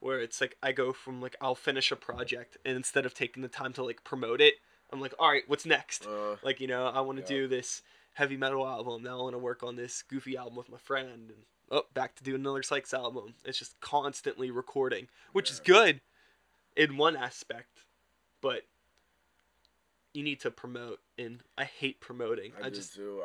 where 0.00 0.20
it's 0.20 0.40
like 0.40 0.56
I 0.62 0.72
go 0.72 0.92
from 0.92 1.20
like 1.20 1.36
I'll 1.40 1.54
finish 1.54 1.90
a 1.90 1.96
project, 1.96 2.56
and 2.64 2.76
instead 2.76 3.06
of 3.06 3.14
taking 3.14 3.42
the 3.42 3.48
time 3.48 3.72
to 3.74 3.84
like 3.84 4.04
promote 4.04 4.40
it, 4.40 4.54
I'm 4.92 5.00
like, 5.00 5.14
all 5.18 5.30
right, 5.30 5.44
what's 5.46 5.66
next? 5.66 6.06
Uh, 6.06 6.36
like 6.42 6.60
you 6.60 6.66
know 6.66 6.86
i 6.86 7.00
want 7.00 7.18
to 7.18 7.22
Yeah. 7.22 7.40
do 7.40 7.48
this 7.48 7.82
heavy 8.14 8.36
metal 8.36 8.66
album. 8.66 9.02
Now 9.02 9.18
I 9.18 9.22
want 9.22 9.34
to 9.34 9.38
work 9.38 9.62
on 9.62 9.76
this 9.76 10.02
goofy 10.02 10.36
album 10.36 10.56
with 10.56 10.70
my 10.70 10.78
friend, 10.78 11.08
and 11.08 11.44
oh, 11.70 11.84
back 11.94 12.14
to 12.16 12.24
do 12.24 12.34
another 12.34 12.62
Sykes 12.62 12.94
album. 12.94 13.34
It's 13.44 13.58
just 13.58 13.80
constantly 13.80 14.50
recording, 14.50 15.08
which 15.32 15.50
is 15.50 15.60
good 15.60 16.00
in 16.76 16.96
one 16.96 17.16
aspect, 17.16 17.83
but 18.44 18.66
you 20.12 20.22
need 20.22 20.38
to 20.40 20.50
promote, 20.50 21.00
and 21.18 21.40
I 21.56 21.64
hate 21.64 21.98
promoting. 21.98 22.52
I, 22.58 22.66
I, 22.66 22.68
did 22.68 22.74
just 22.74 22.94
too. 22.94 23.22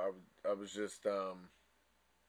I 0.50 0.54
was 0.54 0.72
just 0.72 1.06
um 1.06 1.50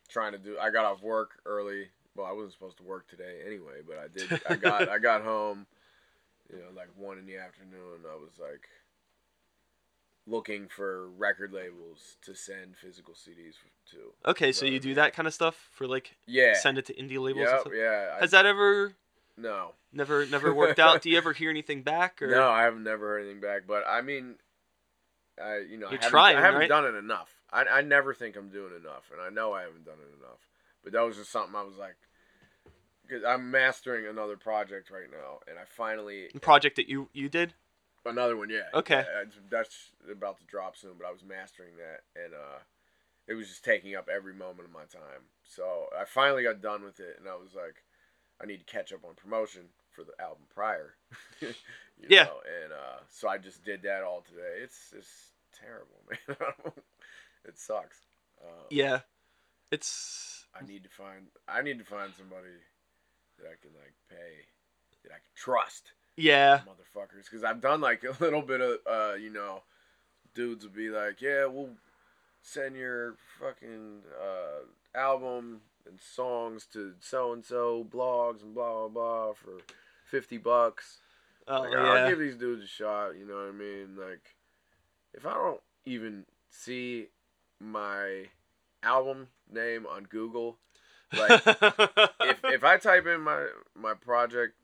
trying 0.09 0.33
to 0.33 0.39
do. 0.39 0.59
I 0.61 0.71
got 0.71 0.85
off 0.85 1.01
work 1.01 1.41
early. 1.47 1.87
Well, 2.17 2.27
I 2.27 2.33
wasn't 2.33 2.55
supposed 2.55 2.79
to 2.79 2.83
work 2.83 3.09
today 3.09 3.43
anyway, 3.47 3.83
but 3.87 3.97
I 3.97 4.09
did. 4.09 4.43
I 4.51 4.57
got 4.57 4.89
I 4.89 4.99
got 4.99 5.23
home, 5.23 5.69
you 6.53 6.59
know, 6.59 6.65
like 6.77 6.89
one 6.97 7.17
in 7.17 7.27
the 7.27 7.37
afternoon. 7.37 8.03
I 8.05 8.17
was 8.17 8.33
like 8.41 8.67
looking 10.27 10.67
for 10.67 11.11
record 11.11 11.53
labels 11.53 12.17
to 12.25 12.35
send 12.35 12.77
physical 12.77 13.15
CDs 13.15 13.55
to. 13.93 14.31
okay. 14.31 14.51
So 14.51 14.67
you 14.67 14.77
I 14.77 14.79
do 14.79 14.95
that 14.95 15.15
kind 15.15 15.29
of 15.29 15.33
stuff 15.35 15.69
for 15.73 15.87
like 15.87 16.17
Yeah. 16.27 16.55
send 16.55 16.77
it 16.77 16.87
to 16.87 16.95
indie 16.95 17.21
labels. 17.21 17.49
Yep, 17.49 17.69
yeah. 17.73 18.15
I, 18.17 18.21
Has 18.21 18.33
that 18.33 18.47
ever 18.47 18.97
no. 19.41 19.73
never 19.93 20.27
never 20.27 20.53
worked 20.61 20.79
out? 20.79 21.03
Do 21.03 21.11
you 21.11 21.19
ever 21.19 21.33
hear 21.33 21.51
anything 21.51 21.83
back? 21.83 22.21
Or 22.23 22.29
No, 22.29 22.49
I 22.49 22.63
have 22.63 22.79
never 22.79 23.09
heard 23.09 23.23
anything 23.23 23.41
back. 23.41 23.63
But 23.67 23.85
I 23.89 24.01
mean, 24.03 24.37
I 25.43 25.59
you 25.69 25.77
know 25.79 25.87
I 25.89 25.91
You're 25.93 25.99
haven't, 26.01 26.11
trying, 26.11 26.37
I 26.37 26.41
haven't 26.41 26.61
right? 26.61 26.69
done 26.69 26.85
it 26.85 26.95
enough. 26.97 27.35
I 27.53 27.65
I 27.65 27.81
never 27.83 28.15
think 28.15 28.37
I'm 28.37 28.51
doing 28.51 28.73
enough, 28.77 29.11
and 29.13 29.21
I 29.21 29.29
know 29.31 29.53
I 29.53 29.63
haven't 29.63 29.85
done 29.85 29.99
it 30.01 30.19
enough. 30.19 30.41
But 30.83 30.93
that 30.93 31.03
was 31.03 31.17
just 31.17 31.31
something 31.31 31.55
I 31.55 31.63
was 31.63 31.77
like, 31.77 31.97
because 33.07 33.23
I'm 33.25 33.51
mastering 33.51 34.07
another 34.07 34.37
project 34.37 34.91
right 34.91 35.11
now, 35.11 35.41
and 35.49 35.59
I 35.59 35.63
finally 35.67 36.29
The 36.33 36.41
project 36.41 36.77
that 36.77 36.89
you 36.89 37.09
you 37.13 37.29
did? 37.29 37.55
another 38.07 38.37
one. 38.37 38.49
Yeah. 38.51 38.69
Okay. 38.73 39.05
That's 39.51 39.91
about 40.11 40.39
to 40.39 40.45
drop 40.47 40.77
soon, 40.77 40.93
but 40.99 41.07
I 41.07 41.11
was 41.13 41.23
mastering 41.23 41.73
that, 41.77 42.01
and 42.23 42.33
uh, 42.33 42.59
it 43.29 43.35
was 43.35 43.49
just 43.49 43.63
taking 43.65 43.95
up 43.95 44.09
every 44.09 44.33
moment 44.33 44.69
of 44.69 44.73
my 44.73 44.85
time. 44.91 45.29
So 45.45 45.87
I 45.99 46.05
finally 46.07 46.43
got 46.43 46.63
done 46.63 46.83
with 46.83 46.99
it, 47.01 47.17
and 47.19 47.29
I 47.29 47.35
was 47.35 47.55
like, 47.55 47.83
I 48.43 48.47
need 48.47 48.59
to 48.59 48.65
catch 48.73 48.93
up 48.93 49.05
on 49.05 49.15
promotion 49.15 49.63
for 49.91 50.05
the 50.05 50.13
album 50.23 50.45
prior. 50.55 50.95
Yeah. 52.09 52.25
Know? 52.25 52.41
And 52.63 52.73
uh, 52.73 53.01
so 53.11 53.29
I 53.29 53.37
just 53.37 53.63
did 53.63 53.83
that 53.83 54.03
all 54.03 54.23
today. 54.27 54.63
It's 54.63 54.95
it's 54.97 55.33
terrible, 55.53 56.01
man. 56.09 56.73
it 57.45 57.59
sucks. 57.59 57.99
Um, 58.43 58.65
Yeah. 58.71 59.01
It's 59.71 60.47
I 60.59 60.65
need 60.65 60.83
to 60.85 60.89
find. 60.89 61.27
I 61.47 61.61
need 61.61 61.79
to 61.79 61.85
find 61.85 62.11
somebody 62.17 62.57
that 63.39 63.49
I 63.49 63.55
can 63.61 63.73
like 63.79 63.93
pay, 64.09 64.47
that 65.03 65.13
I 65.13 65.17
can 65.17 65.35
trust 65.35 65.93
yeah. 66.17 66.61
motherfuckers 66.67 67.25
because 67.25 67.45
I've 67.45 67.61
done 67.61 67.81
like 67.81 68.05
a 68.05 68.17
little 68.23 68.43
bit 68.43 68.61
of 68.61 68.79
uh 68.91 69.15
you 69.15 69.31
know 69.31 69.63
dudes 70.35 70.65
would 70.65 70.75
be 70.75 70.91
like 70.91 71.21
yeah 71.21 71.47
we'll 71.47 71.71
send 72.43 72.77
your 72.77 73.17
fucking 73.41 74.01
uh 74.21 74.99
album 74.99 75.61
and 75.87 76.01
songs 76.01 76.67
to 76.73 76.95
so 77.01 77.33
and 77.33 77.45
so 77.45 77.85
blogs 77.89 78.43
and 78.43 78.55
blah 78.55 78.89
blah 78.89 78.89
blah 78.89 79.33
for 79.33 79.59
50 80.11 80.39
bucks 80.39 80.99
Oh 81.49 81.63
like, 81.63 81.73
yeah. 81.73 81.79
I'll 81.79 82.09
give 82.09 82.19
these 82.19 82.37
dudes 82.37 82.63
a 82.63 82.67
shot 82.67 83.17
you 83.19 83.27
know 83.27 83.35
what 83.35 83.49
I 83.49 83.53
mean 83.53 83.97
like 83.99 84.37
if 85.15 85.27
I 85.27 85.35
don't 85.35 85.61
even 85.85 86.25
see 86.51 87.07
my 87.59 88.27
album 88.83 89.29
name 89.53 89.87
on 89.87 90.05
Google 90.05 90.57
like 91.17 91.43
if 91.47 92.39
if 92.45 92.65
I 92.65 92.77
type 92.79 93.07
in 93.07 93.21
my 93.21 93.49
my 93.75 93.95
project 93.95 94.55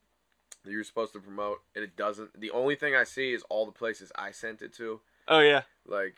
that 0.67 0.73
you're 0.73 0.85
supposed 0.85 1.13
to 1.15 1.21
promote 1.21 1.63
and 1.75 1.83
it 1.83 1.97
doesn't, 1.97 2.39
the 2.39 2.51
only 2.51 2.75
thing 2.75 2.95
I 2.95 3.05
see 3.05 3.33
is 3.33 3.43
all 3.49 3.65
the 3.65 3.73
places 3.73 4.13
I 4.17 4.33
sent 4.33 4.61
it 4.63 4.75
to. 4.75 5.01
oh 5.29 5.41
yeah. 5.41 5.63
Like, 5.87 6.17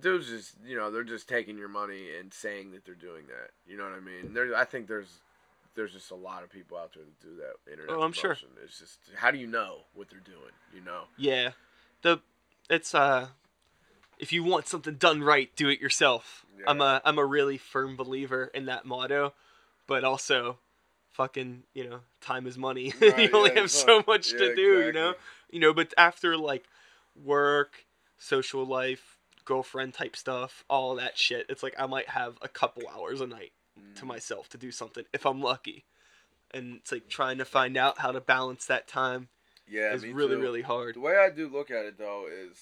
dudes 0.00 0.28
just 0.28 0.56
you 0.66 0.76
know 0.76 0.90
they're 0.90 1.04
just 1.04 1.28
taking 1.28 1.56
your 1.56 1.68
money 1.68 2.08
and 2.18 2.32
saying 2.32 2.72
that 2.72 2.84
they're 2.84 2.94
doing 2.94 3.24
that. 3.28 3.50
You 3.66 3.76
know 3.76 3.84
what 3.84 3.92
I 3.92 4.00
mean? 4.00 4.34
There, 4.34 4.54
I 4.54 4.64
think 4.64 4.86
there's 4.86 5.20
there's 5.74 5.92
just 5.92 6.10
a 6.10 6.16
lot 6.16 6.42
of 6.42 6.50
people 6.50 6.76
out 6.76 6.92
there 6.94 7.04
that 7.04 7.20
do 7.20 7.36
that 7.36 7.70
internet 7.70 7.96
Oh, 7.96 8.02
I'm 8.02 8.12
sure. 8.12 8.36
It's 8.62 8.78
just 8.78 8.98
how 9.16 9.30
do 9.30 9.38
you 9.38 9.46
know 9.46 9.78
what 9.94 10.08
they're 10.10 10.20
doing? 10.20 10.52
You 10.74 10.80
know? 10.80 11.04
Yeah. 11.16 11.50
The 12.02 12.20
it's 12.70 12.94
uh 12.94 13.28
if 14.18 14.32
you 14.32 14.44
want 14.44 14.68
something 14.68 14.94
done 14.94 15.22
right, 15.22 15.50
do 15.56 15.68
it 15.68 15.80
yourself. 15.80 16.46
I'm 16.66 16.80
a 16.80 17.02
I'm 17.04 17.18
a 17.18 17.24
really 17.24 17.58
firm 17.58 17.96
believer 17.96 18.50
in 18.54 18.66
that 18.66 18.84
motto, 18.86 19.34
but 19.86 20.04
also 20.04 20.58
fucking, 21.12 21.62
you 21.74 21.88
know, 21.88 22.00
time 22.20 22.46
is 22.46 22.56
money. 22.58 22.92
Right, 23.00 23.18
you 23.18 23.30
only 23.32 23.50
yeah, 23.54 23.60
have 23.60 23.70
so 23.70 24.02
much 24.06 24.30
to 24.30 24.48
Yeah, 24.48 24.54
do, 24.54 24.86
you 24.86 24.92
know? 24.92 25.14
You 25.50 25.60
know, 25.60 25.72
but 25.74 25.92
after 25.96 26.36
like 26.36 26.64
work, 27.22 27.84
social 28.18 28.64
life, 28.64 29.13
girlfriend 29.44 29.94
type 29.94 30.16
stuff, 30.16 30.64
all 30.68 30.94
that 30.96 31.16
shit, 31.18 31.46
it's 31.48 31.62
like 31.62 31.74
I 31.78 31.86
might 31.86 32.08
have 32.10 32.38
a 32.42 32.48
couple 32.48 32.84
hours 32.88 33.20
a 33.20 33.26
night 33.26 33.52
to 33.96 34.04
Mm. 34.04 34.08
myself 34.08 34.48
to 34.50 34.58
do 34.58 34.70
something 34.70 35.04
if 35.12 35.26
I'm 35.26 35.40
lucky. 35.42 35.84
And 36.52 36.76
it's 36.76 36.92
like 36.92 37.08
trying 37.08 37.38
to 37.38 37.44
find 37.44 37.76
out 37.76 37.98
how 37.98 38.12
to 38.12 38.20
balance 38.20 38.66
that 38.66 38.86
time 38.86 39.28
Yeah, 39.66 39.92
is 39.94 40.04
really 40.06 40.36
too. 40.36 40.40
really 40.40 40.62
hard. 40.62 40.94
The 40.94 41.00
way 41.00 41.16
I 41.16 41.30
do 41.30 41.48
look 41.48 41.70
at 41.70 41.84
it 41.84 41.98
though 41.98 42.28
is 42.30 42.56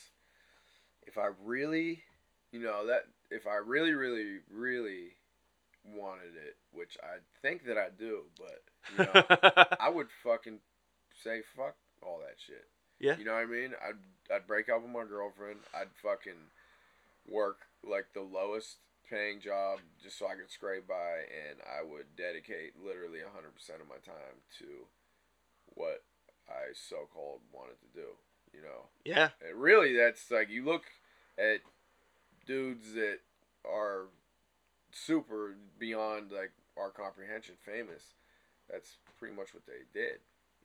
if 1.06 1.18
I 1.18 1.30
really, 1.44 2.02
you 2.52 2.60
know, 2.60 2.86
that 2.86 3.04
if 3.30 3.46
I 3.46 3.56
really, 3.56 3.92
really, 3.92 4.38
really 4.50 5.16
wanted 5.84 6.36
it, 6.36 6.56
which 6.72 6.96
I 7.02 7.18
think 7.42 7.64
that 7.66 7.76
I 7.76 7.88
do, 7.90 8.22
but 8.38 8.62
you 8.96 9.04
know, 9.04 9.64
I 9.80 9.88
would 9.90 10.08
fucking 10.22 10.60
say 11.22 11.42
fuck 11.56 11.74
all 12.02 12.20
that 12.20 12.36
shit. 12.46 12.64
Yeah. 12.98 13.16
You 13.18 13.24
know 13.24 13.32
what 13.34 13.42
I 13.42 13.46
mean? 13.46 13.72
I'd 13.86 14.34
I'd 14.34 14.46
break 14.46 14.68
up 14.68 14.80
with 14.82 14.90
my 14.90 15.04
girlfriend. 15.04 15.58
I'd 15.74 15.88
fucking 16.02 16.38
work 17.28 17.66
like 17.84 18.06
the 18.14 18.20
lowest 18.22 18.76
paying 19.08 19.40
job 19.40 19.80
just 20.02 20.18
so 20.18 20.26
I 20.26 20.34
could 20.34 20.50
scrape 20.50 20.86
by, 20.88 21.26
and 21.48 21.58
I 21.66 21.82
would 21.84 22.16
dedicate 22.16 22.72
literally 22.82 23.18
hundred 23.34 23.54
percent 23.54 23.80
of 23.80 23.88
my 23.88 24.00
time 24.04 24.40
to 24.58 24.86
what 25.74 26.02
I 26.48 26.72
so 26.74 27.08
called 27.12 27.40
wanted 27.52 27.76
to 27.80 28.00
do. 28.00 28.08
You 28.54 28.60
know, 28.62 28.86
yeah. 29.04 29.30
and 29.46 29.58
really, 29.60 29.96
that's 29.96 30.30
like 30.30 30.50
you 30.50 30.64
look 30.64 30.84
at 31.38 31.60
dudes 32.46 32.92
that 32.94 33.18
are 33.66 34.06
super 34.90 35.54
beyond 35.78 36.30
like 36.30 36.52
our 36.76 36.90
comprehension, 36.90 37.54
famous. 37.64 38.02
That's 38.70 38.96
pretty 39.18 39.34
much 39.34 39.54
what 39.54 39.64
they 39.66 39.84
did. 39.98 40.18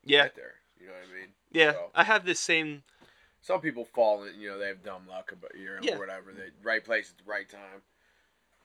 Yeah. 0.05 0.23
get 0.23 0.35
there. 0.35 0.55
You 0.79 0.87
know 0.87 0.93
what 0.93 1.09
I 1.15 1.19
mean? 1.19 1.29
Yeah, 1.51 1.71
So- 1.73 1.91
I 1.95 2.03
have 2.03 2.25
this 2.25 2.39
same. 2.39 2.83
Some 3.41 3.61
people 3.61 3.85
fall 3.85 4.23
in, 4.23 4.39
you 4.39 4.49
know, 4.49 4.57
they 4.59 4.67
have 4.67 4.83
dumb 4.83 5.07
luck 5.07 5.31
about 5.31 5.57
year 5.57 5.79
Yeah. 5.81 5.95
or 5.95 5.99
whatever. 5.99 6.31
They 6.33 6.49
right 6.63 6.83
place 6.83 7.11
at 7.11 7.23
the 7.23 7.29
right 7.29 7.49
time. 7.49 7.81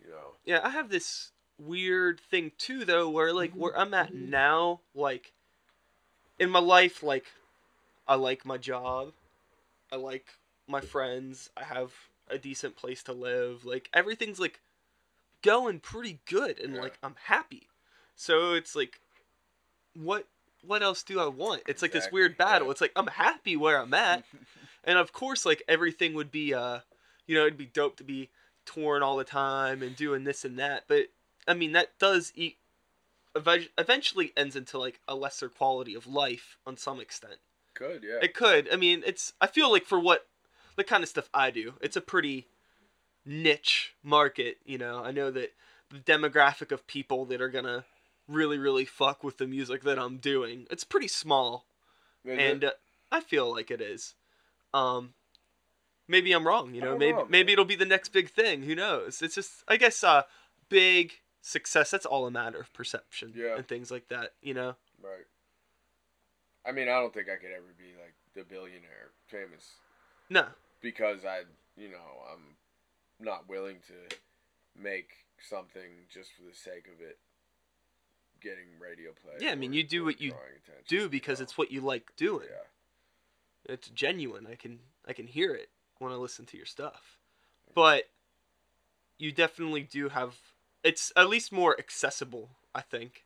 You 0.02 0.10
know. 0.10 0.34
Yeah, 0.44 0.60
I 0.64 0.70
have 0.70 0.88
this 0.88 1.30
weird 1.58 2.18
thing 2.20 2.52
too, 2.58 2.84
though, 2.84 3.08
where 3.08 3.32
like 3.32 3.52
where 3.52 3.76
I'm 3.78 3.94
at 3.94 4.12
mm-hmm. 4.12 4.30
now, 4.30 4.80
like 4.94 5.32
in 6.38 6.50
my 6.50 6.58
life, 6.58 7.02
like 7.02 7.26
I 8.08 8.16
like 8.16 8.44
my 8.44 8.58
job, 8.58 9.12
I 9.92 9.96
like 9.96 10.26
my 10.66 10.80
friends, 10.80 11.50
I 11.56 11.64
have 11.64 11.92
a 12.28 12.38
decent 12.38 12.76
place 12.76 13.02
to 13.04 13.12
live. 13.12 13.64
Like 13.64 13.88
everything's 13.92 14.40
like 14.40 14.60
going 15.42 15.78
pretty 15.80 16.18
good, 16.26 16.58
and 16.58 16.74
Yeah. 16.74 16.80
like 16.82 16.98
I'm 17.02 17.16
happy. 17.26 17.68
So 18.16 18.54
it's 18.54 18.74
like, 18.74 19.00
what 19.94 20.26
what 20.64 20.82
else 20.82 21.02
do 21.02 21.20
I 21.20 21.26
want? 21.26 21.62
It's 21.66 21.82
like 21.82 21.92
this 21.92 22.08
weird 22.12 22.36
battle. 22.36 22.68
yeah. 22.68 22.72
It's 22.72 22.80
like 22.80 22.92
I'm 22.96 23.08
happy 23.08 23.56
where 23.56 23.80
I'm 23.80 23.94
at. 23.94 24.24
and 24.84 24.98
of 24.98 25.12
course 25.12 25.44
like 25.44 25.62
everything 25.68 26.14
would 26.14 26.30
be 26.30 26.52
uh 26.54 26.80
you 27.26 27.36
know 27.36 27.42
it'd 27.42 27.56
be 27.56 27.66
dope 27.66 27.96
to 27.96 28.04
be 28.04 28.30
torn 28.64 29.02
all 29.02 29.16
the 29.16 29.24
time 29.24 29.82
and 29.82 29.96
doing 29.96 30.24
this 30.24 30.44
and 30.44 30.58
that 30.58 30.84
but 30.86 31.06
i 31.48 31.54
mean 31.54 31.72
that 31.72 31.98
does 31.98 32.32
eat 32.34 32.58
eventually 33.34 34.32
ends 34.36 34.56
into 34.56 34.78
like 34.78 35.00
a 35.08 35.14
lesser 35.14 35.48
quality 35.48 35.94
of 35.94 36.06
life 36.06 36.58
on 36.66 36.76
some 36.76 37.00
extent. 37.00 37.36
Could 37.74 38.04
yeah. 38.04 38.18
it 38.22 38.34
could. 38.34 38.68
I 38.70 38.76
mean 38.76 39.02
it's 39.06 39.32
i 39.40 39.46
feel 39.46 39.70
like 39.70 39.86
for 39.86 39.98
what 39.98 40.26
the 40.76 40.84
kind 40.84 41.02
of 41.02 41.08
stuff 41.08 41.28
i 41.32 41.50
do 41.50 41.74
it's 41.80 41.96
a 41.96 42.00
pretty 42.00 42.46
niche 43.24 43.94
market 44.02 44.58
you 44.64 44.78
know? 44.78 45.02
I 45.02 45.12
know 45.12 45.30
that 45.30 45.52
the 45.90 45.98
demographic 45.98 46.72
of 46.72 46.86
people 46.86 47.24
that 47.26 47.40
are 47.40 47.48
gonna 47.48 47.84
really 48.28 48.58
really 48.58 48.84
fuck 48.84 49.24
with 49.24 49.38
the 49.38 49.46
music 49.46 49.82
that 49.82 49.98
i'm 49.98 50.18
doing 50.18 50.66
it's 50.70 50.84
pretty 50.84 51.08
small. 51.08 51.64
Is 52.24 52.38
and 52.38 52.64
uh, 52.64 52.70
I 53.10 53.20
feel 53.20 53.50
like 53.52 53.70
it 53.70 53.80
is. 53.80 54.14
Um, 54.74 55.14
maybe 56.08 56.32
I'm 56.32 56.46
wrong. 56.46 56.74
You 56.74 56.80
know, 56.80 56.96
maybe 56.96 57.18
know, 57.18 57.26
maybe 57.28 57.52
it'll 57.52 57.64
be 57.64 57.76
the 57.76 57.84
next 57.84 58.10
big 58.10 58.30
thing. 58.30 58.62
Who 58.62 58.74
knows? 58.74 59.22
It's 59.22 59.34
just 59.34 59.62
I 59.68 59.76
guess 59.76 60.02
uh, 60.04 60.22
big 60.68 61.12
success. 61.40 61.90
That's 61.90 62.06
all 62.06 62.26
a 62.26 62.30
matter 62.30 62.58
of 62.60 62.72
perception 62.72 63.32
Yeah. 63.36 63.56
and 63.56 63.66
things 63.66 63.90
like 63.90 64.08
that. 64.08 64.32
You 64.42 64.54
know. 64.54 64.76
right. 65.02 65.26
I 66.64 66.70
mean, 66.70 66.88
I 66.88 66.92
don't 67.00 67.12
think 67.12 67.28
I 67.28 67.34
could 67.36 67.50
ever 67.50 67.74
be 67.76 67.92
like 68.00 68.14
the 68.34 68.44
billionaire 68.44 69.10
famous 69.26 69.72
No. 70.30 70.46
because 70.80 71.24
I, 71.24 71.40
you 71.76 71.88
know, 71.88 72.22
I'm 72.32 72.54
not 73.18 73.48
willing 73.48 73.78
to 73.88 74.16
make 74.80 75.08
something 75.40 75.90
just 76.08 76.30
for 76.34 76.42
the 76.48 76.54
sake 76.54 76.86
of 76.86 77.00
it 77.04 77.18
getting 78.40 78.78
radio 78.80 79.10
play. 79.10 79.34
Yeah, 79.40 79.50
I 79.50 79.54
mean, 79.56 79.72
you 79.72 79.82
do 79.82 80.04
what 80.04 80.20
you 80.20 80.34
Do 80.86 80.96
you 80.96 81.08
because 81.08 81.40
know? 81.40 81.44
it's 81.44 81.58
what 81.58 81.72
you 81.72 81.80
like 81.80 82.12
doing. 82.16 82.46
yeah. 82.48 82.62
It's 83.64 83.88
genuine. 83.88 84.46
I 84.50 84.54
can 84.56 84.80
I 85.06 85.12
can 85.12 85.26
hear 85.26 85.54
it 85.54 85.68
when 85.98 86.12
I 86.12 86.16
listen 86.16 86.46
to 86.46 86.56
your 86.56 86.66
stuff. 86.66 87.18
But 87.74 88.04
you 89.18 89.32
definitely 89.32 89.82
do 89.82 90.08
have. 90.08 90.36
It's 90.82 91.12
at 91.16 91.28
least 91.28 91.52
more 91.52 91.78
accessible, 91.78 92.50
I 92.74 92.80
think, 92.80 93.24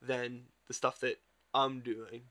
than 0.00 0.44
the 0.66 0.72
stuff 0.74 0.98
that 1.00 1.20
I'm 1.52 1.80
doing. 1.80 2.22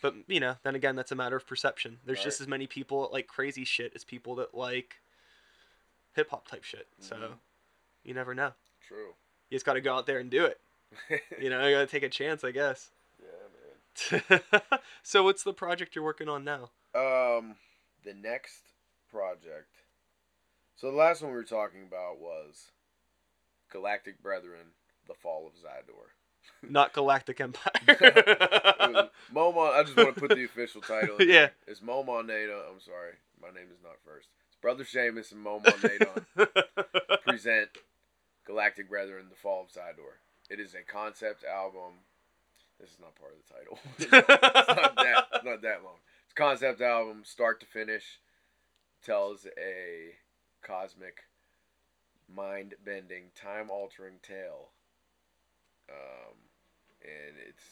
But 0.00 0.14
you 0.28 0.40
know, 0.40 0.56
then 0.62 0.74
again, 0.74 0.96
that's 0.96 1.12
a 1.12 1.16
matter 1.16 1.36
of 1.36 1.46
perception. 1.46 1.98
There's 2.04 2.22
just 2.24 2.40
as 2.40 2.48
many 2.48 2.66
people 2.66 3.02
that 3.02 3.12
like 3.12 3.26
crazy 3.26 3.64
shit 3.64 3.92
as 3.94 4.04
people 4.04 4.36
that 4.36 4.54
like 4.54 4.96
hip 6.14 6.30
hop 6.30 6.46
type 6.48 6.64
shit. 6.64 6.86
So 7.00 7.16
Mhm. 7.16 7.38
you 8.04 8.14
never 8.14 8.34
know. 8.34 8.52
True. 8.86 9.14
You 9.50 9.56
just 9.56 9.66
got 9.66 9.74
to 9.74 9.80
go 9.80 9.94
out 9.94 10.06
there 10.06 10.18
and 10.18 10.30
do 10.30 10.44
it. 10.44 10.60
You 11.40 11.50
know, 11.50 11.66
you 11.66 11.74
got 11.74 11.80
to 11.80 11.86
take 11.86 12.02
a 12.02 12.08
chance, 12.08 12.44
I 12.44 12.50
guess. 12.50 12.90
so 15.02 15.22
what's 15.24 15.42
the 15.42 15.52
project 15.52 15.94
you're 15.94 16.04
working 16.04 16.28
on 16.28 16.44
now? 16.44 16.70
Um, 16.94 17.56
the 18.04 18.14
next 18.14 18.62
project. 19.10 19.76
So 20.76 20.90
the 20.90 20.96
last 20.96 21.22
one 21.22 21.30
we 21.32 21.36
were 21.36 21.44
talking 21.44 21.82
about 21.86 22.18
was 22.20 22.70
Galactic 23.70 24.22
Brethren: 24.22 24.72
The 25.06 25.14
Fall 25.14 25.46
of 25.46 25.54
Zydor. 25.54 26.10
Not 26.70 26.92
Galactic 26.94 27.40
Empire. 27.40 27.72
Momon. 29.34 29.74
I 29.74 29.82
just 29.84 29.96
want 29.96 30.14
to 30.14 30.20
put 30.20 30.30
the 30.30 30.44
official 30.44 30.80
title. 30.80 31.16
in 31.18 31.28
Yeah. 31.28 31.34
there. 31.34 31.52
It's 31.66 31.80
Momon 31.80 32.26
Nadon. 32.26 32.62
I'm 32.72 32.80
sorry, 32.80 33.12
my 33.40 33.48
name 33.48 33.68
is 33.72 33.82
not 33.82 33.96
first. 34.04 34.28
It's 34.48 34.56
Brother 34.60 34.84
Seamus 34.84 35.32
and 35.32 35.44
Momon 35.44 35.64
Nadon 36.36 37.22
present 37.24 37.68
Galactic 38.46 38.88
Brethren: 38.88 39.26
The 39.28 39.36
Fall 39.36 39.62
of 39.64 39.68
Zydor. 39.70 40.18
It 40.48 40.58
is 40.60 40.74
a 40.74 40.82
concept 40.82 41.44
album. 41.44 42.00
This 42.80 42.90
is 42.90 43.00
not 43.00 43.14
part 43.14 43.32
of 43.32 43.38
the 43.46 43.54
title. 43.54 43.78
it's 43.98 44.12
not 44.12 44.96
that 44.96 45.26
it's 45.34 45.44
not 45.44 45.62
that 45.62 45.84
long. 45.84 45.96
It's 46.24 46.32
a 46.32 46.34
concept 46.34 46.80
album, 46.80 47.22
start 47.24 47.60
to 47.60 47.66
finish. 47.66 48.20
Tells 49.04 49.46
a 49.46 50.14
cosmic, 50.62 51.20
mind 52.34 52.74
bending, 52.84 53.30
time 53.34 53.70
altering 53.70 54.16
tale. 54.22 54.68
Um, 55.88 56.36
and 57.02 57.36
it's 57.48 57.64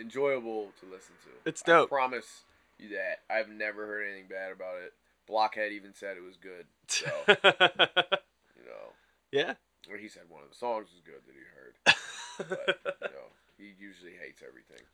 enjoyable 0.00 0.68
to 0.80 0.86
listen 0.86 1.14
to. 1.24 1.48
It's 1.48 1.62
dope. 1.62 1.88
I 1.88 1.96
promise 1.96 2.44
you 2.78 2.90
that. 2.90 3.22
I've 3.28 3.48
never 3.48 3.86
heard 3.86 4.04
anything 4.06 4.28
bad 4.28 4.52
about 4.52 4.76
it. 4.84 4.92
Blockhead 5.26 5.72
even 5.72 5.92
said 5.92 6.16
it 6.16 6.22
was 6.22 6.36
good. 6.36 6.66
So 6.88 7.10
you 7.26 8.64
know, 8.64 8.94
yeah. 9.32 9.54
or 9.90 9.96
he 9.98 10.08
said 10.08 10.22
one 10.28 10.42
of 10.44 10.48
the 10.48 10.54
songs 10.54 10.88
was 10.92 11.02
good 11.04 11.20
that 11.26 11.34
he 11.34 11.42
heard 11.54 11.96
but 12.38 12.80
you 13.02 13.08
know, 13.08 13.30
he 13.58 13.72
usually 13.78 14.12
hates 14.12 14.42
everything. 14.46 14.84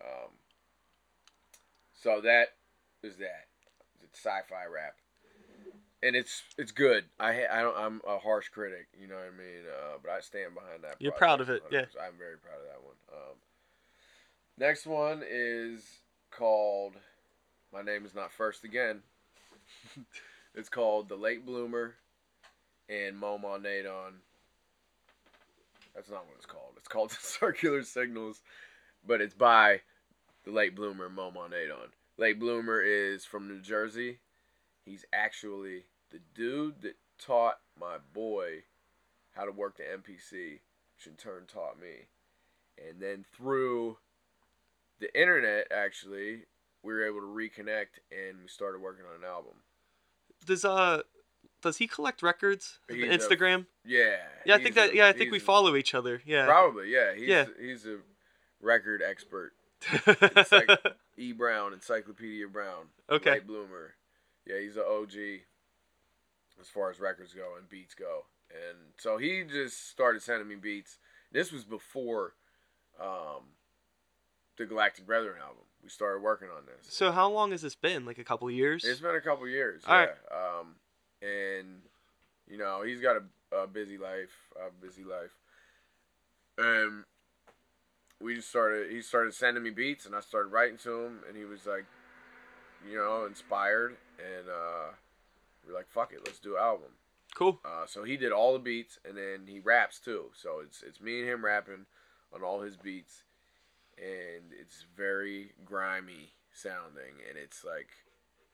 Um, 0.00 0.30
so 1.94 2.20
that 2.22 2.48
is 3.02 3.16
that. 3.16 3.46
It's 4.02 4.18
sci-fi 4.18 4.64
rap, 4.72 4.94
and 6.02 6.16
it's 6.16 6.42
it's 6.56 6.72
good. 6.72 7.04
I 7.18 7.32
ha- 7.34 7.52
I 7.52 7.62
don't 7.62 7.76
I'm 7.76 8.00
a 8.08 8.18
harsh 8.18 8.48
critic, 8.48 8.88
you 8.98 9.06
know 9.06 9.16
what 9.16 9.32
I 9.34 9.36
mean. 9.36 9.64
Uh, 9.68 9.98
but 10.02 10.10
I 10.10 10.20
stand 10.20 10.54
behind 10.54 10.82
that. 10.84 10.96
You're 10.98 11.12
proud 11.12 11.40
of 11.40 11.50
it, 11.50 11.62
yeah. 11.70 11.82
100%. 11.82 11.84
I'm 12.02 12.18
very 12.18 12.38
proud 12.38 12.60
of 12.60 12.66
that 12.66 12.82
one. 12.82 12.96
Um, 13.12 13.36
next 14.58 14.86
one 14.86 15.22
is 15.28 15.82
called. 16.30 16.94
My 17.72 17.82
name 17.82 18.04
is 18.04 18.14
not 18.14 18.32
first 18.32 18.64
again. 18.64 19.02
it's 20.54 20.68
called 20.68 21.08
the 21.08 21.16
Late 21.16 21.44
Bloomer, 21.44 21.94
and 22.88 23.16
Mo 23.16 23.38
Nadon. 23.38 24.14
That's 25.94 26.10
not 26.10 26.26
what 26.26 26.36
it's 26.36 26.46
called. 26.46 26.74
It's 26.76 26.88
called 26.88 27.12
Circular 27.20 27.82
Signals, 27.82 28.42
but 29.06 29.20
it's 29.20 29.34
by 29.34 29.80
the 30.44 30.50
late 30.50 30.74
bloomer 30.74 31.08
Momon 31.08 31.52
Adon. 31.52 31.90
Late 32.16 32.38
bloomer 32.38 32.80
is 32.80 33.24
from 33.24 33.48
New 33.48 33.60
Jersey. 33.60 34.18
He's 34.84 35.04
actually 35.12 35.84
the 36.10 36.20
dude 36.34 36.82
that 36.82 36.96
taught 37.18 37.58
my 37.78 37.96
boy 38.12 38.64
how 39.34 39.44
to 39.44 39.52
work 39.52 39.76
the 39.76 39.84
MPC, 39.84 40.60
which 40.96 41.06
in 41.06 41.14
turn 41.14 41.44
taught 41.46 41.80
me. 41.80 42.06
And 42.78 43.00
then 43.00 43.24
through 43.36 43.98
the 45.00 45.18
internet, 45.18 45.68
actually, 45.70 46.42
we 46.82 46.92
were 46.92 47.06
able 47.06 47.20
to 47.20 47.26
reconnect 47.26 48.00
and 48.10 48.40
we 48.42 48.48
started 48.48 48.80
working 48.80 49.04
on 49.04 49.22
an 49.22 49.28
album. 49.28 49.54
Does 50.46 50.64
uh 50.64 51.02
does 51.62 51.76
he 51.78 51.86
collect 51.86 52.22
records? 52.22 52.78
He's 52.88 53.02
a- 53.04 53.18
Instagram? 53.18 53.66
Yeah. 53.84 54.16
yeah, 54.44 54.54
I 54.54 54.62
think 54.62 54.74
that 54.76 54.94
yeah, 54.94 55.06
I 55.08 55.12
think 55.12 55.30
we 55.32 55.38
follow 55.38 55.76
each 55.76 55.94
other. 55.94 56.22
Yeah. 56.24 56.46
Probably, 56.46 56.90
yeah. 56.92 57.14
He's 57.14 57.28
Yeah. 57.28 57.46
he's 57.58 57.86
a 57.86 57.98
record 58.60 59.02
expert. 59.02 59.52
like- 60.52 60.70
E 61.16 61.32
Brown, 61.32 61.72
Encyclopedia 61.72 62.46
Brown. 62.48 62.86
okay. 63.10 63.32
Late 63.32 63.46
bloomer. 63.46 63.94
Yeah, 64.46 64.58
he's 64.60 64.76
an 64.76 64.84
OG 64.88 65.42
as 66.60 66.68
far 66.68 66.90
as 66.90 66.98
records 67.00 67.32
go 67.34 67.56
and 67.58 67.68
beats 67.68 67.94
go. 67.94 68.24
And 68.50 68.78
so 68.98 69.16
he 69.18 69.44
just 69.44 69.90
started 69.90 70.22
sending 70.22 70.48
me 70.48 70.56
beats. 70.56 70.98
This 71.30 71.52
was 71.52 71.64
before 71.64 72.34
um, 73.00 73.54
the 74.56 74.66
Galactic 74.66 75.06
Brethren 75.06 75.36
album. 75.40 75.62
We 75.82 75.88
started 75.88 76.22
working 76.22 76.48
on 76.48 76.64
this. 76.66 76.92
So 76.92 77.12
how 77.12 77.30
long 77.30 77.52
has 77.52 77.62
this 77.62 77.74
been? 77.74 78.04
Like 78.04 78.18
a 78.18 78.24
couple 78.24 78.50
years? 78.50 78.84
It's 78.84 79.00
been 79.00 79.14
a 79.14 79.20
couple 79.20 79.46
years. 79.48 79.82
All 79.86 79.94
yeah. 79.94 80.00
right. 80.00 80.10
Um, 80.60 80.74
and 81.22 81.82
you 82.48 82.58
know 82.58 82.82
he's 82.82 83.00
got 83.00 83.16
a, 83.16 83.56
a 83.56 83.66
busy 83.66 83.98
life, 83.98 84.48
a 84.56 84.70
busy 84.84 85.04
life, 85.04 85.34
and 86.58 87.04
we 88.20 88.36
just 88.36 88.48
started. 88.48 88.90
He 88.90 89.02
started 89.02 89.34
sending 89.34 89.62
me 89.62 89.70
beats, 89.70 90.06
and 90.06 90.14
I 90.14 90.20
started 90.20 90.48
writing 90.48 90.78
to 90.78 91.04
him, 91.04 91.20
and 91.26 91.36
he 91.36 91.44
was 91.44 91.66
like, 91.66 91.86
you 92.88 92.96
know, 92.96 93.24
inspired, 93.26 93.96
and 94.18 94.48
uh, 94.48 94.92
we 95.66 95.72
are 95.72 95.76
like, 95.76 95.88
fuck 95.88 96.12
it, 96.12 96.20
let's 96.24 96.38
do 96.38 96.56
an 96.56 96.62
album. 96.62 96.90
Cool. 97.34 97.60
Uh, 97.64 97.86
so 97.86 98.04
he 98.04 98.16
did 98.16 98.32
all 98.32 98.52
the 98.52 98.58
beats, 98.58 98.98
and 99.04 99.16
then 99.16 99.46
he 99.46 99.60
raps 99.60 99.98
too. 99.98 100.26
So 100.34 100.60
it's 100.64 100.82
it's 100.82 101.00
me 101.00 101.20
and 101.20 101.28
him 101.28 101.44
rapping 101.44 101.86
on 102.34 102.42
all 102.42 102.60
his 102.60 102.76
beats, 102.76 103.24
and 103.96 104.52
it's 104.58 104.84
very 104.96 105.52
grimy 105.64 106.32
sounding, 106.52 107.22
and 107.28 107.38
it's 107.38 107.64
like 107.64 107.88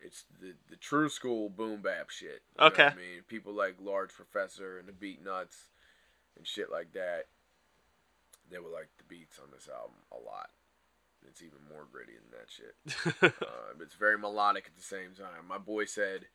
it's 0.00 0.24
the 0.40 0.54
the 0.70 0.76
true 0.76 1.08
school 1.08 1.48
boom 1.48 1.80
bap 1.82 2.10
shit. 2.10 2.42
Okay. 2.58 2.84
I 2.84 2.94
mean, 2.94 3.22
people 3.28 3.52
like 3.52 3.76
Large 3.80 4.12
Professor 4.12 4.78
and 4.78 4.88
the 4.88 4.92
Beatnuts 4.92 5.68
and 6.36 6.46
shit 6.46 6.70
like 6.70 6.92
that. 6.92 7.26
They 8.50 8.58
would 8.58 8.72
like 8.72 8.88
the 8.98 9.04
beats 9.04 9.38
on 9.40 9.48
this 9.52 9.68
album 9.68 9.96
a 10.12 10.16
lot. 10.24 10.50
It's 11.28 11.42
even 11.42 11.58
more 11.68 11.86
gritty 11.90 12.12
than 12.12 12.30
that 12.38 12.48
shit. 12.48 13.32
Uh, 13.46 13.72
but 13.76 13.84
it's 13.84 13.94
very 13.94 14.18
melodic 14.18 14.66
at 14.66 14.76
the 14.76 14.82
same 14.82 15.10
time. 15.16 15.46
My 15.48 15.58
boy 15.58 15.84
said 15.84 16.26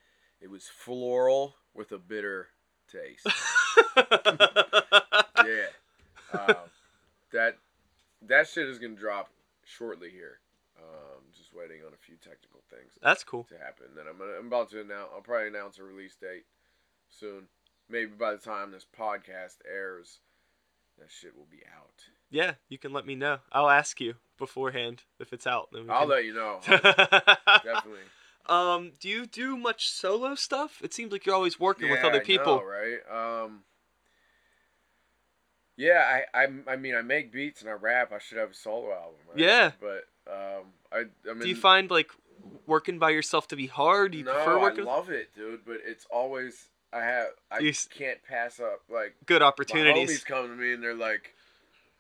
it 0.41 0.49
was 0.49 0.67
floral 0.67 1.55
with 1.73 1.91
a 1.91 1.97
bitter 1.97 2.49
taste. 2.91 3.25
yeah. 3.95 5.67
Um, 6.33 6.55
that 7.31 7.57
that 8.27 8.47
shit 8.47 8.67
is 8.67 8.79
gonna 8.79 8.95
drop 8.95 9.29
shortly 9.63 10.09
here. 10.09 10.40
Just 11.51 11.59
waiting 11.59 11.83
on 11.85 11.93
a 11.93 11.97
few 11.97 12.15
technical 12.15 12.61
things 12.69 12.93
That's 13.01 13.23
cool. 13.23 13.43
to 13.45 13.57
happen. 13.57 13.87
Then 13.95 14.05
I'm 14.09 14.17
gonna, 14.17 14.33
I'm 14.39 14.47
about 14.47 14.69
to 14.71 14.81
announce. 14.81 15.09
I'll 15.13 15.21
probably 15.21 15.47
announce 15.47 15.79
a 15.79 15.83
release 15.83 16.15
date 16.15 16.45
soon. 17.09 17.47
Maybe 17.89 18.11
by 18.11 18.31
the 18.31 18.37
time 18.37 18.71
this 18.71 18.85
podcast 18.97 19.57
airs, 19.69 20.19
that 20.97 21.09
shit 21.09 21.35
will 21.35 21.47
be 21.51 21.63
out. 21.75 22.05
Yeah, 22.29 22.53
you 22.69 22.77
can 22.77 22.93
let 22.93 23.05
me 23.05 23.15
know. 23.15 23.39
I'll 23.51 23.69
ask 23.69 23.99
you 23.99 24.15
beforehand 24.37 25.03
if 25.19 25.33
it's 25.33 25.45
out. 25.45 25.69
Then 25.73 25.89
I'll 25.89 26.01
can... 26.01 26.09
let 26.09 26.25
you 26.25 26.33
know. 26.33 26.59
Definitely. 26.67 28.07
Um, 28.47 28.93
do 28.99 29.09
you 29.09 29.25
do 29.25 29.57
much 29.57 29.89
solo 29.89 30.35
stuff? 30.35 30.81
It 30.83 30.93
seems 30.93 31.11
like 31.11 31.25
you're 31.25 31.35
always 31.35 31.59
working 31.59 31.89
with 31.89 31.99
Yeah, 32.01 32.07
other 32.07 32.21
I 32.21 32.23
people. 32.23 32.57
know, 32.57 32.63
right? 32.63 33.43
Um. 33.43 33.63
Yeah, 35.77 36.23
I, 36.33 36.43
I 36.43 36.47
I 36.73 36.75
mean 36.75 36.95
I 36.95 37.01
make 37.01 37.31
beats 37.31 37.61
and 37.61 37.69
I 37.69 37.73
rap. 37.73 38.11
I 38.13 38.19
should 38.19 38.37
have 38.37 38.51
a 38.51 38.55
solo 38.55 38.91
album. 38.91 39.19
Right? 39.29 39.39
Yeah. 39.39 39.71
But 39.79 40.03
um, 40.31 40.65
I 40.91 41.05
I 41.29 41.33
mean, 41.33 41.39
do 41.39 41.49
you 41.49 41.55
find 41.55 41.89
like 41.89 42.11
working 42.65 42.99
by 42.99 43.11
yourself 43.11 43.47
to 43.49 43.55
be 43.55 43.67
hard? 43.67 44.11
Do 44.11 44.17
you 44.17 44.23
no, 44.23 44.33
prefer 44.33 44.57
I 44.57 44.61
working 44.61 44.79
with 44.79 44.87
love 44.87 45.09
it, 45.09 45.33
dude. 45.35 45.65
But 45.65 45.77
it's 45.85 46.05
always 46.11 46.67
I 46.93 47.01
have 47.01 47.27
I 47.51 47.59
You 47.59 47.73
can't 47.89 48.23
pass 48.23 48.59
up 48.59 48.81
like 48.89 49.15
good 49.25 49.41
my 49.41 49.47
opportunities? 49.47 50.09
homies 50.11 50.25
come 50.25 50.47
to 50.47 50.55
me 50.55 50.73
and 50.73 50.83
they're 50.83 50.93
like, 50.93 51.33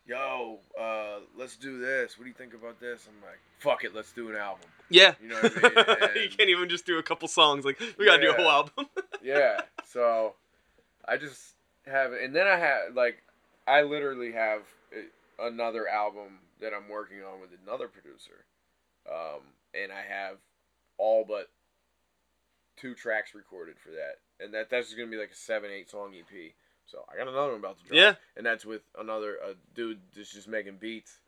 "Yo, 0.05 0.59
uh, 0.79 1.19
let's 1.37 1.55
do 1.55 1.79
this. 1.79 2.17
What 2.17 2.25
do 2.25 2.29
you 2.29 2.35
think 2.35 2.53
about 2.53 2.79
this?" 2.79 3.07
I'm 3.07 3.21
like, 3.27 3.39
"Fuck 3.59 3.83
it, 3.83 3.95
let's 3.95 4.11
do 4.11 4.29
an 4.29 4.35
album." 4.35 4.67
Yeah. 4.89 5.13
You 5.21 5.29
know 5.29 5.35
what 5.35 5.51
I 5.63 6.13
mean? 6.13 6.23
you 6.23 6.29
can't 6.29 6.49
even 6.49 6.67
just 6.69 6.85
do 6.85 6.97
a 6.99 7.03
couple 7.03 7.27
songs. 7.27 7.63
Like 7.65 7.79
we 7.97 8.05
gotta 8.05 8.21
do 8.21 8.31
a 8.31 8.33
whole 8.33 8.49
album. 8.49 8.87
yeah. 9.23 9.61
So 9.87 10.35
I 11.07 11.17
just 11.17 11.55
have, 11.85 12.13
and 12.13 12.35
then 12.35 12.47
I 12.47 12.57
have 12.57 12.93
like, 12.95 13.23
I 13.67 13.83
literally 13.83 14.33
have 14.33 14.61
another 15.39 15.87
album 15.87 16.39
that 16.59 16.73
I'm 16.73 16.89
working 16.89 17.23
on 17.23 17.39
with 17.41 17.49
another 17.65 17.87
producer, 17.87 18.45
um, 19.09 19.41
and 19.73 19.91
I 19.91 20.01
have 20.07 20.37
all 20.97 21.25
but 21.27 21.49
two 22.77 22.93
tracks 22.95 23.33
recorded 23.35 23.75
for 23.79 23.89
that, 23.91 24.19
and 24.43 24.53
that 24.53 24.69
that's 24.69 24.87
just 24.87 24.97
gonna 24.97 25.09
be 25.11 25.17
like 25.17 25.31
a 25.31 25.35
seven, 25.35 25.71
eight 25.71 25.89
song 25.89 26.13
EP. 26.17 26.51
So 26.85 27.05
I 27.11 27.15
got 27.17 27.27
another 27.27 27.51
one 27.51 27.59
about 27.59 27.77
to 27.79 27.83
drop, 27.85 27.95
Yeah. 27.95 28.15
and 28.35 28.45
that's 28.45 28.65
with 28.65 28.81
another 28.99 29.35
a 29.35 29.53
dude 29.75 29.99
that's 30.15 30.33
just 30.33 30.47
making 30.47 30.77
beats. 30.77 31.19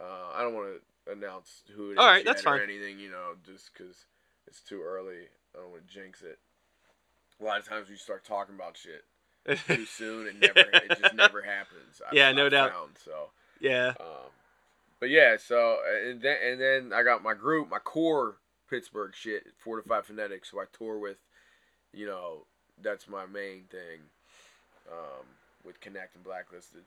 Uh, 0.00 0.32
I 0.34 0.42
don't 0.42 0.54
want 0.54 0.68
to 1.06 1.12
announce 1.12 1.62
who 1.74 1.90
it 1.90 1.92
is 1.92 1.98
All 1.98 2.06
right, 2.06 2.24
that's 2.24 2.42
or 2.42 2.44
fine. 2.44 2.60
anything, 2.60 2.98
you 2.98 3.10
know, 3.10 3.34
just 3.46 3.70
because 3.72 4.04
it's 4.46 4.60
too 4.60 4.82
early. 4.82 5.28
I 5.54 5.58
don't 5.60 5.70
want 5.70 5.86
to 5.86 5.94
jinx 5.94 6.22
it. 6.22 6.38
A 7.40 7.44
lot 7.44 7.58
of 7.60 7.66
times 7.68 7.88
we 7.88 7.96
start 7.96 8.24
talking 8.24 8.54
about 8.56 8.76
shit, 8.76 9.04
too 9.68 9.86
soon. 9.86 10.26
It 10.26 10.40
never, 10.40 10.68
it 10.70 10.98
just 11.00 11.14
never 11.14 11.40
happens. 11.42 12.02
I've, 12.06 12.12
Yeah, 12.14 12.32
no 12.32 12.48
doubt. 12.48 12.72
Found, 12.72 12.98
so, 13.02 13.30
yeah. 13.60 13.94
um, 14.00 14.30
but 15.00 15.10
yeah, 15.10 15.36
so 15.36 15.78
and 16.06 16.20
then 16.22 16.36
and 16.44 16.60
then 16.60 16.92
I 16.94 17.02
got 17.02 17.22
my 17.22 17.34
group, 17.34 17.70
my 17.70 17.78
core 17.78 18.36
Pittsburgh 18.68 19.14
shit, 19.14 19.44
Fortified 19.58 20.04
Phonetics, 20.06 20.48
who 20.50 20.60
I 20.60 20.64
tour 20.72 20.98
with. 20.98 21.18
You 21.92 22.06
know, 22.06 22.46
that's 22.82 23.08
my 23.08 23.26
main 23.26 23.64
thing. 23.70 24.00
Um, 24.90 25.24
with 25.64 25.80
Connect 25.80 26.14
and 26.14 26.22
Blacklisted, 26.22 26.82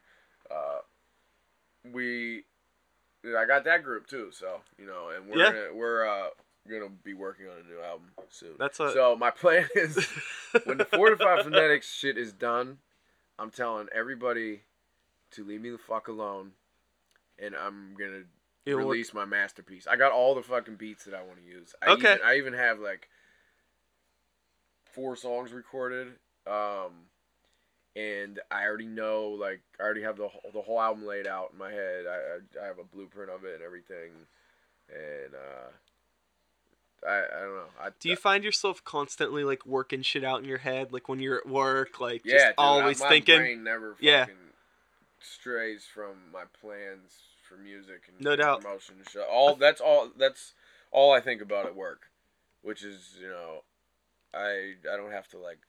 uh, 0.49 0.79
we, 1.91 2.43
I 3.25 3.45
got 3.45 3.65
that 3.65 3.83
group 3.83 4.07
too. 4.07 4.29
So 4.31 4.61
you 4.77 4.85
know, 4.85 5.09
and 5.15 5.27
we're 5.29 5.39
Yeah. 5.39 5.51
gonna, 5.51 5.73
we're 5.73 6.07
uh 6.07 6.29
gonna 6.69 6.89
be 7.03 7.13
working 7.13 7.47
on 7.47 7.53
a 7.65 7.69
new 7.69 7.81
album 7.81 8.07
soon. 8.29 8.51
That's 8.57 8.79
a- 8.79 8.93
so 8.93 9.15
my 9.15 9.31
plan 9.31 9.67
is 9.75 10.07
when 10.65 10.77
the 10.77 10.85
Fortified 10.85 11.43
Phonetics 11.43 11.91
shit 11.97 12.17
is 12.17 12.31
done, 12.31 12.77
I'm 13.37 13.49
telling 13.51 13.87
everybody 13.93 14.61
to 15.31 15.43
leave 15.43 15.61
me 15.61 15.69
the 15.71 15.77
fuck 15.77 16.07
alone, 16.07 16.51
and 17.41 17.55
I'm 17.55 17.95
gonna 17.97 18.23
what- 18.65 18.75
release 18.75 19.13
my 19.13 19.25
masterpiece. 19.25 19.87
I 19.87 19.95
got 19.95 20.11
all 20.11 20.35
the 20.35 20.43
fucking 20.43 20.75
beats 20.75 21.05
that 21.05 21.13
I 21.13 21.21
want 21.23 21.37
to 21.39 21.43
use. 21.45 21.73
I 21.81 21.91
Okay. 21.91 22.13
Even, 22.15 22.25
I 22.27 22.37
even 22.37 22.53
have 22.53 22.79
like 22.79 23.09
four 24.93 25.15
songs 25.15 25.51
recorded, 25.51 26.07
um, 26.47 27.05
and 27.95 28.39
I 28.51 28.65
already 28.65 28.85
know 28.87 29.29
like 29.29 29.61
I 29.79 29.83
already 29.83 30.01
have 30.03 30.17
the 30.17 30.27
whole- 30.27 30.51
the 30.51 30.61
whole 30.61 30.81
album 30.81 31.05
laid 31.05 31.27
out 31.27 31.51
in 31.53 31.57
my 31.57 31.71
head. 31.71 32.05
I 32.07 32.15
I, 32.59 32.63
I 32.63 32.67
have 32.67 32.79
a 32.79 32.83
blueprint 32.83 33.29
of 33.31 33.43
it 33.45 33.55
and 33.55 33.63
everything, 33.63 34.11
and 34.89 35.33
uh. 35.35 35.69
I, 37.07 37.19
I 37.19 37.39
don't 37.39 37.55
know. 37.55 37.63
I, 37.79 37.89
Do 37.97 38.09
you 38.09 38.17
find 38.17 38.43
yourself 38.43 38.83
constantly 38.83 39.45
like 39.45 39.65
working 39.65 40.01
shit 40.01 40.25
out 40.25 40.39
in 40.39 40.45
your 40.45 40.57
head, 40.57 40.91
like 40.91 41.07
when 41.07 41.19
you're 41.21 41.37
at 41.37 41.47
work, 41.47 42.01
like 42.01 42.25
yeah, 42.25 42.33
just 42.33 42.45
dude, 42.47 42.55
always 42.57 42.99
thinking? 42.99 43.35
Yeah. 44.01 44.25
Strays 45.21 45.85
from 45.85 46.31
my 46.31 46.43
plans 46.61 47.13
for 47.47 47.55
music 47.57 48.03
and 48.07 48.19
No 48.21 48.35
doubt. 48.35 48.61
promotion 48.61 48.95
shit. 49.09 49.21
All 49.29 49.55
that's 49.55 49.81
all 49.81 50.11
that's 50.17 50.53
all 50.91 51.11
I 51.13 51.19
think 51.21 51.41
about 51.41 51.65
at 51.65 51.75
work, 51.75 52.03
which 52.61 52.83
is 52.83 53.15
you 53.19 53.27
know, 53.27 53.63
I 54.33 54.73
I 54.91 54.97
don't 54.97 55.11
have 55.11 55.27
to 55.29 55.37
like 55.37 55.59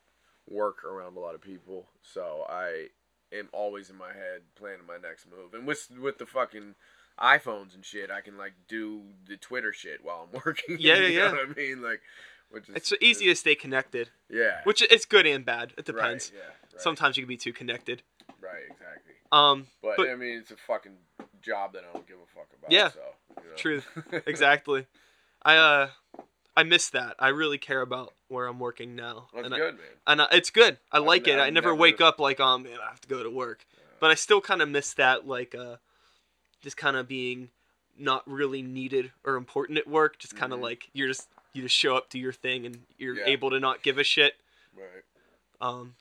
work 0.49 0.85
around 0.85 1.17
a 1.17 1.21
lot 1.21 1.35
of 1.35 1.41
people, 1.41 1.89
so 2.03 2.45
I 2.49 2.89
am 3.33 3.49
always 3.53 3.91
in 3.91 3.97
my 3.97 4.13
head 4.13 4.43
planning 4.57 4.87
my 4.87 4.97
next 4.99 5.27
move. 5.31 5.55
And 5.55 5.67
with 5.67 5.89
with 6.01 6.19
the 6.19 6.27
fucking 6.27 6.75
iPhones 7.21 7.75
and 7.75 7.85
shit, 7.85 8.11
I 8.11 8.21
can 8.21 8.37
like 8.39 8.55
do 8.69 9.03
the 9.29 9.37
Twitter 9.37 9.73
shit 9.73 10.03
while 10.05 10.27
I'm 10.33 10.41
working. 10.45 10.77
Yeah, 10.81 10.95
yeah, 10.97 11.07
you 11.07 11.19
yeah. 11.19 11.27
know 11.29 11.33
what 11.35 11.49
I 11.51 11.61
mean? 11.61 11.83
Like, 11.83 12.01
which 12.51 12.69
is 12.69 12.75
It's 12.77 12.93
easy 13.01 13.27
to 13.27 13.35
stay 13.37 13.55
connected, 13.55 14.11
Yeah. 14.29 14.61
which 14.65 14.83
it's 14.83 15.05
good 15.05 15.27
and 15.27 15.45
bad. 15.45 15.73
It 15.77 15.77
Right, 15.77 15.87
depends. 15.87 16.33
yeah. 16.35 16.41
Right, 16.73 16.81
Sometimes 16.81 17.17
you 17.17 17.23
can 17.25 17.29
be 17.29 17.37
too 17.37 17.53
connected. 17.53 18.03
Right. 18.41 18.65
Exactly. 18.71 19.15
Um, 19.33 19.67
But, 19.83 19.97
But- 19.97 20.09
I 20.11 20.17
mean, 20.17 20.39
it's 20.39 20.51
a 20.51 20.57
fucking 20.57 20.97
job 21.43 21.73
that 21.75 21.85
I 21.89 21.93
don't 21.93 22.07
give 22.07 22.17
a 22.19 22.27
fuck 22.35 22.49
about. 22.59 22.71
Yeah. 22.73 22.91
So, 22.91 23.01
you 23.43 23.51
know. 23.51 23.57
Truth. 23.57 23.87
exactly. 24.27 24.87
I 25.43 25.57
uh, 25.57 25.89
I 26.57 26.63
miss 26.65 26.91
that. 26.91 27.15
I 27.19 27.29
really 27.29 27.59
care 27.59 27.81
about 27.81 28.13
where 28.29 28.47
I'm 28.47 28.59
working 28.59 28.95
now, 28.97 29.29
That's 29.33 29.47
and 29.47 29.55
I, 29.55 29.59
man. 29.59 29.79
and 30.07 30.23
I, 30.23 30.27
it's 30.33 30.51
good. 30.51 30.79
I 30.93 30.99
I've 30.99 31.05
like 31.05 31.27
n- 31.29 31.39
it. 31.39 31.43
I 31.43 31.51
never, 31.51 31.69
never- 31.69 31.75
wake 31.75 32.01
up 32.01 32.19
like, 32.21 32.41
oh 32.41 32.59
man, 32.59 32.79
I 32.85 32.91
have 32.91 33.01
to 33.03 33.09
go 33.09 33.23
to 33.23 33.31
work. 33.31 33.65
But 34.01 34.11
I 34.11 34.15
still 34.15 34.41
kind 34.41 34.61
of 34.63 34.69
miss 34.69 34.93
that, 34.95 35.27
like 35.27 35.55
uh, 35.55 35.77
just 36.63 36.77
kind 36.77 36.97
of 36.97 37.07
being 37.09 37.51
not 37.99 38.23
really 38.27 38.63
needed 38.63 39.13
or 39.25 39.37
important 39.37 39.79
at 39.79 39.87
work. 39.87 40.19
Just 40.19 40.37
kind 40.37 40.53
of 40.53 40.59
Mhm. 40.59 40.63
like 40.65 40.89
you're 40.93 41.09
just 41.09 41.29
you 41.53 41.63
just 41.63 41.75
show 41.77 41.97
up, 41.97 42.11
do 42.11 42.19
your 42.19 42.33
thing, 42.33 42.67
and 42.67 42.81
you're 42.99 43.17
Yeah. 43.17 43.25
able 43.27 43.51
to 43.51 43.61
not 43.61 43.83
give 43.83 43.97
a 43.99 44.05
shit. 44.05 44.35
Right. 44.77 45.05
Um, 45.61 45.95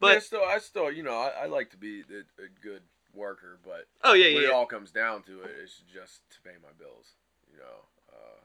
But 0.00 0.14
but 0.14 0.22
still, 0.22 0.44
I 0.44 0.58
still, 0.58 0.90
you 0.90 1.02
know, 1.02 1.12
I, 1.14 1.44
I 1.44 1.46
like 1.46 1.70
to 1.70 1.76
be 1.76 2.00
a, 2.00 2.42
a 2.42 2.48
good 2.62 2.82
worker, 3.14 3.58
but 3.64 3.86
oh 4.02 4.14
yeah, 4.14 4.26
when 4.26 4.34
yeah, 4.34 4.40
it 4.40 4.50
yeah. 4.50 4.54
all 4.54 4.66
comes 4.66 4.90
down 4.90 5.22
to 5.24 5.42
it, 5.42 5.50
it's 5.62 5.82
just 5.92 6.22
to 6.30 6.40
pay 6.42 6.56
my 6.62 6.70
bills, 6.78 7.14
you 7.50 7.58
know. 7.58 7.84
Uh, 8.10 8.40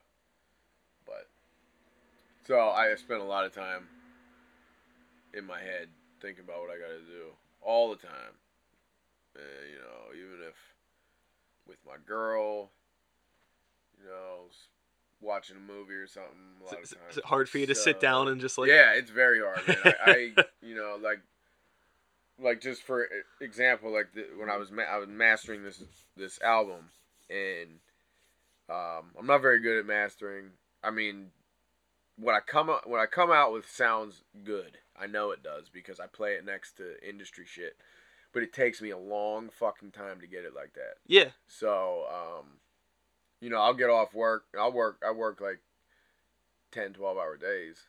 but 1.06 1.30
so 2.45 2.60
I 2.70 2.93
spent 2.95 3.22
a 3.22 3.26
lot 3.26 3.45
of 3.45 3.53
time 3.53 3.88
in 5.34 5.45
my 5.45 5.60
head 5.60 5.88
thinking 6.22 6.43
about 6.43 6.62
what 6.62 6.70
I 6.70 6.78
got 6.80 6.88
to 6.88 7.06
do 7.06 7.32
all 7.62 7.89
the 7.89 7.97
time. 7.97 8.36
Uh, 9.36 9.41
you 9.70 9.78
know, 9.78 10.14
even 10.14 10.45
if 10.47 10.56
with 11.68 11.78
my 11.86 11.97
girl, 12.06 12.70
you 13.97 14.06
know, 14.06 14.49
watching 15.22 15.58
a 15.58 15.60
movie 15.60 15.93
or 15.93 16.08
something. 16.08 16.32
A 16.62 16.66
lot 16.66 16.82
Is, 16.82 16.91
of 16.91 16.99
times. 16.99 17.12
is 17.12 17.18
it 17.18 17.26
hard 17.26 17.49
for 17.49 17.58
you 17.58 17.68
to 17.68 17.76
sit 17.76 17.99
down 17.99 18.28
and 18.28 18.39
just 18.39 18.58
like 18.58 18.70
yeah, 18.70 18.93
it's 18.93 19.12
very 19.12 19.39
hard, 19.41 19.68
man. 19.68 19.78
I, 20.06 20.12
I 20.12 20.43
you 20.62 20.76
know, 20.76 20.97
like, 21.01 21.20
like 22.39 22.61
just 22.61 22.83
for 22.83 23.07
example, 23.41 23.91
like 23.93 24.13
the, 24.13 24.25
when 24.38 24.49
I 24.49 24.57
was 24.57 24.71
ma- 24.71 24.83
I 24.83 24.97
was 24.97 25.09
mastering 25.09 25.63
this 25.63 25.81
this 26.17 26.41
album, 26.41 26.89
and 27.29 27.79
um, 28.69 29.11
I'm 29.17 29.27
not 29.27 29.41
very 29.41 29.59
good 29.61 29.79
at 29.79 29.86
mastering. 29.86 30.51
I 30.83 30.91
mean, 30.91 31.31
when 32.17 32.36
I 32.36 32.39
come 32.39 32.69
out 32.69 32.89
when 32.89 33.01
I 33.01 33.05
come 33.05 33.31
out 33.31 33.53
with 33.53 33.69
sounds 33.69 34.23
good, 34.43 34.77
I 34.99 35.07
know 35.07 35.31
it 35.31 35.43
does 35.43 35.69
because 35.69 35.99
I 35.99 36.07
play 36.07 36.33
it 36.33 36.45
next 36.45 36.77
to 36.77 36.95
industry 37.07 37.45
shit. 37.45 37.77
But 38.33 38.43
it 38.43 38.51
takes 38.51 38.81
me 38.81 38.89
a 38.89 38.97
long 38.97 39.49
fucking 39.49 39.91
time 39.91 40.19
to 40.19 40.27
get 40.27 40.43
it 40.43 40.53
like 40.53 40.73
that. 40.73 40.95
yeah, 41.07 41.29
So, 41.47 42.03
um, 42.11 42.45
you 43.39 43.49
know, 43.49 43.61
I'll 43.61 43.73
get 43.73 43.89
off 43.89 44.13
work. 44.13 44.43
I'll 44.59 44.73
work. 44.73 45.01
I 45.07 45.11
work 45.11 45.39
like 45.39 45.59
10, 46.73 46.91
12 46.91 47.17
hour 47.17 47.38
days, 47.38 47.83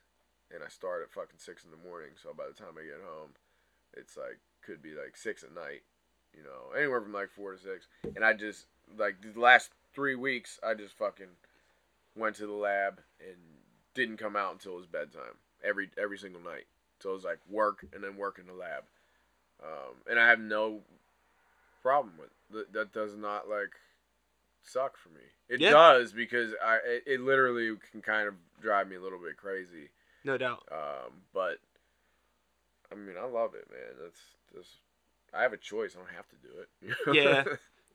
and 0.55 0.62
I 0.64 0.68
start 0.68 1.03
at 1.03 1.11
fucking 1.11 1.38
six 1.40 1.64
in 1.64 1.72
the 1.72 1.88
morning. 1.88 2.11
So 2.22 2.32
by 2.32 2.44
the 2.47 2.53
time 2.55 2.74
I 2.78 2.84
get 2.84 3.03
home, 3.05 3.30
it's 3.97 4.16
like 4.16 4.38
could 4.64 4.82
be 4.82 4.90
like 4.90 5.16
six 5.16 5.42
at 5.42 5.55
night. 5.55 5.82
You 6.36 6.42
know, 6.42 6.76
anywhere 6.76 7.01
from 7.01 7.12
like 7.12 7.30
four 7.30 7.53
to 7.53 7.59
six. 7.59 7.86
And 8.14 8.24
I 8.24 8.32
just 8.34 8.66
like 8.99 9.16
the 9.22 9.40
last 9.40 9.70
three 9.94 10.14
weeks, 10.14 10.61
I 10.66 10.74
just 10.74 10.97
fucking 10.99 11.28
went 12.14 12.36
to 12.36 12.47
the 12.47 12.53
lab 12.53 13.01
and 13.20 13.36
didn't 13.94 14.18
come 14.18 14.36
out 14.36 14.53
until 14.53 14.72
it 14.72 14.76
was 14.76 14.86
bedtime 14.86 15.36
every 15.64 15.88
every 15.97 16.18
single 16.18 16.42
night. 16.42 16.66
So 17.01 17.11
it 17.11 17.14
was 17.14 17.24
like 17.24 17.38
work 17.49 17.86
and 17.94 18.03
then 18.05 18.16
work 18.16 18.38
in 18.38 18.47
the 18.47 18.53
lab. 18.53 18.84
Um, 19.62 19.94
and 20.11 20.18
I 20.20 20.28
have 20.28 20.40
no 20.40 20.80
problem 21.82 22.14
with 22.18 22.30
that. 22.53 22.72
That 22.72 22.92
does 22.92 23.16
not 23.16 23.49
like 23.49 23.72
suck 24.62 24.97
for 24.97 25.09
me. 25.11 25.20
It 25.49 25.61
Yeah. 25.61 25.70
does 25.70 26.12
because 26.12 26.53
I 26.62 26.76
it, 26.84 27.03
it 27.07 27.20
literally 27.20 27.76
can 27.90 28.03
kind 28.03 28.28
of 28.28 28.34
drive 28.61 28.88
me 28.88 28.97
a 28.97 29.01
little 29.01 29.18
bit 29.18 29.36
crazy. 29.36 29.88
no 30.24 30.36
doubt. 30.36 30.64
Um, 30.72 31.12
but 31.32 31.59
I 32.97 33.07
mean, 33.07 33.16
I 33.20 33.26
love 33.26 33.55
it, 33.55 33.68
man. 33.70 33.94
That's 34.03 34.20
just 34.55 34.76
I 35.34 35.42
have 35.42 35.53
a 35.53 35.57
choice. 35.59 35.94
I 35.94 35.99
don't 35.99 36.14
have 36.16 36.28
to 36.28 36.36
do 36.36 36.49
it. 36.61 37.14
Yeah. 37.14 37.44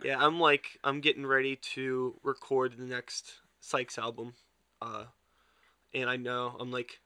Yeah, 0.04 0.18
I'm 0.24 0.40
like 0.40 0.80
I'm 0.84 1.00
getting 1.02 1.26
ready 1.28 1.58
to 1.76 2.16
record 2.24 2.76
the 2.78 2.86
next 2.86 3.34
Sykes 3.60 4.00
album, 4.00 4.34
uh, 4.82 5.04
and 5.94 6.10
I 6.10 6.16
know 6.18 6.56
I'm 6.60 6.72
like, 6.72 7.00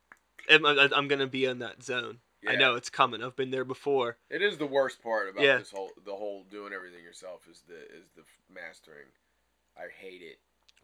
I'm, 0.50 0.64
I'm 0.64 1.06
gonna 1.06 1.26
be 1.26 1.44
in 1.44 1.58
that 1.58 1.82
zone. 1.82 2.18
I 2.48 2.54
know 2.56 2.74
it's 2.76 2.88
coming. 2.88 3.22
I've 3.24 3.34
been 3.36 3.50
there 3.50 3.64
before. 3.64 4.16
It 4.30 4.40
is 4.40 4.56
the 4.56 4.66
worst 4.66 5.02
part 5.02 5.28
about 5.28 5.42
Yeah. 5.44 5.58
this 5.58 5.72
whole 5.72 5.90
the 6.06 6.12
whole 6.14 6.44
doing 6.50 6.72
everything 6.72 7.02
yourself 7.04 7.42
is 7.50 7.62
the 7.68 7.74
is 7.74 8.06
the 8.16 8.22
mastering. 8.54 9.06
I 9.76 9.88
hate 10.00 10.22
it. 10.22 10.38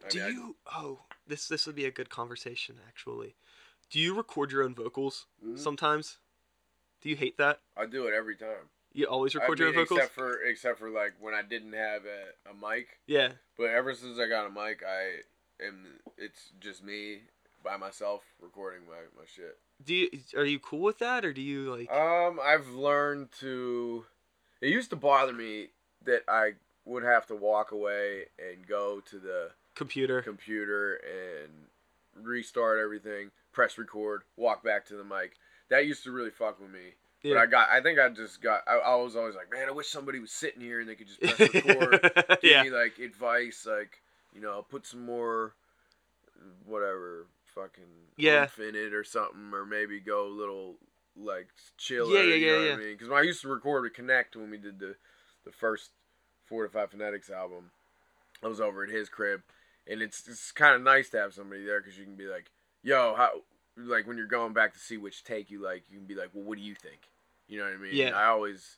I 0.05 0.09
Do 0.09 0.17
mean, 0.19 0.27
I- 0.27 0.29
you? 0.31 0.55
Oh, 0.75 0.99
this 1.25 1.47
this 1.47 1.65
would 1.65 1.75
be 1.75 1.85
a 1.85 1.91
good 1.91 2.09
conversation 2.11 2.75
actually. 2.87 3.33
Do 3.89 3.97
you 3.99 4.13
record 4.13 4.51
your 4.51 4.63
own 4.63 4.75
vocals 4.75 5.25
Mhm. 5.43 5.57
sometimes? 5.57 6.17
Do 7.03 7.09
you 7.09 7.17
hate 7.17 7.37
that? 7.37 7.59
I 7.75 7.85
do 7.85 8.07
it 8.07 8.13
every 8.13 8.37
time. 8.37 8.69
You 8.93 9.07
always 9.07 9.35
record 9.35 9.59
I 9.59 9.63
your 9.63 9.71
mean, 9.71 9.79
own 9.79 9.85
vocals? 9.85 9.99
except 9.99 10.15
for 10.15 10.41
except 10.43 10.79
for 10.79 10.89
like 10.89 11.13
when 11.19 11.33
I 11.33 11.41
didn't 11.41 11.73
have 11.73 12.03
a, 12.05 12.49
a 12.49 12.53
mic. 12.53 12.99
Yeah. 13.07 13.33
But 13.57 13.71
ever 13.71 13.93
since 13.93 14.17
I 14.19 14.29
got 14.29 14.47
a 14.47 14.49
mic, 14.49 14.83
I 14.87 15.65
am. 15.65 15.85
It's 16.17 16.51
just 16.61 16.81
me 16.81 17.23
by 17.61 17.75
myself 17.75 18.21
recording 18.41 18.81
my, 18.87 18.95
my 19.17 19.25
shit. 19.25 19.57
Do 19.83 19.93
you? 19.93 20.09
Are 20.37 20.45
you 20.45 20.59
cool 20.59 20.79
with 20.79 20.99
that, 20.99 21.25
or 21.25 21.33
do 21.33 21.41
you 21.41 21.75
like? 21.75 21.91
Um, 21.91 22.39
I've 22.41 22.69
learned 22.69 23.31
to. 23.41 24.05
It 24.61 24.69
used 24.69 24.91
to 24.91 24.95
bother 24.95 25.33
me 25.33 25.69
that 26.05 26.21
I 26.29 26.51
would 26.85 27.03
have 27.03 27.25
to 27.27 27.35
walk 27.35 27.71
away 27.71 28.27
and 28.39 28.65
go 28.65 29.01
to 29.07 29.19
the 29.19 29.49
computer. 29.75 30.21
computer 30.21 31.01
and 31.03 32.25
restart 32.25 32.79
everything, 32.79 33.31
press 33.51 33.77
record, 33.77 34.21
walk 34.37 34.63
back 34.63 34.85
to 34.85 34.95
the 34.95 35.03
mic. 35.03 35.33
That 35.69 35.85
used 35.85 36.03
to 36.03 36.11
really 36.11 36.31
fuck 36.31 36.59
with 36.59 36.71
me. 36.71 36.93
Yeah. 37.23 37.35
But 37.35 37.39
I 37.41 37.45
got. 37.45 37.69
I 37.69 37.81
think 37.81 37.99
I 37.99 38.09
just 38.09 38.41
got. 38.41 38.61
I, 38.67 38.75
I 38.77 38.95
was 38.95 39.15
always 39.15 39.35
like, 39.35 39.51
man, 39.51 39.67
I 39.67 39.71
wish 39.71 39.87
somebody 39.87 40.19
was 40.19 40.31
sitting 40.31 40.61
here 40.61 40.81
and 40.81 40.89
they 40.89 40.95
could 40.95 41.07
just 41.07 41.21
press 41.21 41.39
record. 41.53 42.01
give 42.41 42.51
yeah. 42.51 42.63
me 42.63 42.69
like 42.69 42.99
advice, 42.99 43.65
like 43.69 44.01
you 44.33 44.41
know, 44.41 44.65
put 44.69 44.85
some 44.85 45.05
more, 45.05 45.53
whatever, 46.65 47.27
fucking 47.55 47.83
Yeah. 48.17 48.47
in 48.57 48.75
it 48.75 48.93
or 48.93 49.03
something, 49.03 49.51
or 49.53 49.65
maybe 49.65 49.99
go 49.99 50.27
a 50.27 50.29
little 50.29 50.75
like 51.15 51.47
chiller. 51.77 52.13
Yeah, 52.15 52.23
yeah, 52.23 52.35
you 52.35 52.45
yeah, 52.45 52.51
know 52.51 52.57
what 52.57 52.67
yeah. 52.67 52.73
I 52.73 52.77
mean? 52.77 52.91
Because 52.93 53.09
when 53.09 53.19
I 53.19 53.23
used 53.23 53.41
to 53.41 53.47
record 53.47 53.83
with 53.83 53.93
Connect 53.93 54.35
when 54.35 54.49
we 54.49 54.57
did 54.57 54.79
the 54.79 54.95
the 55.45 55.51
first 55.51 55.91
Fortified 56.45 56.91
Phonetics 56.91 57.29
album, 57.29 57.71
I 58.43 58.47
was 58.47 58.59
over 58.59 58.83
at 58.83 58.89
his 58.89 59.07
crib, 59.07 59.41
and 59.87 60.01
it's 60.01 60.27
it's 60.27 60.51
kind 60.51 60.75
of 60.75 60.81
nice 60.81 61.09
to 61.11 61.19
have 61.19 61.33
somebody 61.33 61.63
there 61.63 61.79
because 61.79 61.97
you 61.97 62.03
can 62.03 62.15
be 62.15 62.27
like, 62.27 62.51
yo, 62.81 63.15
how. 63.15 63.41
Like 63.77 64.07
when 64.07 64.17
you're 64.17 64.27
going 64.27 64.53
back 64.53 64.73
to 64.73 64.79
see 64.79 64.97
which 64.97 65.23
take 65.23 65.49
you 65.49 65.61
like, 65.61 65.83
you 65.89 65.97
can 65.97 66.07
be 66.07 66.15
like, 66.15 66.29
well, 66.33 66.43
what 66.43 66.57
do 66.57 66.63
you 66.63 66.75
think? 66.75 67.09
You 67.47 67.59
know 67.59 67.65
what 67.65 67.73
I 67.73 67.77
mean? 67.77 67.95
Yeah. 67.95 68.11
I 68.15 68.27
always, 68.27 68.77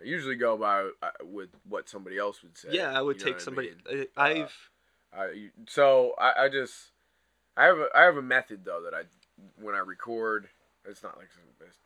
I 0.00 0.04
usually 0.04 0.36
go 0.36 0.56
by 0.56 0.90
uh, 1.02 1.10
with 1.22 1.50
what 1.68 1.88
somebody 1.88 2.16
else 2.18 2.42
would 2.42 2.56
say. 2.56 2.68
yeah, 2.72 2.96
I 2.96 3.02
would 3.02 3.18
you 3.18 3.26
know 3.26 3.32
take 3.32 3.34
what 3.34 3.42
I 3.42 3.44
somebody. 3.44 3.72
mean? 3.90 4.06
I, 4.16 4.30
I've 4.30 4.70
I 5.12 5.48
so 5.68 6.14
I, 6.18 6.44
I 6.44 6.48
just 6.48 6.92
I 7.56 7.64
have 7.64 7.78
a 7.78 7.86
I 7.94 8.02
have 8.02 8.16
a 8.16 8.22
method 8.22 8.64
though 8.64 8.82
that 8.84 8.94
I 8.94 9.02
when 9.60 9.74
I 9.74 9.78
record 9.78 10.48
it's 10.84 11.02
not 11.02 11.18
like 11.18 11.28
some 11.32 11.42
it's 11.60 11.78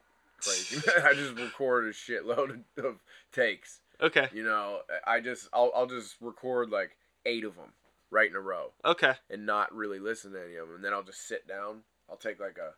crazy 0.68 0.90
I 1.04 1.14
just 1.14 1.34
record 1.36 1.86
a 1.86 1.92
shitload 1.92 2.62
of, 2.76 2.84
of 2.84 2.96
takes 3.32 3.80
okay, 4.00 4.28
you 4.32 4.42
know 4.42 4.80
I 5.06 5.20
just 5.20 5.48
I'll 5.52 5.72
I'll 5.74 5.86
just 5.86 6.16
record 6.20 6.70
like 6.70 6.96
eight 7.24 7.44
of 7.44 7.56
them 7.56 7.72
right 8.10 8.28
in 8.28 8.36
a 8.36 8.40
row 8.40 8.72
okay, 8.84 9.14
and 9.30 9.46
not 9.46 9.74
really 9.74 9.98
listen 9.98 10.32
to 10.32 10.44
any 10.44 10.56
of 10.56 10.66
them 10.66 10.76
and 10.76 10.84
then 10.84 10.92
I'll 10.92 11.02
just 11.02 11.26
sit 11.26 11.48
down 11.48 11.80
I'll 12.10 12.16
take 12.16 12.40
like 12.40 12.58
a 12.58 12.72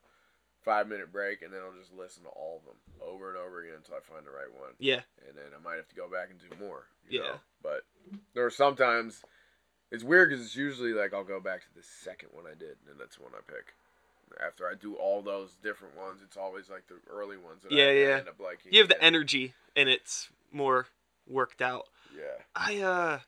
five 0.62 0.88
minute 0.88 1.12
break 1.12 1.42
and 1.42 1.52
then 1.52 1.60
I'll 1.64 1.78
just 1.78 1.92
listen 1.94 2.24
to 2.24 2.28
all 2.30 2.58
of 2.60 2.64
them 2.64 2.76
over 3.00 3.28
and 3.28 3.38
over 3.38 3.60
again 3.62 3.74
until 3.76 3.94
I 3.94 4.00
find 4.00 4.26
the 4.26 4.30
right 4.30 4.50
one 4.58 4.72
yeah, 4.78 5.00
and 5.28 5.36
then 5.36 5.44
I 5.56 5.62
might 5.62 5.76
have 5.76 5.88
to 5.88 5.94
go 5.94 6.08
back 6.10 6.28
and 6.30 6.38
do 6.40 6.64
more. 6.64 6.86
You 7.08 7.20
Yeah. 7.20 7.26
Know? 7.28 7.40
But 7.62 7.82
there 8.34 8.44
are 8.46 8.50
sometimes 8.50 9.22
it's 9.92 10.02
weird 10.02 10.30
because 10.30 10.44
it's 10.44 10.56
usually 10.56 10.92
like 10.92 11.14
I'll 11.14 11.24
go 11.24 11.40
back 11.40 11.60
to 11.62 11.74
the 11.74 11.82
second 11.82 12.30
one 12.32 12.44
I 12.46 12.54
did, 12.58 12.76
and 12.90 12.98
that's 12.98 13.16
the 13.16 13.22
one 13.22 13.32
I 13.36 13.40
pick. 13.50 13.74
After 14.44 14.66
I 14.68 14.74
do 14.74 14.94
all 14.96 15.22
those 15.22 15.54
different 15.62 15.96
ones, 15.96 16.20
it's 16.24 16.36
always 16.36 16.68
like 16.68 16.88
the 16.88 16.96
early 17.08 17.36
ones 17.36 17.62
that 17.62 17.70
Yeah, 17.70 17.84
I 17.84 17.92
yeah. 17.92 18.16
end 18.18 18.28
up 18.28 18.40
liking. 18.40 18.72
you 18.72 18.80
have 18.80 18.88
the 18.88 19.00
energy, 19.02 19.54
and 19.76 19.88
it's 19.88 20.28
more 20.50 20.88
worked 21.28 21.62
out. 21.62 21.84
Yeah. 22.16 22.42
I 22.56 22.80
uh, 22.80 23.18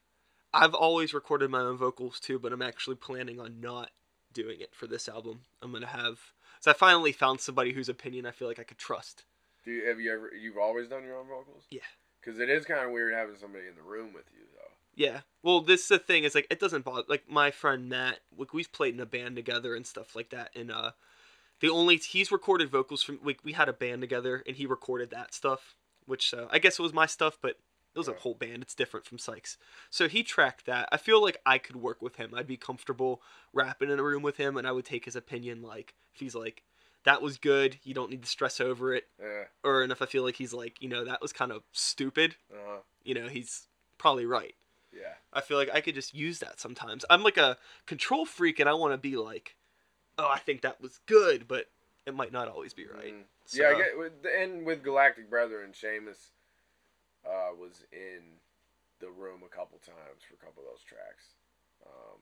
I've 0.52 0.74
always 0.74 1.14
recorded 1.14 1.50
my 1.50 1.60
own 1.60 1.76
vocals 1.76 2.18
too, 2.18 2.40
but 2.40 2.52
I'm 2.52 2.62
actually 2.62 2.96
planning 2.96 3.38
on 3.38 3.60
not 3.60 3.90
doing 4.38 4.60
it 4.60 4.74
for 4.74 4.86
this 4.86 5.08
album. 5.08 5.40
I'm 5.60 5.72
gonna 5.72 5.86
have. 5.86 6.18
So 6.60 6.70
I 6.70 6.74
finally 6.74 7.12
found 7.12 7.40
somebody 7.40 7.72
whose 7.72 7.88
opinion 7.88 8.26
I 8.26 8.30
feel 8.30 8.48
like 8.48 8.58
I 8.58 8.64
could 8.64 8.78
trust. 8.78 9.24
Do 9.64 9.72
you 9.72 9.86
have 9.86 10.00
you 10.00 10.12
ever 10.12 10.30
you've 10.34 10.56
always 10.56 10.88
done 10.88 11.04
your 11.04 11.16
own 11.16 11.26
vocals? 11.26 11.64
Yeah. 11.70 11.80
Because 12.20 12.38
it 12.38 12.48
is 12.48 12.64
kind 12.64 12.84
of 12.84 12.92
weird 12.92 13.14
having 13.14 13.36
somebody 13.36 13.66
in 13.66 13.74
the 13.74 13.82
room 13.82 14.12
with 14.12 14.24
you 14.32 14.44
though. 14.54 14.72
Yeah. 14.94 15.20
Well, 15.42 15.60
this 15.60 15.88
the 15.88 15.98
thing 15.98 16.24
is 16.24 16.34
like 16.34 16.46
it 16.50 16.60
doesn't 16.60 16.84
bother 16.84 17.02
like 17.08 17.24
my 17.28 17.50
friend 17.50 17.88
Matt. 17.88 18.20
Like 18.36 18.54
we've 18.54 18.72
played 18.72 18.94
in 18.94 19.00
a 19.00 19.06
band 19.06 19.36
together 19.36 19.74
and 19.74 19.86
stuff 19.86 20.14
like 20.14 20.30
that. 20.30 20.50
And 20.54 20.70
uh, 20.70 20.92
the 21.60 21.70
only 21.70 21.96
he's 21.96 22.30
recorded 22.30 22.70
vocals 22.70 23.02
from 23.02 23.18
like 23.24 23.40
we 23.44 23.52
had 23.52 23.68
a 23.68 23.72
band 23.72 24.00
together 24.00 24.42
and 24.46 24.56
he 24.56 24.66
recorded 24.66 25.10
that 25.10 25.34
stuff, 25.34 25.74
which 26.06 26.32
uh, 26.32 26.46
I 26.50 26.58
guess 26.58 26.78
it 26.78 26.82
was 26.82 26.92
my 26.92 27.06
stuff, 27.06 27.38
but 27.42 27.56
it 27.94 27.98
was 27.98 28.08
a 28.08 28.12
whole 28.12 28.34
band. 28.34 28.62
It's 28.62 28.74
different 28.74 29.06
from 29.06 29.18
Sykes. 29.18 29.56
So 29.90 30.08
he 30.08 30.22
tracked 30.22 30.66
that. 30.66 30.88
I 30.92 30.96
feel 30.96 31.22
like 31.22 31.38
I 31.44 31.58
could 31.58 31.76
work 31.76 32.00
with 32.02 32.16
him. 32.16 32.32
I'd 32.34 32.46
be 32.46 32.56
comfortable 32.56 33.22
rapping 33.52 33.90
in 33.90 33.98
a 33.98 34.02
room 34.02 34.22
with 34.22 34.36
him, 34.36 34.56
and 34.56 34.66
I 34.66 34.72
would 34.72 34.84
take 34.84 35.04
his 35.04 35.16
opinion. 35.16 35.62
Like 35.62 35.94
if 36.14 36.20
he's 36.20 36.34
like, 36.34 36.62
"That 37.04 37.22
was 37.22 37.38
good. 37.38 37.78
You 37.82 37.94
don't 37.94 38.10
need 38.10 38.22
to 38.22 38.28
stress 38.28 38.60
over 38.60 38.94
it," 38.94 39.08
Yeah. 39.20 39.44
or 39.64 39.82
and 39.82 39.90
if 39.90 40.00
I 40.02 40.06
feel 40.06 40.22
like 40.22 40.36
he's 40.36 40.52
like, 40.52 40.80
you 40.80 40.88
know, 40.88 41.04
that 41.04 41.20
was 41.22 41.32
kind 41.32 41.50
of 41.52 41.62
stupid. 41.72 42.36
Uh 42.52 42.56
huh. 42.66 42.78
You 43.02 43.14
know, 43.14 43.28
he's 43.28 43.66
probably 43.96 44.26
right. 44.26 44.54
Yeah. 44.92 45.14
I 45.32 45.40
feel 45.40 45.56
like 45.56 45.70
I 45.72 45.80
could 45.80 45.94
just 45.94 46.14
use 46.14 46.38
that 46.40 46.60
sometimes. 46.60 47.04
I'm 47.10 47.22
like 47.22 47.36
a 47.36 47.56
control 47.86 48.24
freak, 48.26 48.60
and 48.60 48.68
I 48.68 48.74
want 48.74 48.92
to 48.94 48.98
be 48.98 49.16
like, 49.16 49.56
"Oh, 50.16 50.28
I 50.28 50.38
think 50.38 50.62
that 50.62 50.80
was 50.80 51.00
good," 51.06 51.48
but 51.48 51.66
it 52.06 52.14
might 52.14 52.32
not 52.32 52.48
always 52.48 52.72
be 52.74 52.86
right. 52.86 53.14
Mhm. 53.14 53.24
So, 53.44 53.62
yeah, 53.62 53.68
I 53.68 53.74
get 53.74 54.34
and 54.40 54.64
with 54.66 54.82
Galactic 54.82 55.28
Brethren, 55.30 55.72
Seamus 55.72 56.30
uh, 57.28 57.52
was 57.54 57.84
in 57.92 58.40
the 59.00 59.10
room 59.10 59.42
a 59.44 59.54
couple 59.54 59.78
times 59.78 60.24
for 60.26 60.34
a 60.34 60.42
couple 60.44 60.64
of 60.64 60.70
those 60.72 60.82
tracks. 60.82 61.36
Um, 61.84 62.18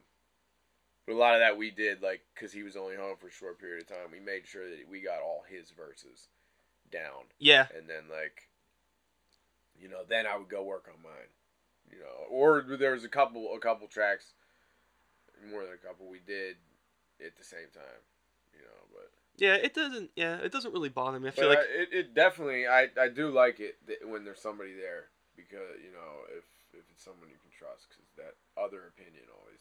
but 1.05 1.15
a 1.15 1.17
lot 1.17 1.33
of 1.33 1.39
that 1.39 1.57
we 1.57 1.71
did 1.71 2.01
like 2.01 2.21
because 2.35 2.51
he 2.51 2.63
was 2.63 2.75
only 2.75 2.95
home 2.95 3.15
for 3.17 3.27
a 3.27 3.31
short 3.31 3.59
period 3.59 3.81
of 3.81 3.87
time. 3.87 4.11
We 4.11 4.19
made 4.19 4.45
sure 4.45 4.69
that 4.69 4.89
we 4.89 5.01
got 5.01 5.23
all 5.23 5.43
his 5.47 5.71
verses 5.71 6.27
down, 6.91 7.31
yeah, 7.39 7.67
and 7.75 7.89
then 7.89 8.11
like, 8.11 8.49
you 9.79 9.87
know, 9.87 10.03
then 10.07 10.27
I 10.27 10.37
would 10.37 10.49
go 10.49 10.63
work 10.63 10.89
on 10.93 11.01
mine. 11.01 11.31
You 11.89 11.99
know, 11.99 12.27
or 12.29 12.65
there 12.77 12.91
was 12.91 13.05
a 13.05 13.09
couple 13.09 13.55
a 13.55 13.59
couple 13.59 13.87
tracks, 13.87 14.33
more 15.49 15.63
than 15.63 15.73
a 15.73 15.87
couple 15.87 16.05
we 16.09 16.19
did 16.19 16.57
at 17.25 17.37
the 17.37 17.43
same 17.43 17.71
time. 17.73 18.03
You 18.53 18.61
know, 18.61 18.81
but. 18.91 19.16
Yeah. 19.37 19.55
It 19.55 19.73
doesn't. 19.73 20.11
Yeah, 20.15 20.37
it 20.37 20.51
doesn't 20.51 20.73
really 20.73 20.89
bother 20.89 21.19
me. 21.19 21.29
I 21.29 21.31
feel 21.31 21.49
But 21.49 21.57
like 21.57 21.67
I, 21.67 21.81
it, 21.81 21.89
it 21.91 22.13
definitely 22.13 22.67
I, 22.67 22.87
I 22.99 23.07
do 23.09 23.29
like 23.29 23.59
it 23.59 23.77
th- 23.87 23.99
when 24.05 24.23
there's 24.25 24.41
somebody 24.41 24.73
there 24.73 25.05
because 25.35 25.77
you 25.83 25.91
know 25.91 26.25
if 26.37 26.43
if 26.73 26.83
it's 26.91 27.03
someone 27.03 27.29
you 27.29 27.37
can 27.41 27.51
trust 27.57 27.87
because 27.89 28.05
that 28.17 28.35
other 28.61 28.87
opinion 28.87 29.23
always 29.39 29.59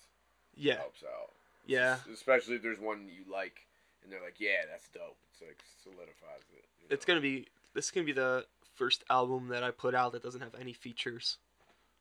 yeah, 0.57 0.77
helps 0.77 1.03
out. 1.05 1.33
yeah. 1.67 1.99
Es- 2.09 2.15
especially 2.15 2.57
if 2.57 2.63
there's 2.63 2.81
one 2.81 3.09
you 3.09 3.31
like 3.31 3.67
and 4.03 4.13
they're 4.13 4.23
like 4.23 4.41
yeah 4.41 4.65
that's 4.71 4.89
dope. 4.89 5.17
It's 5.33 5.41
like 5.43 5.63
solidifies 5.83 6.45
it. 6.57 6.65
you 6.81 6.87
It's 6.91 7.05
gonna 7.05 7.21
be. 7.21 7.47
This 7.75 7.87
is 7.87 7.91
gonna 7.91 8.07
be 8.07 8.13
the 8.13 8.47
first 8.75 9.05
album 9.11 9.49
that 9.49 9.63
I 9.63 9.71
put 9.71 9.95
out 9.95 10.13
that 10.13 10.23
doesn't 10.23 10.41
have 10.41 10.55
any 10.61 10.73
features, 10.73 11.39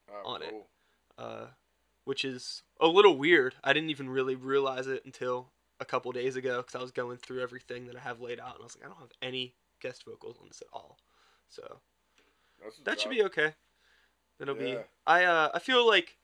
Oh, 0.09 0.33
on 0.33 0.41
it. 0.41 0.53
uh, 1.17 1.45
which 2.05 2.23
is 2.25 2.63
a 2.79 2.87
little 2.87 3.17
weird. 3.17 3.55
I 3.63 3.73
didn't 3.73 3.89
even 3.89 4.09
really 4.09 4.35
realize 4.35 4.87
it 4.87 5.03
until 5.05 5.47
a 5.79 5.85
couple 5.85 6.11
days 6.11 6.35
ago 6.35 6.57
because 6.57 6.75
I 6.75 6.81
was 6.81 6.91
going 6.91 7.17
through 7.17 7.41
everything 7.41 7.87
that 7.87 7.95
I 7.95 7.99
have 7.99 8.21
laid 8.21 8.39
out, 8.39 8.55
and 8.55 8.61
I 8.61 8.63
was 8.63 8.75
like, 8.75 8.85
I 8.85 8.89
don't 8.89 8.99
have 8.99 9.11
any 9.21 9.53
guest 9.81 10.05
vocals 10.05 10.37
on 10.41 10.47
this 10.47 10.61
at 10.61 10.67
all. 10.73 10.97
So 11.49 11.79
that 12.83 12.99
should 12.99 13.11
be 13.11 13.23
okay. 13.23 13.53
It'll 14.39 14.55
be. 14.55 14.77
I 15.07 15.23
uh 15.23 15.49
I 15.53 15.59
feel 15.59 15.85
like 15.87 16.17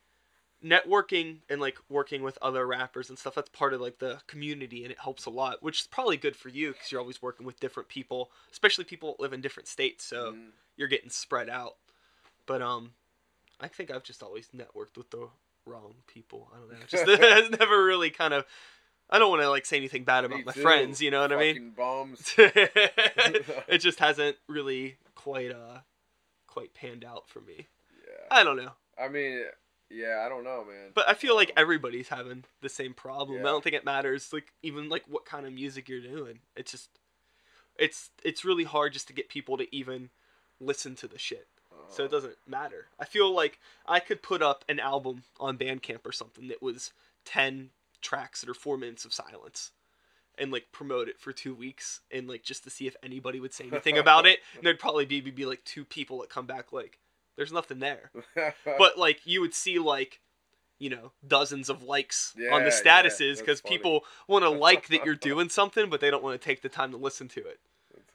networking 0.64 1.38
and 1.49 1.60
like 1.60 1.78
working 1.89 2.22
with 2.22 2.38
other 2.41 2.68
rappers 2.68 3.10
and 3.10 3.18
stuff 3.18 3.34
that's 3.34 3.49
part 3.49 3.74
of 3.74 3.82
like 3.82 3.97
the 3.97 4.20
community 4.28 4.84
and 4.84 4.91
it 4.91 4.99
helps 4.99 5.26
a 5.26 5.30
lot 5.30 5.64
which 5.64 5.82
is 5.82 5.88
probably 5.88 6.18
good 6.18 6.36
for 6.36 6.49
you 6.49 6.72
because 6.72 6.91
you're 6.91 7.02
always 7.02 7.20
working 7.20 7.47
with 7.47 7.60
different 7.60 7.89
people 7.89 8.30
especially 8.52 8.84
people 8.84 9.10
that 9.12 9.20
live 9.20 9.34
in 9.34 9.41
different 9.41 9.68
states 9.68 10.06
so 10.06 10.34
Mhm. 10.34 10.52
you're 10.78 10.88
getting 10.88 11.10
spread 11.10 11.49
out 11.49 11.78
but 12.45 12.62
um 12.62 12.93
i 13.60 13.68
think 13.68 13.89
i've 13.89 14.04
just 14.04 14.22
always 14.22 14.49
networked 14.49 14.97
with 14.97 15.10
the 15.10 15.30
wrong 15.66 15.95
people 16.06 16.52
i 16.54 16.60
don't 16.60 16.70
know 16.72 16.78
just 16.88 17.06
it's 17.08 17.60
never 17.60 17.84
really 17.84 18.12
kind 18.12 18.34
of 18.34 18.45
i 19.12 19.20
don't 19.20 19.30
want 19.30 19.41
to 19.41 19.49
like 19.49 19.66
say 19.66 19.78
anything 19.78 20.03
bad 20.03 20.24
about 20.26 20.38
Me 20.39 20.43
my 20.45 20.51
too. 20.51 20.62
friends 20.62 21.01
you 21.01 21.12
know 21.12 21.22
what 21.22 21.32
i 21.32 21.38
mean 21.38 21.53
Fucking 21.55 21.72
bums. 21.72 22.34
it 22.38 23.78
just 23.80 23.99
hasn't 23.99 24.38
really 24.47 24.97
quite 25.16 25.51
uh 25.51 25.80
quite 26.47 26.74
panned 26.74 27.03
out 27.05 27.28
for 27.30 27.41
me 27.41 27.68
Yeah. 28.07 28.26
i 28.39 28.43
don't 28.43 28.57
know 28.57 28.72
I 28.99 29.07
mean, 29.07 29.41
yeah, 29.89 30.22
I 30.24 30.30
don't 30.30 30.43
know, 30.43 30.64
man. 30.64 30.91
but 30.93 31.07
i 31.09 31.14
feel 31.14 31.36
like 31.36 31.51
everybody's 31.57 32.09
having 32.09 32.43
the 32.62 32.70
same 32.70 32.93
problem 32.93 33.39
i 33.41 33.49
don't 33.49 33.64
think 33.64 33.76
it 33.76 33.86
matters 33.86 34.32
like 34.34 34.53
even 34.62 34.89
like 34.89 35.03
what 35.07 35.26
kind 35.26 35.45
of 35.45 35.53
music 35.53 35.89
you're 35.89 36.01
doing 36.01 36.39
it's 36.55 36.72
just 36.72 36.89
it's 37.80 38.12
it's 38.24 38.45
really 38.45 38.64
hard 38.66 38.93
just 38.93 39.07
to 39.07 39.14
get 39.14 39.30
people 39.30 39.57
to 39.57 39.74
even 39.76 40.09
listen 40.59 40.95
to 40.95 41.07
the 41.07 41.18
shit 41.18 41.47
so 41.89 42.03
Uh-huh. 42.03 42.03
it 42.05 42.12
doesn't 42.12 42.36
matter. 42.47 42.88
I 42.99 43.05
feel 43.05 43.34
like 43.34 43.59
I 43.88 43.99
could 43.99 44.22
put 44.22 44.41
up 44.41 44.64
an 44.70 44.80
album 44.80 45.24
on 45.39 45.57
Bandcamp 45.57 46.05
or 46.05 46.12
something 46.14 46.47
that 46.49 46.62
was 46.62 46.91
10 47.26 47.72
tracks 48.02 48.41
that 48.41 48.49
are 48.49 48.54
4 48.54 48.78
minutes 48.78 49.06
of 49.06 49.14
silence 49.14 49.72
and 50.38 50.52
like 50.52 50.68
promote 50.72 51.08
it 51.08 51.20
for 51.20 51.32
2 51.34 51.54
weeks 51.54 52.02
and 52.12 52.28
like 52.28 52.43
just 52.43 52.64
to 52.64 52.70
see 52.70 52.88
if 52.88 52.95
anybody 53.04 53.39
would 53.39 53.54
say 53.54 53.66
anything 53.72 53.97
about 53.97 54.26
it. 54.26 54.39
And 54.56 54.64
there'd 54.64 54.80
probably 54.80 55.06
be, 55.06 55.22
be 55.22 55.45
like 55.45 55.64
two 55.64 55.86
people 55.86 56.20
that 56.22 56.30
come 56.30 56.45
back 56.45 56.72
like 56.74 56.99
there's 57.38 57.52
nothing 57.54 57.80
there. 57.80 58.12
But 58.66 58.97
like 58.97 59.26
you 59.26 59.41
would 59.41 59.54
see 59.54 59.80
like 59.80 60.20
you 60.82 60.89
know, 60.89 61.12
dozens 61.28 61.70
of 61.70 61.84
likes 61.84 62.34
on 62.52 62.64
the 62.64 62.72
statuses 62.72 63.38
because 63.38 63.62
funny. 63.62 63.78
people 63.78 64.04
want 64.28 64.43
to 64.43 64.49
like 64.68 64.88
that 64.88 65.06
you're 65.06 65.14
doing 65.14 65.47
something, 65.47 65.91
but 65.91 66.02
they 66.02 66.10
don't 66.10 66.24
want 66.24 66.41
to 66.41 66.43
take 66.43 66.64
the 66.64 66.70
time 66.70 66.89
to 66.89 66.97
listen 66.97 67.28
to 67.28 67.39
it. 67.39 67.60
That's 67.93 68.12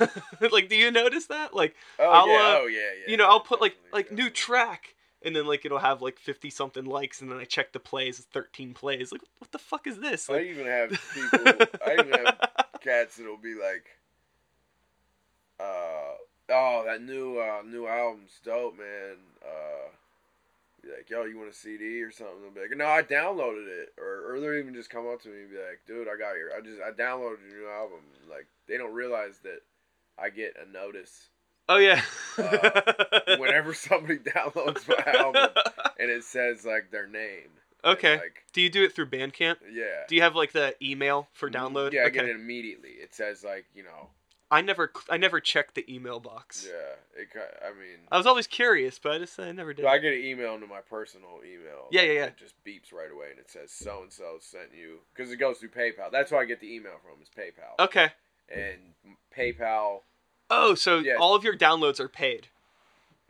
hilarious. 0.00 0.52
like, 0.52 0.70
do 0.70 0.76
you 0.76 0.90
notice 0.90 1.26
that? 1.26 1.54
Like, 1.54 1.76
Oh 1.98 2.08
I'll, 2.08 2.28
yeah, 2.28 2.34
uh, 2.34 2.58
oh 2.62 2.66
yeah, 2.66 2.78
yeah. 2.78 3.10
you 3.10 3.18
know, 3.18 3.28
I'll 3.28 3.40
put 3.40 3.60
like 3.60 3.76
like 3.92 4.10
new 4.10 4.30
track, 4.30 4.94
and 5.26 5.34
then 5.34 5.46
like 5.46 5.64
it'll 5.64 5.78
have 5.78 6.00
like 6.00 6.18
fifty 6.18 6.48
something 6.48 6.84
likes, 6.84 7.20
and 7.20 7.30
then 7.30 7.38
I 7.38 7.44
check 7.44 7.72
the 7.72 7.80
plays, 7.80 8.18
it's 8.18 8.28
thirteen 8.28 8.72
plays. 8.72 9.10
Like, 9.12 9.22
what 9.38 9.50
the 9.52 9.58
fuck 9.58 9.86
is 9.86 9.98
this? 9.98 10.30
I 10.30 10.40
even 10.42 10.66
have 10.66 10.90
people. 11.12 11.66
I 11.84 11.92
even 11.94 12.12
have 12.12 12.38
cats 12.80 13.16
that'll 13.16 13.36
be 13.36 13.54
like, 13.54 13.86
uh, 15.58 16.14
oh, 16.50 16.84
that 16.86 17.02
new 17.02 17.38
uh, 17.38 17.62
new 17.66 17.86
album's 17.86 18.40
dope, 18.44 18.78
man. 18.78 19.16
Uh, 19.42 19.88
be 20.86 20.88
like, 20.90 21.10
yo, 21.10 21.24
you 21.24 21.36
want 21.36 21.50
a 21.50 21.54
CD 21.54 22.02
or 22.02 22.12
something? 22.12 22.40
They'll 22.42 22.50
be 22.52 22.60
like, 22.60 22.78
no, 22.78 22.86
I 22.86 23.02
downloaded 23.02 23.66
it, 23.66 23.94
or 23.98 24.32
or 24.32 24.40
they'll 24.40 24.54
even 24.54 24.74
just 24.74 24.90
come 24.90 25.06
up 25.08 25.20
to 25.22 25.28
me 25.28 25.42
and 25.42 25.50
be 25.50 25.56
like, 25.56 25.80
dude, 25.86 26.08
I 26.08 26.16
got 26.16 26.36
your, 26.36 26.54
I 26.56 26.60
just 26.60 26.80
I 26.80 26.90
downloaded 26.90 27.42
your 27.50 27.62
new 27.62 27.68
album. 27.68 28.00
Like 28.30 28.46
they 28.68 28.76
don't 28.76 28.94
realize 28.94 29.38
that 29.42 29.60
I 30.18 30.30
get 30.30 30.56
a 30.56 30.70
notice 30.70 31.28
oh 31.68 31.78
yeah. 31.78 32.02
uh, 32.38 33.36
whenever 33.38 33.74
somebody 33.74 34.18
downloads 34.18 34.86
my 34.88 35.12
album 35.12 35.50
and 35.98 36.10
it 36.10 36.24
says 36.24 36.64
like 36.64 36.90
their 36.90 37.06
name. 37.06 37.48
okay. 37.84 38.16
Like 38.16 38.44
do 38.52 38.60
you 38.60 38.70
do 38.70 38.84
it 38.84 38.94
through 38.94 39.06
Bandcamp? 39.10 39.56
yeah. 39.72 40.04
Do 40.08 40.14
you 40.14 40.22
have 40.22 40.34
like 40.34 40.52
the 40.52 40.74
email 40.82 41.28
for 41.32 41.50
download? 41.50 41.92
Yeah, 41.92 42.02
I 42.02 42.04
okay. 42.04 42.14
get 42.14 42.24
it 42.26 42.36
immediately. 42.36 42.90
It 42.90 43.14
says 43.14 43.44
like 43.44 43.66
you 43.74 43.82
know 43.82 44.10
I 44.50 44.60
never 44.60 44.92
I 45.10 45.16
never 45.16 45.40
checked 45.40 45.74
the 45.74 45.92
email 45.92 46.20
box. 46.20 46.66
Yeah, 46.68 47.20
it. 47.20 47.28
I 47.64 47.70
mean, 47.70 48.06
I 48.12 48.16
was 48.16 48.26
always 48.26 48.46
curious, 48.46 48.98
but 48.98 49.12
I 49.12 49.18
just 49.18 49.38
I 49.40 49.50
never 49.50 49.74
did. 49.74 49.84
I 49.84 49.98
get 49.98 50.12
an 50.12 50.20
email 50.20 50.54
into 50.54 50.68
my 50.68 50.80
personal 50.88 51.40
email. 51.44 51.88
Yeah, 51.90 52.02
yeah, 52.02 52.12
yeah. 52.12 52.24
It 52.26 52.36
just 52.36 52.54
beeps 52.64 52.92
right 52.92 53.10
away, 53.10 53.30
and 53.30 53.40
it 53.40 53.50
says 53.50 53.72
so 53.72 54.02
and 54.02 54.12
so 54.12 54.36
sent 54.40 54.68
you 54.72 54.98
because 55.14 55.32
it 55.32 55.36
goes 55.36 55.58
through 55.58 55.70
PayPal. 55.70 56.12
That's 56.12 56.30
why 56.30 56.42
I 56.42 56.44
get 56.44 56.60
the 56.60 56.72
email 56.72 56.94
from 57.02 57.20
is 57.20 57.28
PayPal. 57.28 57.84
okay. 57.84 58.10
And 58.48 58.94
PayPal 59.36 60.02
Oh, 60.50 60.74
so 60.74 60.98
Yeah. 60.98 61.16
all 61.16 61.34
of 61.34 61.44
your 61.44 61.56
downloads 61.56 61.98
are 62.00 62.08
paid. 62.08 62.48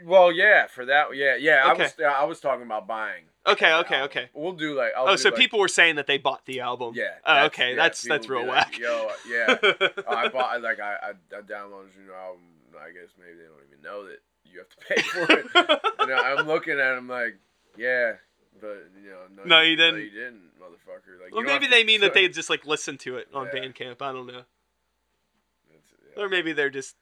Well, 0.05 0.31
yeah, 0.31 0.67
for 0.67 0.85
that, 0.85 1.17
yeah, 1.17 1.37
yeah. 1.37 1.73
Okay. 1.73 1.83
I 1.83 1.87
was 1.87 1.95
I 2.01 2.25
was 2.25 2.41
talking 2.41 2.65
about 2.67 2.87
buying. 2.87 3.25
Okay, 3.47 3.73
okay, 3.73 3.95
album. 3.97 4.03
okay. 4.11 4.29
We'll 4.35 4.53
do 4.53 4.75
like. 4.75 4.93
I'll 4.97 5.07
Oh, 5.09 5.13
do, 5.13 5.17
so 5.19 5.29
like- 5.31 5.39
people 5.39 5.59
were 5.61 5.69
saying 5.69 5.95
that 5.97 6.07
they 6.07 6.19
bought 6.19 6.45
the 6.47 6.61
album. 6.61 6.93
Yeah. 6.95 7.15
Oh, 7.25 7.45
okay. 7.47 7.71
yeah, 7.71 7.77
that's 7.77 8.03
that's 8.03 8.29
real 8.29 8.41
like, 8.41 8.49
whack. 8.73 8.79
Yo, 8.79 9.11
yeah. 9.29 9.57
Uh, 9.63 9.89
I 10.09 10.29
bought 10.29 10.61
like 10.63 10.81
I, 10.81 10.95
I 11.03 11.11
I 11.37 11.41
downloaded 11.41 11.95
your 12.05 12.15
album. 12.15 12.43
I 12.79 12.91
guess 12.91 13.11
maybe 13.19 13.39
they 13.39 13.45
don't 13.45 13.65
even 13.71 13.83
know 13.83 14.05
that 14.07 14.19
you 14.45 14.59
have 14.59 14.69
to 14.69 14.77
pay 14.87 15.01
for 15.01 15.33
it. 15.33 15.81
and 16.01 16.13
I'm 16.13 16.47
looking 16.47 16.79
at 16.79 16.95
them 16.97 17.09
like, 17.09 17.37
yeah, 17.79 18.15
but 18.61 18.91
you 19.03 19.11
know, 19.11 19.21
no, 19.37 19.45
No, 19.45 19.61
you 19.63 19.77
No, 19.77 19.85
didn't. 19.93 20.01
you 20.05 20.11
didn't, 20.11 20.43
motherfucker. 20.61 21.23
Like, 21.23 21.33
well, 21.33 21.43
maybe 21.43 21.69
they 21.69 21.85
mean 21.85 22.01
that 22.03 22.13
they 22.15 22.29
just 22.29 22.51
like 22.51 22.67
listen 22.67 22.99
to 22.99 23.17
it 23.17 23.29
on 23.33 23.47
Yeah. 23.47 23.61
Bandcamp. 23.63 24.03
I 24.03 24.13
don't 24.13 24.27
know. 24.27 24.43
Yeah. 26.17 26.23
Or 26.23 26.29
maybe 26.29 26.53
they're 26.53 26.69
just 26.71 26.97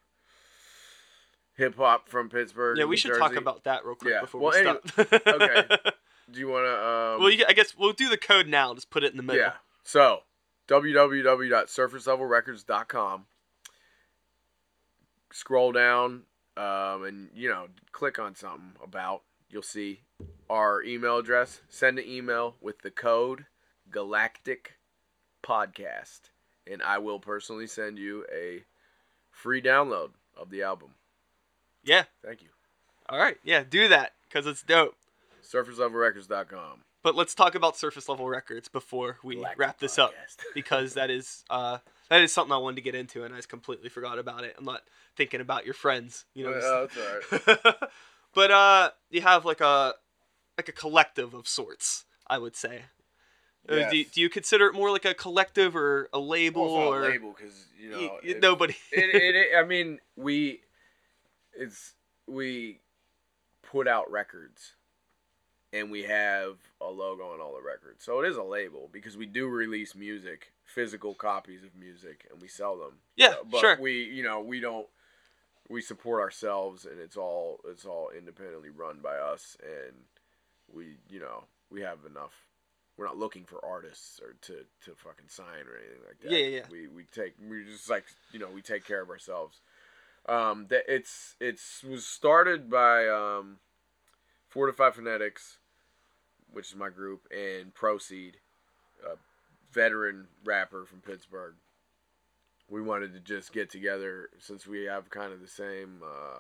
hip 1.57 1.77
hop 1.77 2.09
from 2.09 2.29
Pittsburgh. 2.31 2.79
yeah, 2.79 2.85
we 2.85 2.91
New 2.93 2.97
should 2.97 3.15
talk 3.19 3.37
about 3.37 3.65
that 3.65 3.85
real 3.85 3.95
quick 3.95 4.15
Yeah, 4.15 4.23
before 4.23 4.41
well, 4.41 4.53
we 4.53 4.59
anyway- 4.61 4.79
stop. 4.87 5.13
okay. 5.27 5.67
Do 6.31 6.41
you 6.41 6.49
want 6.49 6.65
to? 6.67 6.73
Um, 6.73 7.21
well, 7.21 7.29
you, 7.31 7.45
I 7.49 7.53
guess 7.53 7.77
we'll 7.77 7.93
do 7.93 8.09
the 8.09 8.17
code 8.17 8.47
now. 8.49 8.73
Just 8.75 8.89
put 8.91 9.05
it 9.05 9.11
in 9.11 9.17
the 9.19 9.23
middle. 9.23 9.43
Yeah. 9.43 9.53
So, 9.85 10.21
www.surfacelevelrecords.com. 10.69 13.27
Scroll 15.33 15.73
down 15.73 16.23
um, 16.57 17.05
and, 17.05 17.31
you 17.35 17.49
know, 17.49 17.67
click 17.93 18.19
on 18.19 18.35
something 18.35 18.73
about. 18.83 19.23
You'll 19.51 19.63
see 19.63 20.01
our 20.49 20.83
email 20.83 21.19
address. 21.19 21.61
Send 21.69 21.99
an 21.99 22.07
email 22.09 22.57
with 22.61 22.81
the 22.81 22.91
code 22.91 23.47
Galactic 23.91 24.79
Podcast. 25.43 26.31
And 26.71 26.83
I 26.83 26.99
will 26.99 27.19
personally 27.19 27.67
send 27.67 27.99
you 27.99 28.25
a 28.33 28.65
free 29.31 29.61
download 29.61 30.11
of 30.37 30.51
the 30.51 30.63
album. 30.63 30.95
Yeah. 31.85 32.05
Thank 32.25 32.43
you. 32.43 32.49
All 33.09 33.19
right. 33.19 33.37
Yeah, 33.43 33.65
do 33.69 33.89
that 33.89 34.13
because 34.29 34.47
it's 34.47 34.63
dope. 34.63 34.95
SurfaceLevelRecords.com. 35.43 36.85
But 37.03 37.17
let's 37.17 37.35
talk 37.35 37.55
about 37.55 37.77
surface 37.77 38.09
level 38.09 38.29
records 38.29 38.69
before 38.69 39.19
we 39.25 39.35
Galactic 39.35 39.59
wrap 39.59 39.79
this 39.81 39.99
up 39.99 40.15
because 40.55 40.95
that 40.95 41.11
is 41.11 41.45
uh 41.51 41.79
that 42.09 42.23
is 42.23 42.33
something 42.33 42.53
I 42.53 42.59
wanted 42.59 42.77
to 42.77 42.83
get 42.83 42.95
into 42.95 43.25
and 43.25 43.35
I 43.35 43.39
just 43.39 43.49
completely 43.49 43.89
forgot 43.89 44.19
about 44.19 44.45
it. 44.45 44.55
I'm 44.57 44.65
not 44.65 44.83
thinking 45.17 45.41
about 45.41 45.65
your 45.65 45.75
friends, 45.75 46.25
you 46.35 46.45
know. 46.45 46.53
Well, 46.53 46.89
that's 46.89 47.43
right. 47.43 47.75
but 48.35 48.51
uh 48.51 48.91
you 49.11 49.21
have 49.23 49.45
like 49.45 49.61
a 49.61 49.95
like 50.57 50.69
a 50.69 50.73
collective 50.73 51.35
of 51.35 51.49
sorts, 51.49 52.05
I 52.29 52.39
would 52.39 52.57
say. 52.57 52.83
Uh, 53.69 53.89
do, 53.89 54.05
do 54.05 54.21
you 54.21 54.29
consider 54.29 54.67
it 54.67 54.75
more 54.75 54.91
like 54.91 55.05
a 55.05 55.15
collective 55.15 55.77
or 55.77 56.09
a 56.13 56.19
label 56.19 56.63
Well, 56.63 56.85
it's 56.85 56.91
not 56.91 56.99
or 56.99 57.07
a 57.07 57.11
label 57.13 57.35
because, 57.37 57.65
you 57.79 57.91
know, 57.91 57.99
y- 57.99 58.21
if- 58.25 58.43
nobody? 58.43 58.75
it, 58.93 59.15
it, 59.15 59.37
it, 59.37 59.57
I 59.57 59.65
mean, 59.65 60.01
we, 60.17 60.63
it's 61.55 61.95
we 62.27 62.81
put 63.63 63.87
out 63.87 64.11
records, 64.11 64.73
and 65.73 65.93
we 65.93 66.03
have 66.03 66.57
a 66.81 66.87
logo 66.91 67.23
on 67.33 67.41
all 67.41 67.55
the 67.55 67.63
records, 67.63 68.05
so 68.05 68.21
it 68.21 68.29
is 68.29 68.37
a 68.37 68.43
label 68.43 68.91
because 68.93 69.17
we 69.17 69.27
do 69.27 69.47
release 69.47 69.95
music, 69.95 70.53
physical 70.65 71.15
copies 71.15 71.63
of 71.63 71.77
music, 71.77 72.27
and 72.33 72.43
we 72.43 72.49
sell 72.49 72.77
them. 72.77 72.95
Yeah, 73.17 73.35
but 73.49 73.61
sure. 73.61 73.79
We, 73.81 74.03
you 74.05 74.25
know, 74.25 74.41
we 74.41 74.59
don't. 74.59 74.89
We 75.69 75.81
support 75.81 76.21
ourselves, 76.21 76.85
and 76.85 77.01
it's 77.01 77.17
all 77.17 77.61
it's 77.67 77.85
all 77.85 78.11
independently 78.17 78.71
run 78.71 78.99
by 79.03 79.17
us, 79.17 79.57
and 79.63 79.95
we, 80.73 80.97
you 81.09 81.21
know, 81.21 81.45
we 81.71 81.81
have 81.83 81.99
enough. 82.07 82.33
We're 82.97 83.07
not 83.07 83.17
looking 83.17 83.45
for 83.45 83.65
artists 83.65 84.21
or 84.21 84.35
to, 84.43 84.65
to 84.85 84.95
fucking 84.95 85.29
sign 85.29 85.67
or 85.67 85.79
anything 85.79 86.03
like 86.07 86.21
that. 86.23 86.31
Yeah, 86.31 86.39
yeah, 86.39 86.57
yeah. 86.59 86.65
We 86.71 86.89
we 86.89 87.05
take 87.05 87.35
we 87.49 87.65
just 87.65 87.89
like 87.89 88.05
you 88.33 88.39
know 88.39 88.49
we 88.53 88.61
take 88.61 88.85
care 88.85 89.01
of 89.01 89.11
ourselves. 89.11 89.61
Um, 90.29 90.67
that 90.69 90.85
it's 90.89 91.37
it's 91.41 91.83
was 91.83 92.07
started 92.07 92.71
by 92.71 93.09
um, 93.09 93.59
Fortified 94.49 94.95
Phonetics, 94.95 95.59
which 96.53 96.71
is 96.71 96.77
my 96.77 96.91
group, 96.91 97.27
and 97.33 97.75
Proceed, 97.75 98.37
a 99.05 99.17
veteran 99.73 100.29
rapper 100.45 100.85
from 100.85 101.01
Pittsburgh. 101.01 101.55
We 102.71 102.81
wanted 102.81 103.13
to 103.15 103.21
just 103.21 103.53
get 103.53 103.71
together 103.71 104.31
since 104.39 104.67
we 104.67 104.85
have 104.85 105.11
kind 105.11 105.33
of 105.33 105.41
the 105.41 105.49
same, 105.49 106.01
uh, 106.03 106.39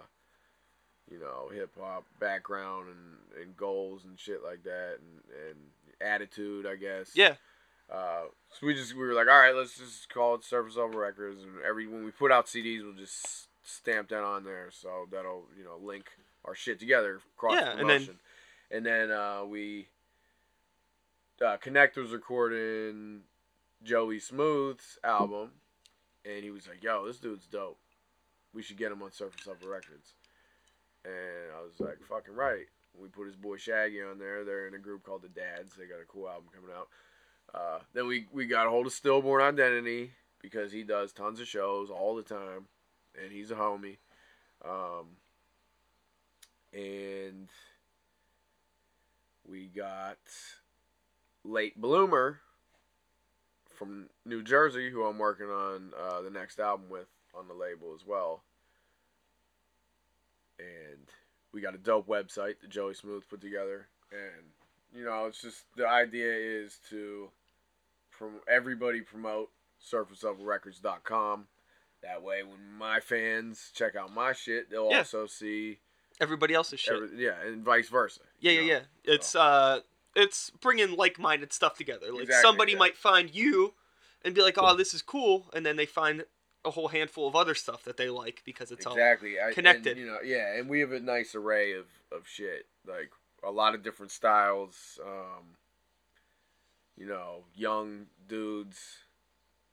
you 1.10 1.18
know, 1.18 1.50
hip 1.52 1.70
hop 1.78 2.04
background 2.20 2.86
and, 2.88 3.42
and 3.42 3.56
goals 3.56 4.04
and 4.04 4.18
shit 4.18 4.42
like 4.42 4.62
that, 4.64 4.96
and, 5.00 5.50
and 5.50 5.58
attitude, 6.00 6.66
I 6.66 6.76
guess. 6.76 7.10
yeah. 7.14 7.34
Uh, 7.92 8.22
so 8.50 8.66
we 8.66 8.72
just 8.74 8.94
we 8.94 9.02
were 9.02 9.12
like, 9.12 9.26
all 9.28 9.38
right, 9.38 9.54
let's 9.54 9.76
just 9.76 10.08
call 10.08 10.34
it 10.36 10.44
Surface 10.44 10.76
Level 10.76 10.98
Records, 10.98 11.42
and 11.42 11.60
every 11.68 11.86
when 11.86 12.04
we 12.04 12.10
put 12.10 12.32
out 12.32 12.46
CDs, 12.46 12.82
we'll 12.82 12.94
just 12.94 13.48
stamp 13.64 14.08
that 14.08 14.22
on 14.24 14.44
there, 14.44 14.70
so 14.72 15.06
that'll 15.10 15.44
you 15.58 15.64
know 15.64 15.76
link 15.82 16.06
our 16.46 16.54
shit 16.54 16.80
together 16.80 17.20
cross 17.36 17.54
Yeah, 17.54 17.72
and 17.78 17.88
then- 17.90 18.08
And 18.70 18.86
then, 18.86 19.10
uh, 19.10 19.44
we 19.44 19.88
uh, 21.44 21.56
Connect 21.58 21.96
was 21.96 22.10
recording 22.10 23.22
Joey 23.82 24.18
Smooth's 24.20 24.98
album, 25.04 25.50
and 26.24 26.44
he 26.44 26.50
was 26.50 26.68
like, 26.68 26.82
"Yo, 26.82 27.06
this 27.06 27.18
dude's 27.18 27.46
dope. 27.46 27.78
We 28.54 28.62
should 28.62 28.76
get 28.76 28.92
him 28.92 29.02
on 29.02 29.12
Surface 29.12 29.46
Level 29.46 29.68
Records." 29.68 30.14
And 31.04 31.52
I 31.56 31.62
was 31.62 31.80
like, 31.80 32.02
"Fucking 32.08 32.34
right." 32.34 32.66
We 32.98 33.08
put 33.08 33.26
his 33.26 33.36
boy 33.36 33.56
Shaggy 33.56 34.02
on 34.02 34.18
there. 34.18 34.44
They're 34.44 34.68
in 34.68 34.74
a 34.74 34.78
group 34.78 35.02
called 35.02 35.22
the 35.22 35.28
Dads. 35.28 35.74
They 35.74 35.86
got 35.86 36.02
a 36.02 36.06
cool 36.06 36.28
album 36.28 36.48
coming 36.54 36.70
out. 36.76 36.88
Uh, 37.54 37.78
then 37.94 38.06
we, 38.06 38.26
we 38.32 38.46
got 38.46 38.66
a 38.66 38.70
hold 38.70 38.86
of 38.86 38.92
Stillborn 38.92 39.42
Identity 39.42 40.12
because 40.40 40.72
he 40.72 40.82
does 40.82 41.12
tons 41.12 41.40
of 41.40 41.48
shows 41.48 41.90
all 41.90 42.14
the 42.14 42.22
time, 42.22 42.66
and 43.22 43.32
he's 43.32 43.50
a 43.50 43.54
homie. 43.54 43.96
Um, 44.64 45.16
and 46.72 47.48
we 49.48 49.66
got 49.66 50.18
Late 51.44 51.80
Bloomer 51.80 52.40
from 53.74 54.06
New 54.24 54.42
Jersey, 54.42 54.90
who 54.90 55.04
I'm 55.04 55.18
working 55.18 55.46
on 55.46 55.92
uh, 55.98 56.20
the 56.22 56.30
next 56.30 56.58
album 56.60 56.88
with 56.90 57.08
on 57.34 57.48
the 57.48 57.54
label 57.54 57.94
as 57.94 58.06
well. 58.06 58.42
And 60.58 61.08
we 61.52 61.60
got 61.60 61.74
a 61.74 61.78
dope 61.78 62.06
website 62.06 62.60
that 62.60 62.70
Joey 62.70 62.94
Smooth 62.94 63.24
put 63.28 63.40
together, 63.40 63.88
and 64.12 64.46
you 64.94 65.04
know, 65.04 65.26
it's 65.26 65.40
just 65.40 65.64
the 65.76 65.86
idea 65.88 66.32
is 66.32 66.78
to 66.90 67.30
from 68.10 68.40
everybody 68.48 69.00
promote 69.00 69.50
surfacelevelrecords.com. 69.90 71.46
That 72.02 72.22
way, 72.22 72.42
when 72.42 72.76
my 72.78 73.00
fans 73.00 73.70
check 73.74 73.94
out 73.96 74.12
my 74.12 74.32
shit, 74.32 74.70
they'll 74.70 74.90
Yeah. 74.90 74.98
also 74.98 75.26
see, 75.26 75.78
Everybody 76.20 76.52
else's 76.54 76.80
shit. 76.80 76.94
every, 76.94 77.24
yeah, 77.24 77.40
and 77.44 77.64
vice 77.64 77.88
versa. 77.88 78.20
Yeah, 78.40 78.52
yeah, 78.52 78.60
know? 78.60 78.66
yeah. 78.66 78.80
It's 79.14 79.34
uh, 79.34 79.80
it's 80.14 80.50
bringing 80.50 80.96
like-minded 80.96 81.52
stuff 81.52 81.76
together. 81.76 82.12
Like 82.12 82.24
Exactly, 82.24 82.42
somebody 82.48 82.72
yeah. 82.72 82.78
might 82.78 82.96
find 82.96 83.34
you 83.34 83.74
and 84.24 84.34
be 84.34 84.42
like, 84.42 84.56
"Oh, 84.58 84.76
this 84.76 84.94
is 84.94 85.02
cool," 85.02 85.46
and 85.54 85.64
then 85.66 85.76
they 85.76 85.86
find 85.86 86.24
a 86.64 86.70
whole 86.70 86.88
handful 86.88 87.26
of 87.26 87.34
other 87.34 87.54
stuff 87.54 87.82
that 87.84 87.96
they 87.96 88.08
like 88.08 88.42
because 88.44 88.70
it's 88.70 88.86
all 88.86 88.92
exactly 88.92 89.40
I, 89.40 89.46
and, 89.46 89.54
connected. 89.54 89.96
you 89.98 90.06
know, 90.06 90.18
yeah, 90.24 90.54
and 90.56 90.68
we 90.68 90.80
have 90.80 90.92
a 90.92 91.00
nice 91.00 91.34
array 91.34 91.72
of 91.72 91.86
of 92.12 92.26
shit, 92.28 92.66
like 92.86 93.10
a 93.42 93.50
lot 93.50 93.74
of 93.74 93.82
different 93.82 94.12
styles. 94.12 95.00
Um, 95.04 95.56
you 96.96 97.06
know, 97.06 97.44
young 97.56 98.06
dudes, 98.28 98.98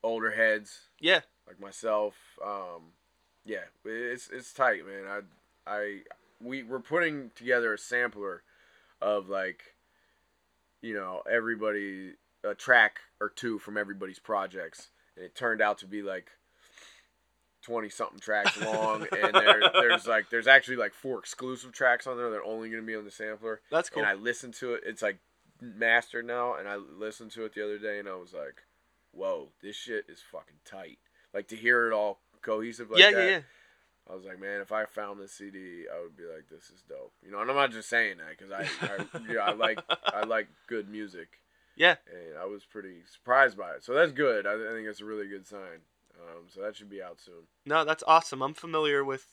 older 0.01 0.31
heads 0.31 0.83
Yeah. 0.99 1.21
like 1.45 1.59
myself. 1.59 2.15
Um, 2.43 2.93
yeah, 3.45 3.65
it's 3.85 4.29
it's 4.29 4.53
tight, 4.53 4.81
man. 4.87 5.05
I 5.67 5.71
I 5.71 5.99
we 6.41 6.63
we're 6.63 6.79
putting 6.79 7.31
together 7.35 7.73
a 7.73 7.77
sampler 7.77 8.41
of 9.01 9.29
like, 9.29 9.75
you 10.82 10.93
know, 10.93 11.21
everybody 11.30 12.13
a 12.43 12.55
track 12.55 12.99
or 13.19 13.30
two 13.30 13.59
from 13.59 13.77
everybody's 13.77 14.19
projects, 14.19 14.89
and 15.15 15.25
it 15.25 15.36
turned 15.36 15.61
out 15.61 15.77
to 15.80 15.86
be 15.86 16.01
like 16.01 16.32
twenty 17.61 17.89
something 17.89 18.19
tracks 18.19 18.59
long, 18.61 19.05
and 19.11 19.34
there, 19.34 19.61
there's 19.73 20.07
like 20.07 20.30
there's 20.30 20.47
actually 20.47 20.77
like 20.77 20.93
four 20.93 21.19
exclusive 21.19 21.71
tracks 21.71 22.07
on 22.07 22.17
there 22.17 22.30
that 22.30 22.38
are 22.38 22.45
only 22.45 22.69
gonna 22.69 22.84
be 22.84 22.95
on 22.95 23.05
the 23.05 23.11
sampler. 23.11 23.61
That's 23.71 23.89
cool. 23.89 24.03
And 24.03 24.09
I 24.09 24.13
listened 24.13 24.53
to 24.55 24.73
it. 24.75 24.84
It's 24.86 25.01
like 25.01 25.19
mastered 25.61 26.25
now, 26.25 26.55
and 26.55 26.67
I 26.67 26.77
listened 26.77 27.32
to 27.32 27.45
it 27.45 27.53
the 27.53 27.63
other 27.63 27.77
day, 27.77 27.99
and 27.99 28.07
I 28.07 28.15
was 28.15 28.34
like, 28.34 28.63
"Whoa, 29.11 29.49
this 29.61 29.75
shit 29.75 30.05
is 30.07 30.21
fucking 30.32 30.59
tight." 30.65 30.99
Like 31.34 31.47
to 31.49 31.55
hear 31.55 31.88
it 31.88 31.93
all 31.93 32.19
cohesive 32.41 32.89
like 32.89 32.99
yeah, 32.99 33.11
that. 33.11 33.17
yeah, 33.17 33.30
yeah. 33.30 33.41
I 34.09 34.15
was 34.15 34.25
like, 34.25 34.39
man, 34.39 34.61
if 34.61 34.71
I 34.71 34.85
found 34.85 35.19
this 35.19 35.33
CD, 35.33 35.85
I 35.93 36.01
would 36.01 36.17
be 36.17 36.23
like, 36.23 36.49
this 36.49 36.69
is 36.69 36.83
dope. 36.87 37.13
You 37.23 37.31
know, 37.31 37.39
and 37.41 37.49
I'm 37.49 37.55
not 37.55 37.71
just 37.71 37.89
saying 37.89 38.17
that 38.17 38.37
because 38.37 38.51
I, 38.51 38.67
I, 38.85 39.31
yeah, 39.31 39.41
I 39.41 39.53
like, 39.53 39.79
I 40.05 40.25
like 40.25 40.47
good 40.67 40.89
music. 40.89 41.27
Yeah. 41.75 41.95
And 42.11 42.37
I 42.37 42.45
was 42.45 42.65
pretty 42.65 43.03
surprised 43.09 43.57
by 43.57 43.71
it, 43.71 43.85
so 43.85 43.93
that's 43.93 44.11
good. 44.11 44.45
I, 44.45 44.51
I 44.55 44.73
think 44.73 44.85
it's 44.85 44.99
a 44.99 45.05
really 45.05 45.29
good 45.29 45.47
sign. 45.47 45.79
Um, 46.19 46.43
so 46.53 46.61
that 46.61 46.75
should 46.75 46.89
be 46.89 47.01
out 47.01 47.21
soon. 47.21 47.47
No, 47.65 47.85
that's 47.85 48.03
awesome. 48.05 48.41
I'm 48.41 48.53
familiar 48.53 49.01
with 49.05 49.25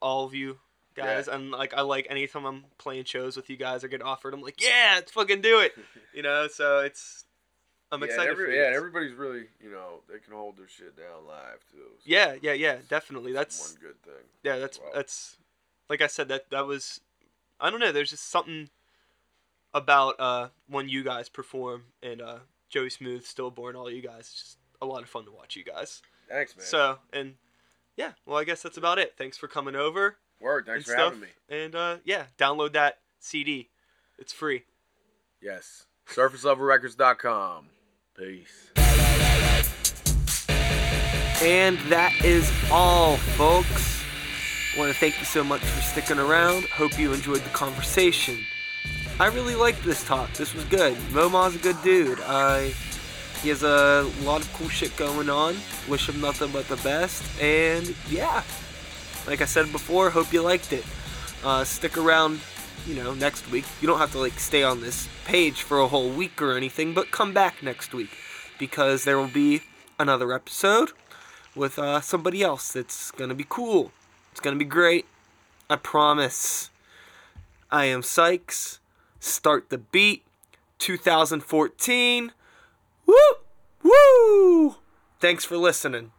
all 0.00 0.24
of 0.24 0.34
you 0.34 0.56
guys, 0.94 1.28
and 1.28 1.50
like 1.50 1.74
I 1.74 1.82
like 1.82 2.06
anytime 2.08 2.46
I'm 2.46 2.64
playing 2.78 3.04
shows 3.04 3.36
with 3.36 3.50
you 3.50 3.58
guys 3.58 3.84
or 3.84 3.88
get 3.88 4.00
offered, 4.00 4.32
I'm 4.32 4.40
like, 4.40 4.62
yeah, 4.62 4.92
let's 4.94 5.12
fucking 5.12 5.42
do 5.42 5.60
it. 5.60 5.72
You 6.14 6.22
know, 6.22 6.48
so 6.48 6.78
it's 6.78 7.25
I'm 7.92 8.00
yeah, 8.00 8.06
excited 8.06 8.30
every- 8.32 8.46
for 8.46 8.52
yeah, 8.52 8.76
everybody's 8.76 9.14
really, 9.14 9.44
you 9.62 9.70
know, 9.70 10.00
they 10.12 10.18
can 10.18 10.32
hold 10.34 10.56
their 10.56 10.66
shit 10.68 10.96
down 10.96 11.26
live 11.26 11.64
too. 11.70 11.78
so 11.98 12.02
Yeah, 12.04 12.34
yeah, 12.42 12.52
yeah, 12.52 12.78
definitely. 12.88 13.32
that's 13.32 13.72
one 13.74 13.80
good 13.80 14.02
thing. 14.02 14.24
yeah, 14.42 14.58
that's 14.58 14.78
Wow. 14.78 14.90
that's 14.94 15.36
like 15.88 16.00
I 16.02 16.06
said 16.08 16.28
that 16.28 16.50
that 16.50 16.66
was 16.66 17.00
I 17.60 17.70
don't 17.70 17.80
know. 17.80 17.92
There's 17.92 18.10
just 18.10 18.28
something 18.28 18.70
about 19.74 20.16
uh 20.18 20.48
when 20.68 20.88
you 20.88 21.02
guys 21.04 21.28
perform 21.28 21.84
and 22.02 22.20
uh 22.20 22.38
Joey 22.68 22.90
Smooth, 22.90 23.24
Stillborn, 23.24 23.76
all 23.76 23.90
you 23.90 24.02
guys. 24.02 24.20
It's 24.20 24.32
just 24.42 24.58
a 24.82 24.86
lot 24.86 25.02
of 25.02 25.08
fun 25.08 25.24
to 25.26 25.30
watch 25.30 25.54
you 25.56 25.62
guys. 25.64 26.02
Thanks, 26.28 26.56
man. 26.56 26.66
So 26.66 26.98
and 27.12 27.34
yeah, 27.96 28.12
well 28.26 28.36
I 28.38 28.44
guess 28.44 28.62
that's 28.62 28.76
about 28.76 28.98
it. 28.98 29.14
Thanks 29.16 29.38
for 29.38 29.46
coming 29.48 29.76
over 29.76 30.16
Word, 30.40 30.66
thanks 30.66 30.84
for 30.86 30.92
stuff. 30.92 31.04
having 31.14 31.20
me. 31.20 31.28
and 31.48 31.74
uh 31.76 31.96
yeah, 32.04 32.24
download 32.36 32.72
that 32.72 32.98
CD. 33.20 33.70
It's 34.18 34.32
free. 34.32 34.64
Yes, 35.40 35.86
SurfaceLevelRecords.com. 36.08 37.66
Peace. 38.18 38.70
And 41.42 41.78
that 41.90 42.12
is 42.24 42.50
all, 42.72 43.18
folks. 43.18 44.02
I 44.74 44.78
want 44.78 44.90
to 44.90 44.98
thank 44.98 45.18
you 45.18 45.26
so 45.26 45.44
much 45.44 45.60
for 45.60 45.82
sticking 45.82 46.18
around. 46.18 46.64
Hope 46.66 46.98
you 46.98 47.12
enjoyed 47.12 47.42
the 47.42 47.50
conversation. 47.50 48.38
I 49.20 49.26
really 49.26 49.54
liked 49.54 49.84
this 49.84 50.02
talk. 50.04 50.32
This 50.32 50.54
was 50.54 50.64
good. 50.64 50.96
Moma's 51.12 51.56
a 51.56 51.58
good 51.58 51.76
dude. 51.82 52.20
I 52.22 52.72
he 53.42 53.50
has 53.50 53.62
a 53.62 54.10
lot 54.22 54.40
of 54.40 54.50
cool 54.54 54.68
shit 54.68 54.96
going 54.96 55.28
on. 55.28 55.56
Wish 55.86 56.08
him 56.08 56.20
nothing 56.20 56.50
but 56.52 56.66
the 56.68 56.76
best. 56.76 57.22
And 57.40 57.94
yeah, 58.08 58.42
like 59.26 59.42
I 59.42 59.44
said 59.44 59.70
before, 59.72 60.08
hope 60.08 60.32
you 60.32 60.40
liked 60.40 60.72
it. 60.72 60.84
Uh, 61.44 61.64
stick 61.64 61.98
around, 61.98 62.40
you 62.86 62.94
know, 62.94 63.14
next 63.14 63.50
week. 63.50 63.64
You 63.80 63.86
don't 63.86 63.98
have 63.98 64.12
to 64.12 64.18
like 64.18 64.38
stay 64.38 64.62
on 64.62 64.80
this 64.80 65.08
page 65.24 65.62
for 65.62 65.80
a 65.80 65.88
whole 65.88 66.10
week 66.10 66.40
or 66.42 66.56
anything, 66.56 66.94
but 66.94 67.10
come 67.10 67.32
back 67.32 67.62
next 67.62 67.94
week 67.94 68.10
because 68.58 69.04
there 69.04 69.18
will 69.18 69.28
be 69.28 69.62
another 69.98 70.32
episode 70.32 70.92
with 71.54 71.78
uh, 71.78 72.00
somebody 72.00 72.42
else 72.42 72.72
that's 72.72 73.10
gonna 73.12 73.34
be 73.34 73.46
cool. 73.48 73.92
It's 74.32 74.40
gonna 74.40 74.56
be 74.56 74.64
great. 74.64 75.06
I 75.68 75.76
promise. 75.76 76.70
I 77.70 77.86
am 77.86 78.02
Sykes. 78.02 78.80
Start 79.20 79.70
the 79.70 79.78
beat. 79.78 80.22
2014. 80.78 82.32
Woo! 83.06 83.14
Woo! 83.82 84.76
Thanks 85.20 85.44
for 85.44 85.56
listening. 85.56 86.12